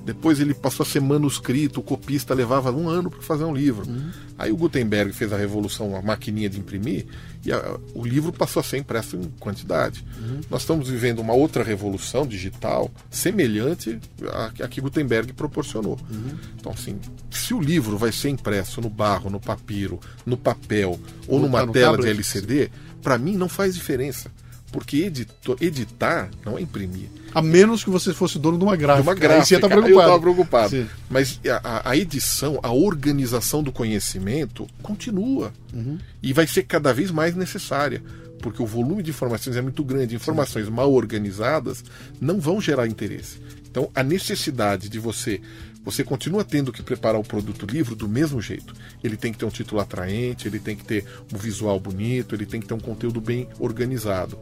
[0.05, 3.87] Depois ele passou a ser manuscrito, o copista levava um ano para fazer um livro.
[3.87, 4.09] Uhum.
[4.37, 7.05] Aí o Gutenberg fez a revolução, a maquininha de imprimir,
[7.45, 10.05] e a, o livro passou a ser impresso em quantidade.
[10.19, 10.41] Uhum.
[10.49, 13.99] Nós estamos vivendo uma outra revolução digital semelhante
[14.31, 15.97] à, à que Gutenberg proporcionou.
[16.09, 16.37] Uhum.
[16.59, 21.39] Então, assim, se o livro vai ser impresso no barro, no papiro, no papel ou
[21.39, 22.05] numa no tela tablet.
[22.05, 22.71] de LCD,
[23.01, 24.31] para mim não faz diferença.
[24.71, 27.09] Porque edito, editar não é imprimir.
[27.33, 29.03] A menos que você fosse dono de uma gráfica.
[29.03, 29.41] De uma gráfica.
[29.41, 29.93] Aí você tá preocupado.
[29.93, 30.69] Eu estava preocupado.
[30.69, 30.87] Sim.
[31.09, 35.51] Mas a, a, edição, a organização do conhecimento continua.
[35.73, 35.97] Uhum.
[36.21, 38.01] E vai ser cada vez mais necessária.
[38.41, 40.15] Porque o volume de informações é muito grande.
[40.15, 40.71] Informações Sim.
[40.71, 41.83] mal organizadas
[42.19, 43.37] não vão gerar interesse.
[43.69, 45.41] Então, a necessidade de você
[45.83, 48.73] você continua tendo que preparar o produto livro do mesmo jeito.
[49.03, 52.45] Ele tem que ter um título atraente, ele tem que ter um visual bonito, ele
[52.45, 54.37] tem que ter um conteúdo bem organizado.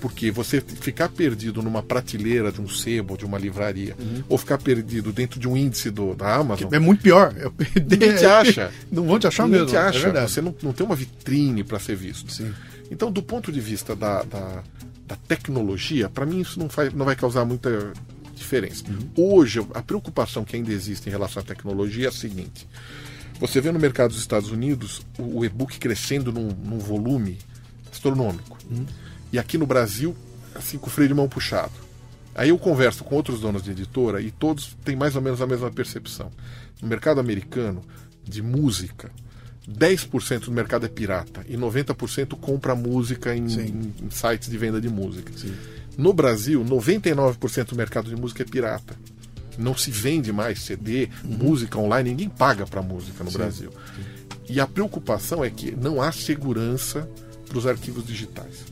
[0.00, 4.24] Porque você ficar perdido numa prateleira de um sebo, de uma livraria, uhum.
[4.30, 6.72] ou ficar perdido dentro de um índice do, da Amazon.
[6.72, 7.34] É muito pior.
[7.36, 7.52] Eu...
[7.74, 8.72] Ninguém te acha.
[8.90, 9.72] Não vão te achar Ninguém mesmo.
[9.72, 10.08] te acha.
[10.08, 12.32] É você não, não tem uma vitrine para ser visto.
[12.32, 12.50] Sim.
[12.90, 14.62] Então, do ponto de vista da, da,
[15.06, 17.92] da tecnologia, para mim isso não, faz, não vai causar muita
[18.50, 18.84] diferença.
[18.88, 19.36] Uhum.
[19.36, 22.66] Hoje, a preocupação que ainda existe em relação à tecnologia é a seguinte:
[23.38, 27.38] você vê no mercado dos Estados Unidos o, e-book crescendo num, num volume
[27.90, 28.58] astronômico.
[28.68, 28.84] Uhum.
[29.32, 30.16] E aqui no Brasil,
[30.54, 31.72] assim, com o freio de mão puxado.
[32.34, 35.46] Aí eu converso com outros donos de editora e todos têm mais ou menos a
[35.46, 36.30] mesma percepção.
[36.80, 37.82] No mercado americano,
[38.24, 39.10] de música,
[39.68, 44.80] 10% do mercado é pirata e 90% compra música em, em, em, sites de venda
[44.80, 45.32] de música.
[45.36, 45.54] Sim.
[45.96, 48.96] No Brasil, 99% do mercado de música é pirata.
[49.58, 51.36] Não se vende mais CD, uhum.
[51.36, 53.38] música online, ninguém paga para música no Sim.
[53.38, 53.70] Brasil.
[53.70, 54.02] Sim.
[54.48, 57.08] E a preocupação é que não há segurança
[57.46, 58.64] para os arquivos digitais.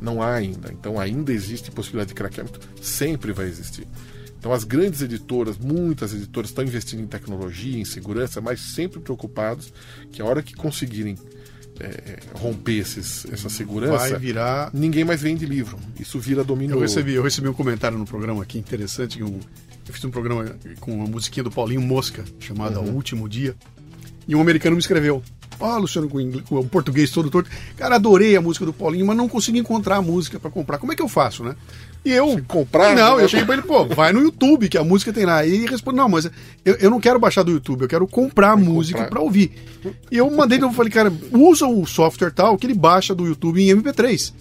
[0.00, 0.72] Não há ainda.
[0.72, 3.86] Então ainda existe possibilidade de craqueamento, sempre vai existir.
[4.38, 9.72] Então as grandes editoras, muitas editoras estão investindo em tecnologia, em segurança, mas sempre preocupados
[10.10, 11.16] que a hora que conseguirem
[11.80, 14.70] é, romper esses, essa segurança, vai virar.
[14.72, 15.78] Ninguém mais vende livro.
[15.98, 16.76] Isso vira domínio.
[16.76, 19.22] Eu recebi, eu recebi um comentário no programa aqui interessante.
[19.22, 19.40] Um,
[19.88, 22.90] eu fiz um programa com uma musiquinha do Paulinho Mosca chamada uhum.
[22.90, 23.56] O Último Dia
[24.28, 25.22] e um americano me escreveu.
[25.60, 27.50] Ó, oh, Luciano, com, o português todo torto.
[27.76, 30.78] Cara, adorei a música do Paulinho, mas não consegui encontrar a música para comprar.
[30.78, 31.54] Como é que eu faço, né?
[32.04, 32.30] E eu.
[32.30, 32.96] Se comprar?
[32.96, 35.44] Não, eu cheguei pra ele, pô, vai no YouTube, que a música tem lá.
[35.44, 36.30] E ele responde, não, mas
[36.64, 39.52] eu, eu não quero baixar do YouTube, eu quero comprar a música para ouvir.
[40.10, 43.62] E eu mandei, eu falei, cara, usa o software tal que ele baixa do YouTube
[43.62, 44.32] em MP3.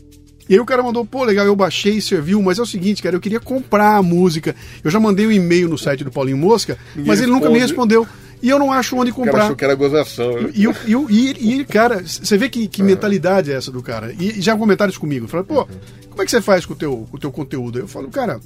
[0.50, 3.04] E aí o cara mandou, pô, legal, eu baixei e serviu, mas é o seguinte,
[3.04, 4.56] cara, eu queria comprar a música.
[4.84, 7.46] Eu já mandei um e-mail no site do Paulinho Mosca, Ninguém mas ele responde.
[7.46, 8.08] nunca me respondeu.
[8.42, 9.32] E eu não acho onde comprar.
[9.32, 10.42] O cara achou que era gozação.
[10.42, 10.52] Né?
[10.56, 12.88] E, e, e, e, cara, você vê que, que uhum.
[12.88, 14.14] mentalidade é essa do cara.
[14.18, 15.28] E já comentários comigo.
[15.28, 15.68] Fala, pô, uhum.
[16.10, 17.80] como é que você faz com o teu, com o teu conteúdo?
[17.80, 18.40] Eu falo, cara,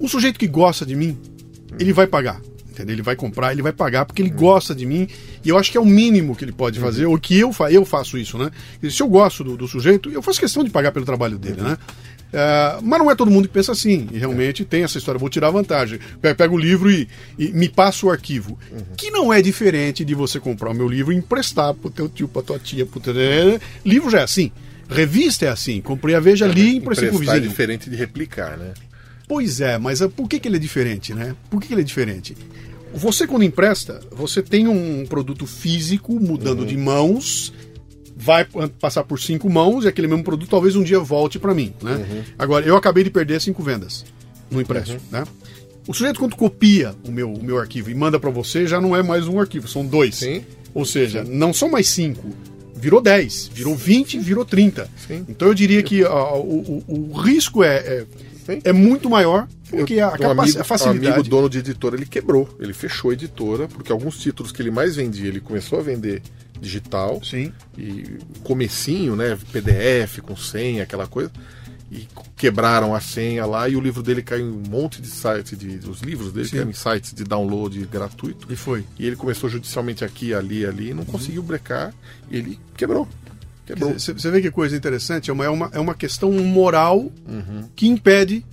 [0.00, 1.16] um sujeito que gosta de mim,
[1.78, 2.40] ele vai pagar.
[2.76, 2.94] Entendeu?
[2.94, 5.08] Ele vai comprar, ele vai pagar porque ele gosta de mim.
[5.42, 7.72] E eu acho que é o mínimo que ele pode fazer, ou que eu, fa
[7.72, 8.50] eu faço isso, né?
[8.90, 11.78] Se eu gosto do, do, sujeito, eu faço questão de pagar pelo trabalho dele, né?
[12.26, 14.08] Uh, mas não é todo mundo que pensa assim.
[14.12, 15.98] E realmente tem essa história, vou tirar vantagem.
[16.20, 17.08] Pego o livro e,
[17.38, 18.58] e me passo o arquivo.
[18.70, 18.78] Uhum.
[18.94, 22.28] Que não é diferente de você comprar o meu livro e emprestar pro teu tio,
[22.28, 23.14] pra tua tia, pro teu...
[23.86, 24.52] Livro já é assim.
[24.86, 25.80] Revista é assim.
[25.80, 27.38] Comprei a Veja ali e emprestei pro vizinho.
[27.38, 28.74] é diferente de replicar, né?
[29.28, 31.34] Pois é, mas por que, que ele é diferente, né?
[31.50, 32.36] Por que, que ele é diferente?
[32.96, 36.66] Você, quando empresta, você tem um produto físico mudando uhum.
[36.66, 37.52] de mãos
[38.18, 38.46] vai
[38.80, 41.96] passar por cinco mãos e aquele mesmo produto talvez um dia volte para mim, né?
[41.96, 42.22] Uhum.
[42.38, 44.06] Agora, eu acabei de perder cinco vendas
[44.50, 45.20] no empréstimo, uhum.
[45.20, 45.24] né?
[45.86, 48.96] O sujeito quando copia o meu, o meu arquivo e manda para você, já não
[48.96, 50.16] é mais um arquivo, são dois.
[50.16, 50.42] Sim.
[50.74, 51.32] Ou seja, Sim.
[51.32, 52.34] não são mais cinco,
[52.74, 54.90] virou 10, virou 20, virou 30.
[55.06, 55.24] Sim.
[55.28, 58.06] Então eu diria que ó, o, o, o, risco é, é,
[58.64, 61.06] é, muito maior porque a, um amigo, a facilidade.
[61.06, 64.62] Um amigo dono de editora, ele quebrou, ele fechou a editora, porque alguns títulos que
[64.62, 66.22] ele mais vendia, ele começou a vender
[66.60, 67.22] digital.
[67.24, 67.52] Sim.
[67.76, 69.36] E comecinho, né?
[69.52, 71.30] PDF com senha, aquela coisa.
[71.90, 75.56] E quebraram a senha lá e o livro dele caiu em um monte de sites,
[75.56, 78.52] de, os livros dele caíram em sites de download gratuito.
[78.52, 78.84] E foi.
[78.98, 81.06] E ele começou judicialmente aqui, ali, ali, não uhum.
[81.06, 81.94] conseguiu brecar
[82.30, 83.08] ele quebrou.
[83.74, 85.30] Você vê que coisa interessante?
[85.30, 87.68] É uma, é uma, é uma questão moral uhum.
[87.74, 88.44] que impede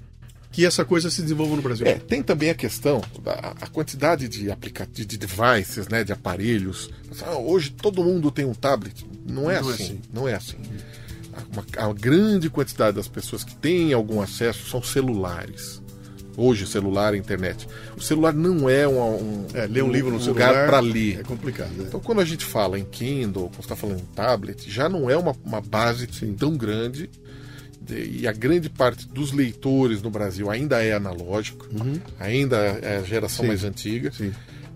[0.54, 1.86] que essa coisa se desenvolva no Brasil.
[1.86, 6.92] É, tem também a questão da a quantidade de aplicativos, de devices, né, de aparelhos.
[7.24, 9.06] Ah, hoje todo mundo tem um tablet.
[9.28, 10.02] Não é, não é assim, é assim.
[10.14, 10.58] Não é assim.
[11.52, 15.82] Uma, a grande quantidade das pessoas que têm algum acesso são celulares.
[16.36, 17.68] Hoje, celular, internet.
[17.96, 20.80] O celular não é um, um, é, ler um, um livro no um celular para
[20.80, 21.20] ler.
[21.20, 21.72] É complicado.
[21.80, 21.84] É.
[21.84, 25.18] Então, quando a gente fala em Kindle, quando está falando em tablet, já não é
[25.18, 26.34] uma, uma base Sim.
[26.34, 27.10] tão grande
[27.90, 32.00] e a grande parte dos leitores no Brasil ainda é analógico, uhum.
[32.20, 33.48] ainda é a geração Sim.
[33.48, 34.12] mais antiga.
[34.12, 34.32] Sim.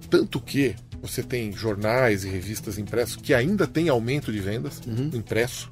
[0.09, 5.09] Tanto que você tem jornais e revistas impressos que ainda tem aumento de vendas uhum.
[5.13, 5.69] impresso.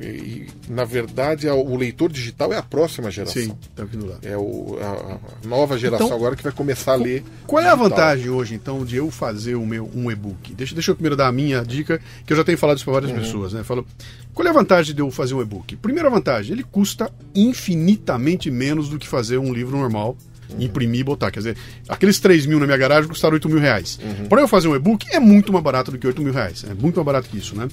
[0.00, 3.42] E, na verdade, o leitor digital é a próxima geração.
[3.42, 4.18] Sim, tá vindo lá.
[4.22, 7.24] É o, a, nova geração então, agora que vai começar a ler.
[7.48, 7.64] Qual digital.
[7.64, 10.54] é a vantagem hoje, então, de eu fazer o meu, um e-book?
[10.54, 12.94] Deixa, deixa eu primeiro dar a minha dica, que eu já tenho falado isso para
[12.94, 13.18] várias uhum.
[13.18, 13.52] pessoas.
[13.52, 13.64] Né?
[13.64, 13.84] Falo,
[14.32, 15.74] qual é a vantagem de eu fazer um e-book?
[15.76, 20.16] Primeira vantagem, ele custa infinitamente menos do que fazer um livro normal.
[20.48, 20.62] Uhum.
[20.62, 21.30] Imprimir e botar.
[21.30, 21.56] Quer dizer,
[21.88, 23.98] aqueles 3 mil na minha garagem custaram 8 mil reais.
[24.02, 24.28] Uhum.
[24.28, 26.64] Para eu fazer um e-book é muito mais barato do que 8 mil reais.
[26.64, 27.68] É muito mais barato que isso, né?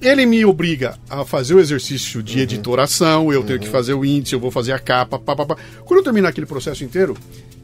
[0.00, 4.34] Ele me obriga a fazer o exercício de editoração, eu tenho que fazer o índice,
[4.34, 5.56] eu vou fazer a capa, pá, pá, pá.
[5.84, 7.16] Quando eu terminar aquele processo inteiro,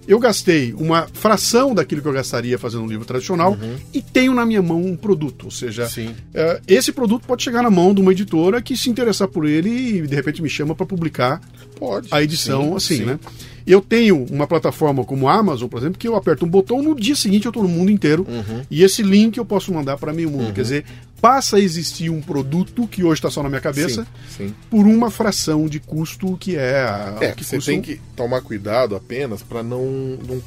[0.06, 3.56] eu gastei uma fração daquilo que eu gastaria fazendo um livro tradicional
[3.92, 5.46] e tenho na minha mão um produto.
[5.46, 5.88] Ou seja,
[6.32, 9.68] é, esse produto pode chegar na mão de uma editora que se interessar por ele
[9.68, 11.40] e de repente me chama para publicar
[11.76, 12.06] Pode.
[12.12, 13.04] a edição Sim, assim, sim.
[13.04, 13.18] né?
[13.66, 16.94] Eu tenho uma plataforma como a Amazon, por exemplo, que eu aperto um botão, no
[16.94, 18.62] dia seguinte eu estou no mundo inteiro Uhum.
[18.70, 20.52] e esse link eu posso mandar para meio mundo.
[20.52, 20.84] Quer dizer,
[21.20, 24.54] passa a existir um produto que hoje está só na minha cabeça Sim, sim.
[24.70, 28.40] por uma fração de custo que é a É, que você custa tem que tomar
[28.42, 29.84] cuidado apenas para não,
[30.26, 30.42] não.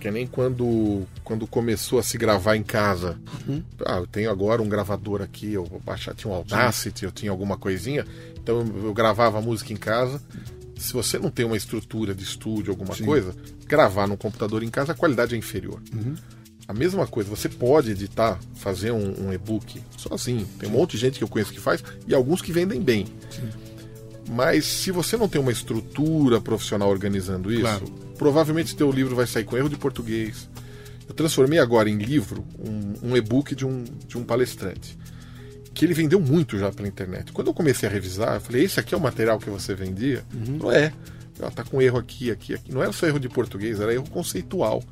[0.00, 3.18] Que nem quando, quando começou a se gravar em casa.
[3.46, 3.62] Uhum.
[3.84, 7.32] Ah, eu tenho agora um gravador aqui, eu vou baixar, tinha um Audacity, eu tinha
[7.32, 8.06] alguma coisinha.
[8.40, 10.22] Então eu, gravava a música em casa.
[10.76, 13.34] Se você não tem uma estrutura de estúdio, alguma coisa,
[13.66, 15.82] gravar no computador em casa, a qualidade é inferior.
[15.92, 16.14] Uhum.
[16.68, 20.46] A mesma coisa, você pode editar, fazer um, um e-book sozinho.
[20.58, 23.06] Tem um monte de gente que eu conheço que faz e alguns que vendem bem.
[24.30, 27.86] Mas se você não tem uma estrutura profissional organizando isso, Claro.
[28.18, 30.48] provavelmente teu livro vai sair com erro de português.
[31.08, 34.98] Eu transformei agora em livro um, um e-book de um, de um palestrante.
[35.72, 37.32] Que ele vendeu muito já pela internet.
[37.32, 40.22] Quando eu comecei a revisar, eu falei, esse aqui é o material que você vendia?
[40.34, 40.92] Não é.
[41.40, 42.72] Ó, tá com erro aqui, aqui, aqui.
[42.72, 44.82] Não era só erro de português, era erro conceitual.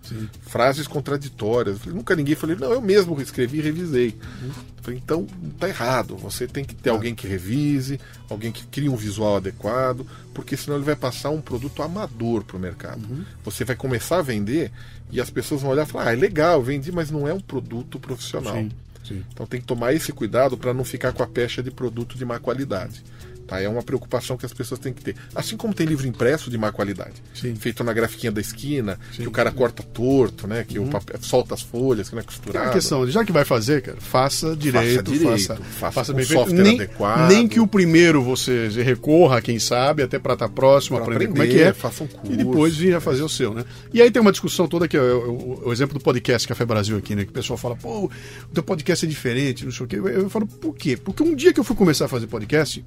[0.42, 1.78] Frases contraditórias.
[1.78, 4.16] Falei, nunca ninguém falei, não, eu mesmo escrevi e revisei.
[4.42, 5.26] Eu falei, então
[5.58, 6.16] tá errado.
[6.16, 10.76] Você tem que ter alguém que revise, alguém que crie um visual adequado, porque senão
[10.76, 13.02] ele vai passar um produto amador pro mercado.
[13.44, 14.70] Você vai começar a vender
[15.10, 17.40] e as pessoas vão olhar e falar, ah, é legal, vendi, mas não é um
[17.40, 18.54] produto profissional.
[18.54, 18.70] Sim,
[19.04, 19.24] sim.
[19.32, 22.24] Então tem que tomar esse cuidado para não ficar com a pecha de produto de
[22.24, 23.02] má qualidade.
[23.46, 23.60] Tá?
[23.60, 25.14] É uma preocupação que as pessoas têm que ter.
[25.34, 27.54] Assim como tem livro impresso de má qualidade, Sim.
[27.54, 30.64] feito na grafiquinha da esquina, que o cara corta torto, né?
[30.66, 32.66] Que o papel, solta as folhas, que não é Tem costurado.
[32.66, 36.38] uma questão, já que vai fazer, cara, faça direito, direito, faça, faça bem feito.
[36.40, 37.28] software Nem, adequado.
[37.28, 41.42] nem que o primeiro você recorra, quem sabe, até para estar próximo, Pra aprender, como
[41.42, 41.72] é que aprender, é.
[41.72, 42.32] faça um curso.
[42.32, 43.64] E depois vir a fazer o seu, né?
[43.92, 46.64] E aí tem uma discussão toda que é o, o- o exemplo do podcast Café
[46.64, 47.24] Brasil aqui, né?
[47.24, 48.10] Que o pessoal fala, pô, o
[48.52, 49.96] teu podcast é diferente, não sei o quê.
[49.96, 50.96] Eu, eu falo, por quê?
[50.96, 52.84] Porque um dia que eu fui começar a fazer podcast,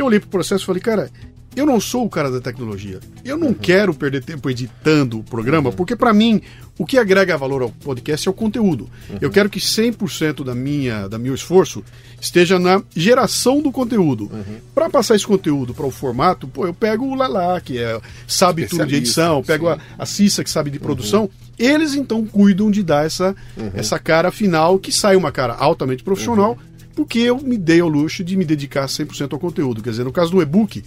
[0.00, 1.10] eu olhei pro processo e falei, cara,
[1.56, 3.00] eu não sou o cara da tecnologia.
[3.24, 6.40] Eu não quero perder tempo editando o programa, porque para mim
[6.78, 8.88] o que agrega valor ao podcast é o conteúdo.
[9.20, 11.82] Eu quero que 100% da minha, da meu esforço
[12.20, 14.30] esteja na geração do conteúdo.
[14.72, 18.66] Para passar esse conteúdo para o formato, pô, eu pego o Lala, que é, sabe
[18.66, 21.28] tudo de edição, pego a, a Cissa, que sabe de produção.
[21.58, 23.34] Eles então cuidam de dar essa,
[23.74, 26.56] essa cara final, que sai uma cara altamente profissional,
[26.98, 29.80] porque eu me dei ao luxo de me dedicar 100% ao conteúdo.
[29.80, 30.82] Quer dizer, no caso do e-book,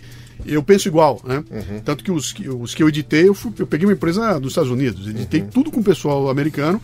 [0.46, 1.42] eu penso igual, né?
[1.86, 4.52] Tanto que os, que os que eu editei, eu, fui- eu peguei uma empresa dos
[4.52, 6.82] Estados Unidos, editei tudo com o pessoal americano,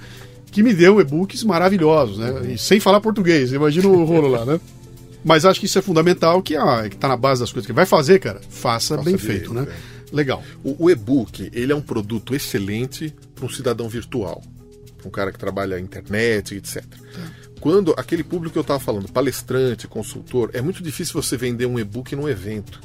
[0.50, 2.54] que me deu e-books maravilhosos, né?
[2.54, 4.60] E sem falar português, imagina o rolo lá, né?
[5.26, 7.74] Mas acho que isso é fundamental, que, ah, que tá na base das coisas que
[7.74, 9.68] vai fazer, cara, faça, Faça bem feito, né?
[9.70, 10.16] é.
[10.16, 10.42] Legal.
[10.64, 14.42] O, o e-book, ele é um produto excelente para um cidadão virtual,
[15.04, 16.82] um cara que trabalha na internet, etc.
[17.60, 21.80] Quando aquele público que eu estava falando, palestrante, consultor, é muito difícil você vender um
[21.80, 22.80] e-book num evento.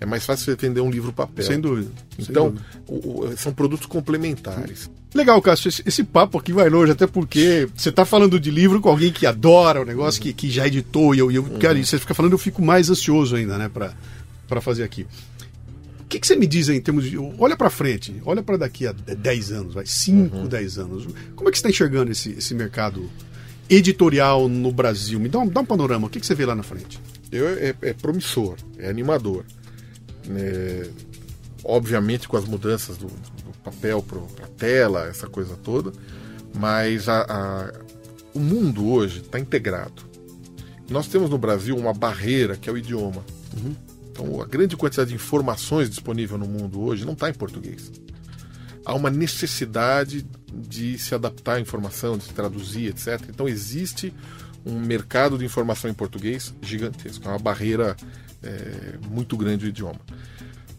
[0.00, 1.44] É mais fácil você vender um livro papel.
[1.44, 1.88] Sem dúvida.
[2.18, 2.66] sem Então, dúvida.
[2.88, 4.90] o- o- são produtos complementares.
[5.14, 8.80] Legal, Cássio, esse, esse papo aqui vai longe, até porque você está falando de livro
[8.80, 11.84] com alguém que adora o negócio, que, que já editou, e eu, eu cara, e
[11.86, 15.06] você fica falando, eu fico mais ansioso ainda, né, para fazer aqui.
[16.00, 17.16] O que, que você me diz aí em termos de.
[17.38, 21.06] Olha para frente, olha para daqui a 10 anos, vai, 5, 10 anos.
[21.36, 23.08] Como é que você está enxergando esse, esse mercado
[23.68, 25.18] editorial no Brasil?
[25.20, 27.00] Me dá um, dá um panorama, o que, que você vê lá na frente?
[27.30, 29.44] Eu, é, é promissor, é animador.
[30.30, 30.88] É,
[31.64, 35.92] obviamente com as mudanças do, do papel para tela, essa coisa toda,
[36.54, 37.72] mas a- a-
[38.34, 40.02] o mundo hoje está integrado.
[40.90, 43.24] Nós temos no Brasil uma barreira que é o idioma.
[44.10, 47.90] Então a grande quantidade de informações disponível no mundo hoje não está em português.
[48.84, 50.26] Há uma necessidade
[50.68, 53.20] de se adaptar à informação, de se traduzir, etc.
[53.28, 54.12] Então existe
[54.64, 57.96] um mercado de informação em português gigantesco, é uma barreira
[58.42, 60.00] é, muito grande o idioma.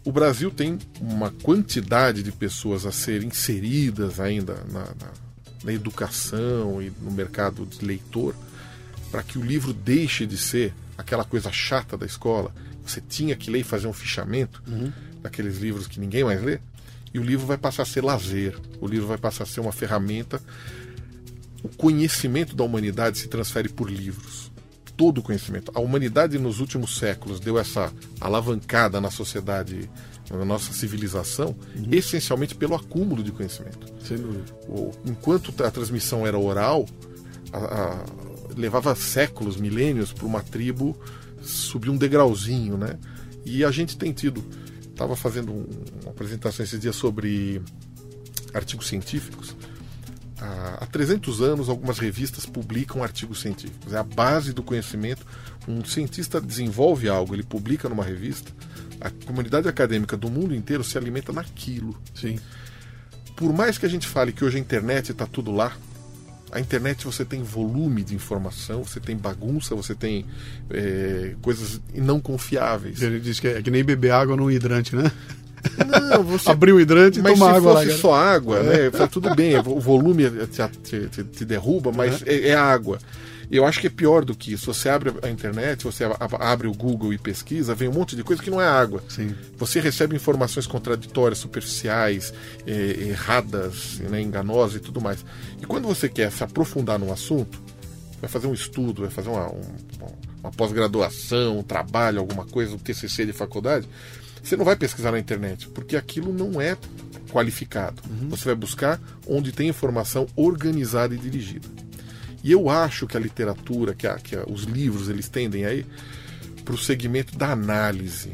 [0.04, 5.24] O Brasil tem uma quantidade de pessoas a serem inseridas ainda na, na-
[5.64, 8.34] na educação e no mercado de leitor
[9.10, 12.54] para que o livro deixe de ser aquela coisa chata da escola.
[12.86, 14.62] Você tinha que ler e fazer um fichamento
[15.22, 16.58] daqueles livros que ninguém mais lê.
[17.14, 19.72] E o livro vai passar a ser lazer, o livro vai passar a ser uma
[19.72, 20.42] ferramenta.
[21.62, 24.52] O conhecimento da humanidade se transfere por livros.
[24.96, 25.72] Todo o conhecimento.
[25.74, 29.88] A humanidade nos últimos séculos deu essa alavancada na sociedade,
[30.30, 31.56] na nossa civilização,
[31.90, 33.86] essencialmente pelo acúmulo de conhecimento.
[34.06, 34.44] Sem dúvida.
[35.04, 36.86] Enquanto a transmissão era oral,
[37.52, 38.04] a- a-
[38.56, 40.96] levava séculos, milênios para uma tribo
[41.42, 42.98] subir um degrauzinho, né?
[43.44, 44.44] E a gente tem tido,
[44.94, 45.66] estava fazendo um,
[46.02, 47.60] uma apresentação esses dias sobre
[48.54, 49.54] artigos científicos.
[50.40, 53.92] Há 300 anos, algumas revistas publicam artigos científicos.
[53.92, 55.24] É a base do conhecimento.
[55.66, 58.52] Um cientista desenvolve algo, ele publica numa revista.
[59.00, 61.96] A comunidade acadêmica do mundo inteiro se alimenta naquilo.
[62.14, 62.38] Sim.
[63.36, 65.76] Por mais que a gente fale que hoje a internet está tudo lá,
[66.54, 70.24] a internet você tem volume de informação, você tem bagunça, você tem
[70.70, 73.02] é, coisas não confiáveis.
[73.02, 75.10] Ele diz que é que nem beber água num hidrante, né?
[75.84, 76.48] Não, você...
[76.52, 77.96] Abrir o hidrante e mas tomar se água fosse lá.
[77.96, 78.90] só água, né?
[78.90, 82.98] tá tudo bem, o volume te, te- te derruba, mas é, é água.
[83.56, 84.72] Eu acho que é pior do que isso.
[84.72, 86.04] Você abre a internet, você
[86.40, 89.02] abre o Google e pesquisa, vem um monte de coisa que não é água.
[89.08, 89.34] Sim.
[89.56, 92.34] Você recebe informações contraditórias, superficiais,
[92.66, 95.24] eh, erradas, né, enganosas e tudo mais.
[95.62, 97.62] E quando você quer se aprofundar num assunto,
[98.20, 99.62] vai fazer um estudo, vai fazer uma, um-
[100.40, 103.88] uma pós-graduação, um trabalho, alguma coisa, um TCC de faculdade,
[104.42, 106.76] você não vai pesquisar na internet, porque aquilo não é
[107.30, 108.02] qualificado.
[108.28, 111.66] Você vai buscar onde tem informação organizada e dirigida.
[112.44, 115.84] E eu acho que a literatura, que, a- que a- os livros, eles tendem aí
[116.64, 118.30] para o segmento da análise.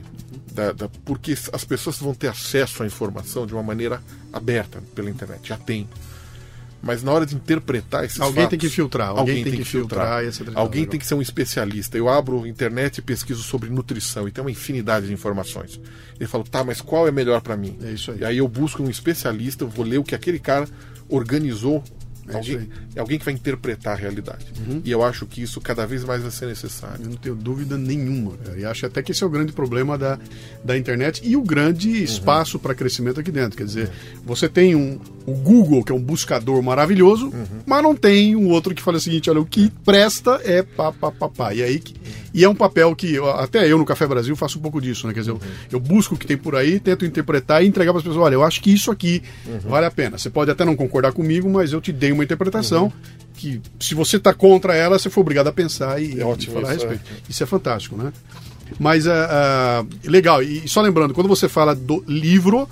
[0.53, 5.09] Da, da- porque as pessoas vão ter acesso à informação de uma maneira aberta pela
[5.09, 5.89] internet, já tem.
[6.83, 10.25] Mas na hora de interpretar esses Alguém fatos, tem que filtrar, alguém tem que filtrar,
[10.25, 10.49] etc.
[10.55, 11.99] Alguém tem que ser um especialista.
[11.99, 15.79] Eu abro a internet e pesquiso sobre nutrição e tem uma infinidade de informações.
[16.19, 17.77] Ele fala, tá, mas qual é melhor para mim?
[17.83, 18.21] É isso aí.
[18.21, 20.67] E aí eu busco um especialista, eu vou ler o que aquele cara
[21.07, 21.85] organizou.
[22.29, 22.57] É alguém.
[22.57, 22.67] Uhum.
[22.97, 24.47] é alguém que vai interpretar a realidade.
[24.85, 27.03] E eu acho que isso cada vez mais vai ser necessário.
[27.05, 28.33] Eu não tenho dúvida nenhuma.
[28.45, 28.59] cara.
[28.59, 30.19] E acho até que esse é o grande problema da,
[30.65, 31.95] da internet e o grande Uhum.
[32.05, 33.57] espaço para crescimento aqui dentro.
[33.57, 33.91] Quer dizer,
[34.25, 37.45] você tem um, o Google, que é um buscador maravilhoso, Uhum.
[37.67, 40.93] mas não tem um outro que fala o seguinte: olha, o que presta é pá,
[40.93, 41.55] pá, pá, pá.
[41.55, 41.95] E, aí, que-
[42.33, 45.13] e é um papel que até eu no Café Brasil faço um pouco disso, né?
[45.13, 45.41] Quer dizer, eu, Uhum.
[45.73, 48.35] eu busco o que tem por aí, tento interpretar e entregar para as pessoas: olha,
[48.35, 49.59] eu acho que isso aqui Uhum.
[49.71, 50.17] vale a pena.
[50.19, 52.93] Você pode até não concordar comigo, mas eu te dei uma interpretação Uhum.
[53.35, 56.55] que, se você está contra ela, você foi obrigado a pensar e, É ótimo e
[56.61, 56.89] falar a isso, é.
[56.91, 57.23] respeito.
[57.29, 58.13] Isso é fantástico, né?
[58.79, 59.29] Mas ah,
[59.83, 62.69] ah, legal, e só lembrando, quando você fala do livro,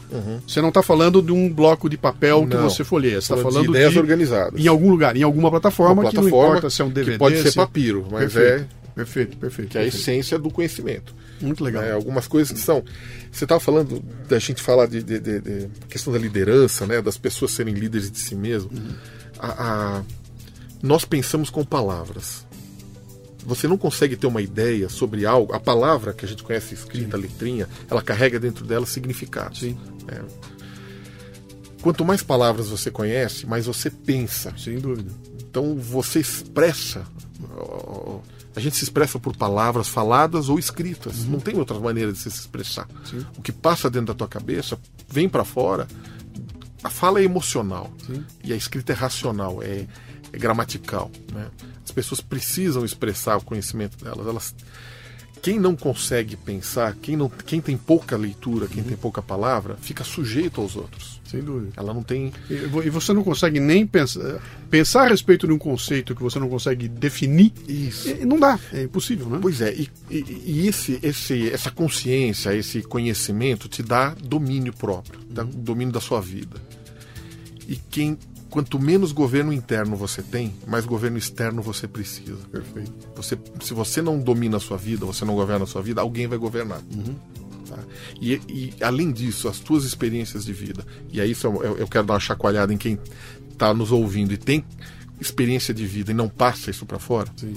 [0.47, 2.63] você não está falando de um bloco de papel que Uhum.
[2.63, 2.71] Não.
[2.71, 4.61] você folheia, você está Falando de ideias de, organizadas.
[4.65, 7.13] em algum lugar, em alguma plataforma, Uma que não plataforma importa se é um DVD.
[7.13, 9.69] que pode ser se é- papiro, mas perfeito, é perfeito, perfeito.
[9.71, 10.03] que é a perfeito.
[10.03, 11.13] essência do conhecimento.
[11.41, 11.83] Muito legal.
[11.83, 11.93] né?
[11.93, 12.83] Algumas coisas que são.
[13.33, 17.01] Você estava falando da gente falar de, de- de- de questão da liderança, né?
[17.03, 18.71] das pessoas serem líderes de si mesmo.
[19.39, 20.03] A- a-
[20.83, 22.47] nós pensamos com palavras.
[23.45, 25.53] Você não consegue ter uma ideia sobre algo.
[25.55, 29.61] A palavra que a gente conhece escrita, a letrinha, ela carrega dentro dela significados.
[29.61, 29.79] Sim.
[30.09, 30.23] É.
[31.81, 34.53] Quanto mais palavras você conhece, mais você pensa.
[34.59, 35.11] Sem dúvida.
[35.41, 37.05] Então você expressa.
[38.55, 41.25] A gente se expressa por palavras faladas ou escritas.
[41.25, 42.89] Não tem outra maneira de se expressar.
[43.09, 43.25] Sim.
[43.37, 44.79] O que passa dentro da tua cabeça
[45.09, 45.87] vem para fora.
[46.83, 48.25] A fala é emocional Sim.
[48.43, 49.87] e a escrita é racional, é,
[50.33, 51.11] é gramatical.
[51.33, 51.49] Né?
[51.85, 54.27] As pessoas precisam expressar o conhecimento delas.
[54.27, 54.55] Elas,
[55.41, 60.03] quem não consegue pensar, quem, não, quem tem pouca leitura, quem tem pouca palavra, fica
[60.05, 61.19] sujeito aos outros.
[61.29, 61.73] Sem dúvida.
[61.77, 64.41] Ela não tem E vo- você não consegue nem pensar,
[64.71, 67.53] pensar a respeito de um conceito que você não consegue definir.
[67.69, 68.09] isso.
[68.27, 69.39] Não dá, é impossível, né?
[69.41, 75.21] Pois é, e, e- e esse, esse, essa consciência, esse conhecimento te dá domínio próprio,
[75.29, 76.57] dá domínio da sua vida.
[77.69, 78.17] E quem,
[78.51, 82.39] quanto menos governo interno você tem, mais governo externo você precisa.
[82.51, 82.93] Perfeito.
[83.17, 86.27] Você, se você não domina a sua vida, você não governa a sua vida, alguém
[86.27, 86.81] vai governar.
[87.69, 87.79] Tá?
[88.21, 91.87] E, e, além disso, as tuas experiências de vida, e aí isso eu, eu- eu
[91.89, 92.99] quero dar uma chacoalhada em quem
[93.53, 94.65] está nos ouvindo e tem
[95.21, 97.29] experiência de vida e não passa isso para fora.
[97.37, 97.53] Sim.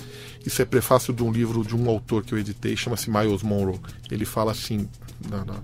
[0.46, 3.80] Isso é prefácio de um livro de um autor que eu editei, chama-se Miles Monroe.
[4.10, 4.90] Ele fala assim:
[5.30, 5.62] na- na-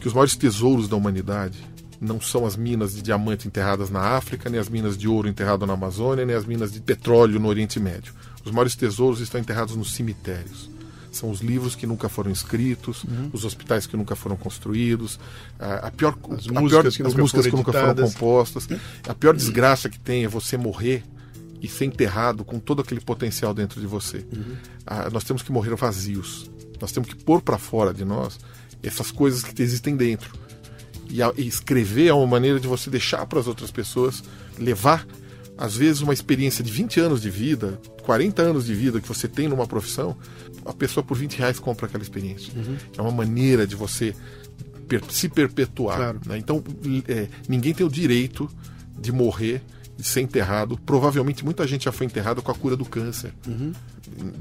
[0.00, 1.56] que os maiores tesouros da humanidade
[2.00, 5.66] não são as minas de diamante enterradas na África, nem as minas de ouro enterradas
[5.68, 8.14] na Amazônia, nem as minas de petróleo no Oriente Médio.
[8.44, 10.70] Os maiores tesouros estão enterrados nos cemitérios.
[11.12, 15.18] São os livros que nunca foram escritos, os hospitais que nunca foram construídos,
[15.58, 18.68] a, pior, As a músicas pior- que as nunca músicas foram que nunca foram compostas.
[19.08, 21.02] A pior desgraça que tem é você morrer
[21.60, 24.24] e ser enterrado com todo aquele potencial dentro de você.
[24.86, 26.48] Ah, nós temos que morrer vazios.
[26.80, 28.38] Nós temos que pôr para fora de nós
[28.82, 30.32] essas coisas que existem dentro.
[31.10, 34.22] E, a- e escrever é uma maneira de você deixar para as outras pessoas
[34.58, 35.06] levar,
[35.58, 39.26] às vezes, uma experiência de 20 anos de vida, 40 anos de vida que você
[39.28, 40.16] tem numa profissão,
[40.64, 42.52] a pessoa por 20 reais compra aquela experiência.
[42.96, 44.14] É uma maneira de você
[44.88, 45.96] per- se perpetuar.
[45.96, 46.20] Claro.
[46.26, 46.38] né?
[46.38, 46.62] Então,
[47.08, 48.48] é, ninguém tem o direito
[48.98, 49.62] de morrer
[49.96, 50.78] de ser enterrado.
[50.86, 53.32] Provavelmente muita gente já foi enterrada com a cura do câncer.
[53.46, 53.72] Uhum.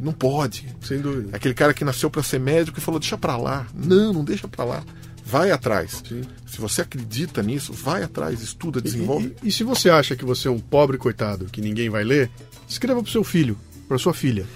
[0.02, 0.66] Não pode.
[0.82, 1.36] Sem dúvida.
[1.36, 3.68] Aquele cara que nasceu para ser médico e falou: deixa para lá.
[3.74, 4.84] Não, não deixa para lá.
[5.30, 6.02] Vai atrás.
[6.08, 6.22] Sim.
[6.48, 9.36] Se você acredita nisso, vai atrás, estuda, desenvolve.
[9.44, 12.04] E, e, e, se você acha que você é um pobre coitado que ninguém vai
[12.04, 12.32] ler,
[12.68, 13.56] escreva para seu filho,
[13.88, 14.48] para sua filha.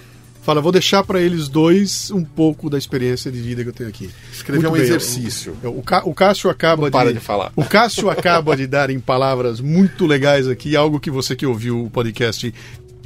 [0.41, 3.89] Fala, vou deixar para eles dois um pouco da experiência de vida que eu tenho
[3.89, 4.09] aqui.
[4.33, 5.55] Escrever um bem, exercício.
[5.63, 7.53] O, o, o, Cássio acaba Não para de, de falar.
[7.55, 11.85] O Cássio acaba de dar em palavras muito legais aqui algo que você que ouviu
[11.85, 12.53] o podcast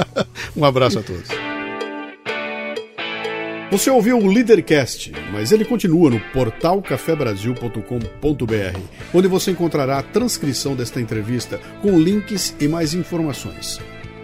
[0.57, 1.46] um abraço a todos.
[3.69, 8.79] Você ouviu o Leadercast, mas ele continua no portal cafebrasil.com.br,
[9.13, 13.81] onde você encontrará a transcrição desta entrevista com links e mais informações.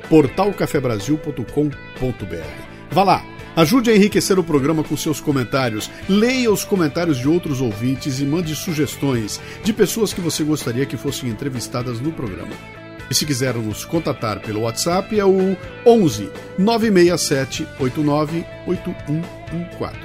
[0.10, 2.90] portalcafebrasil.com.br.
[2.90, 7.60] Vá lá, ajude a enriquecer o programa com seus comentários, leia os comentários de outros
[7.60, 12.83] ouvintes e mande sugestões de pessoas que você gostaria que fossem entrevistadas no programa.
[13.14, 20.00] E se quiser nos contatar pelo WhatsApp é o 11 967 89 8114.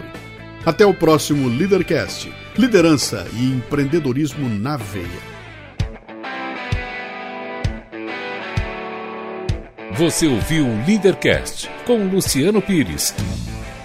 [0.67, 2.31] Até o próximo Leadercast.
[2.55, 5.09] Liderança e empreendedorismo na veia.
[9.95, 13.15] Você ouviu o Leadercast com Luciano Pires.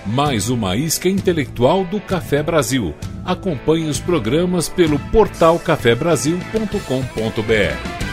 [0.05, 2.93] Mais uma isca intelectual do Café Brasil.
[3.23, 8.12] Acompanhe os programas pelo portal cafebrasil.com.br.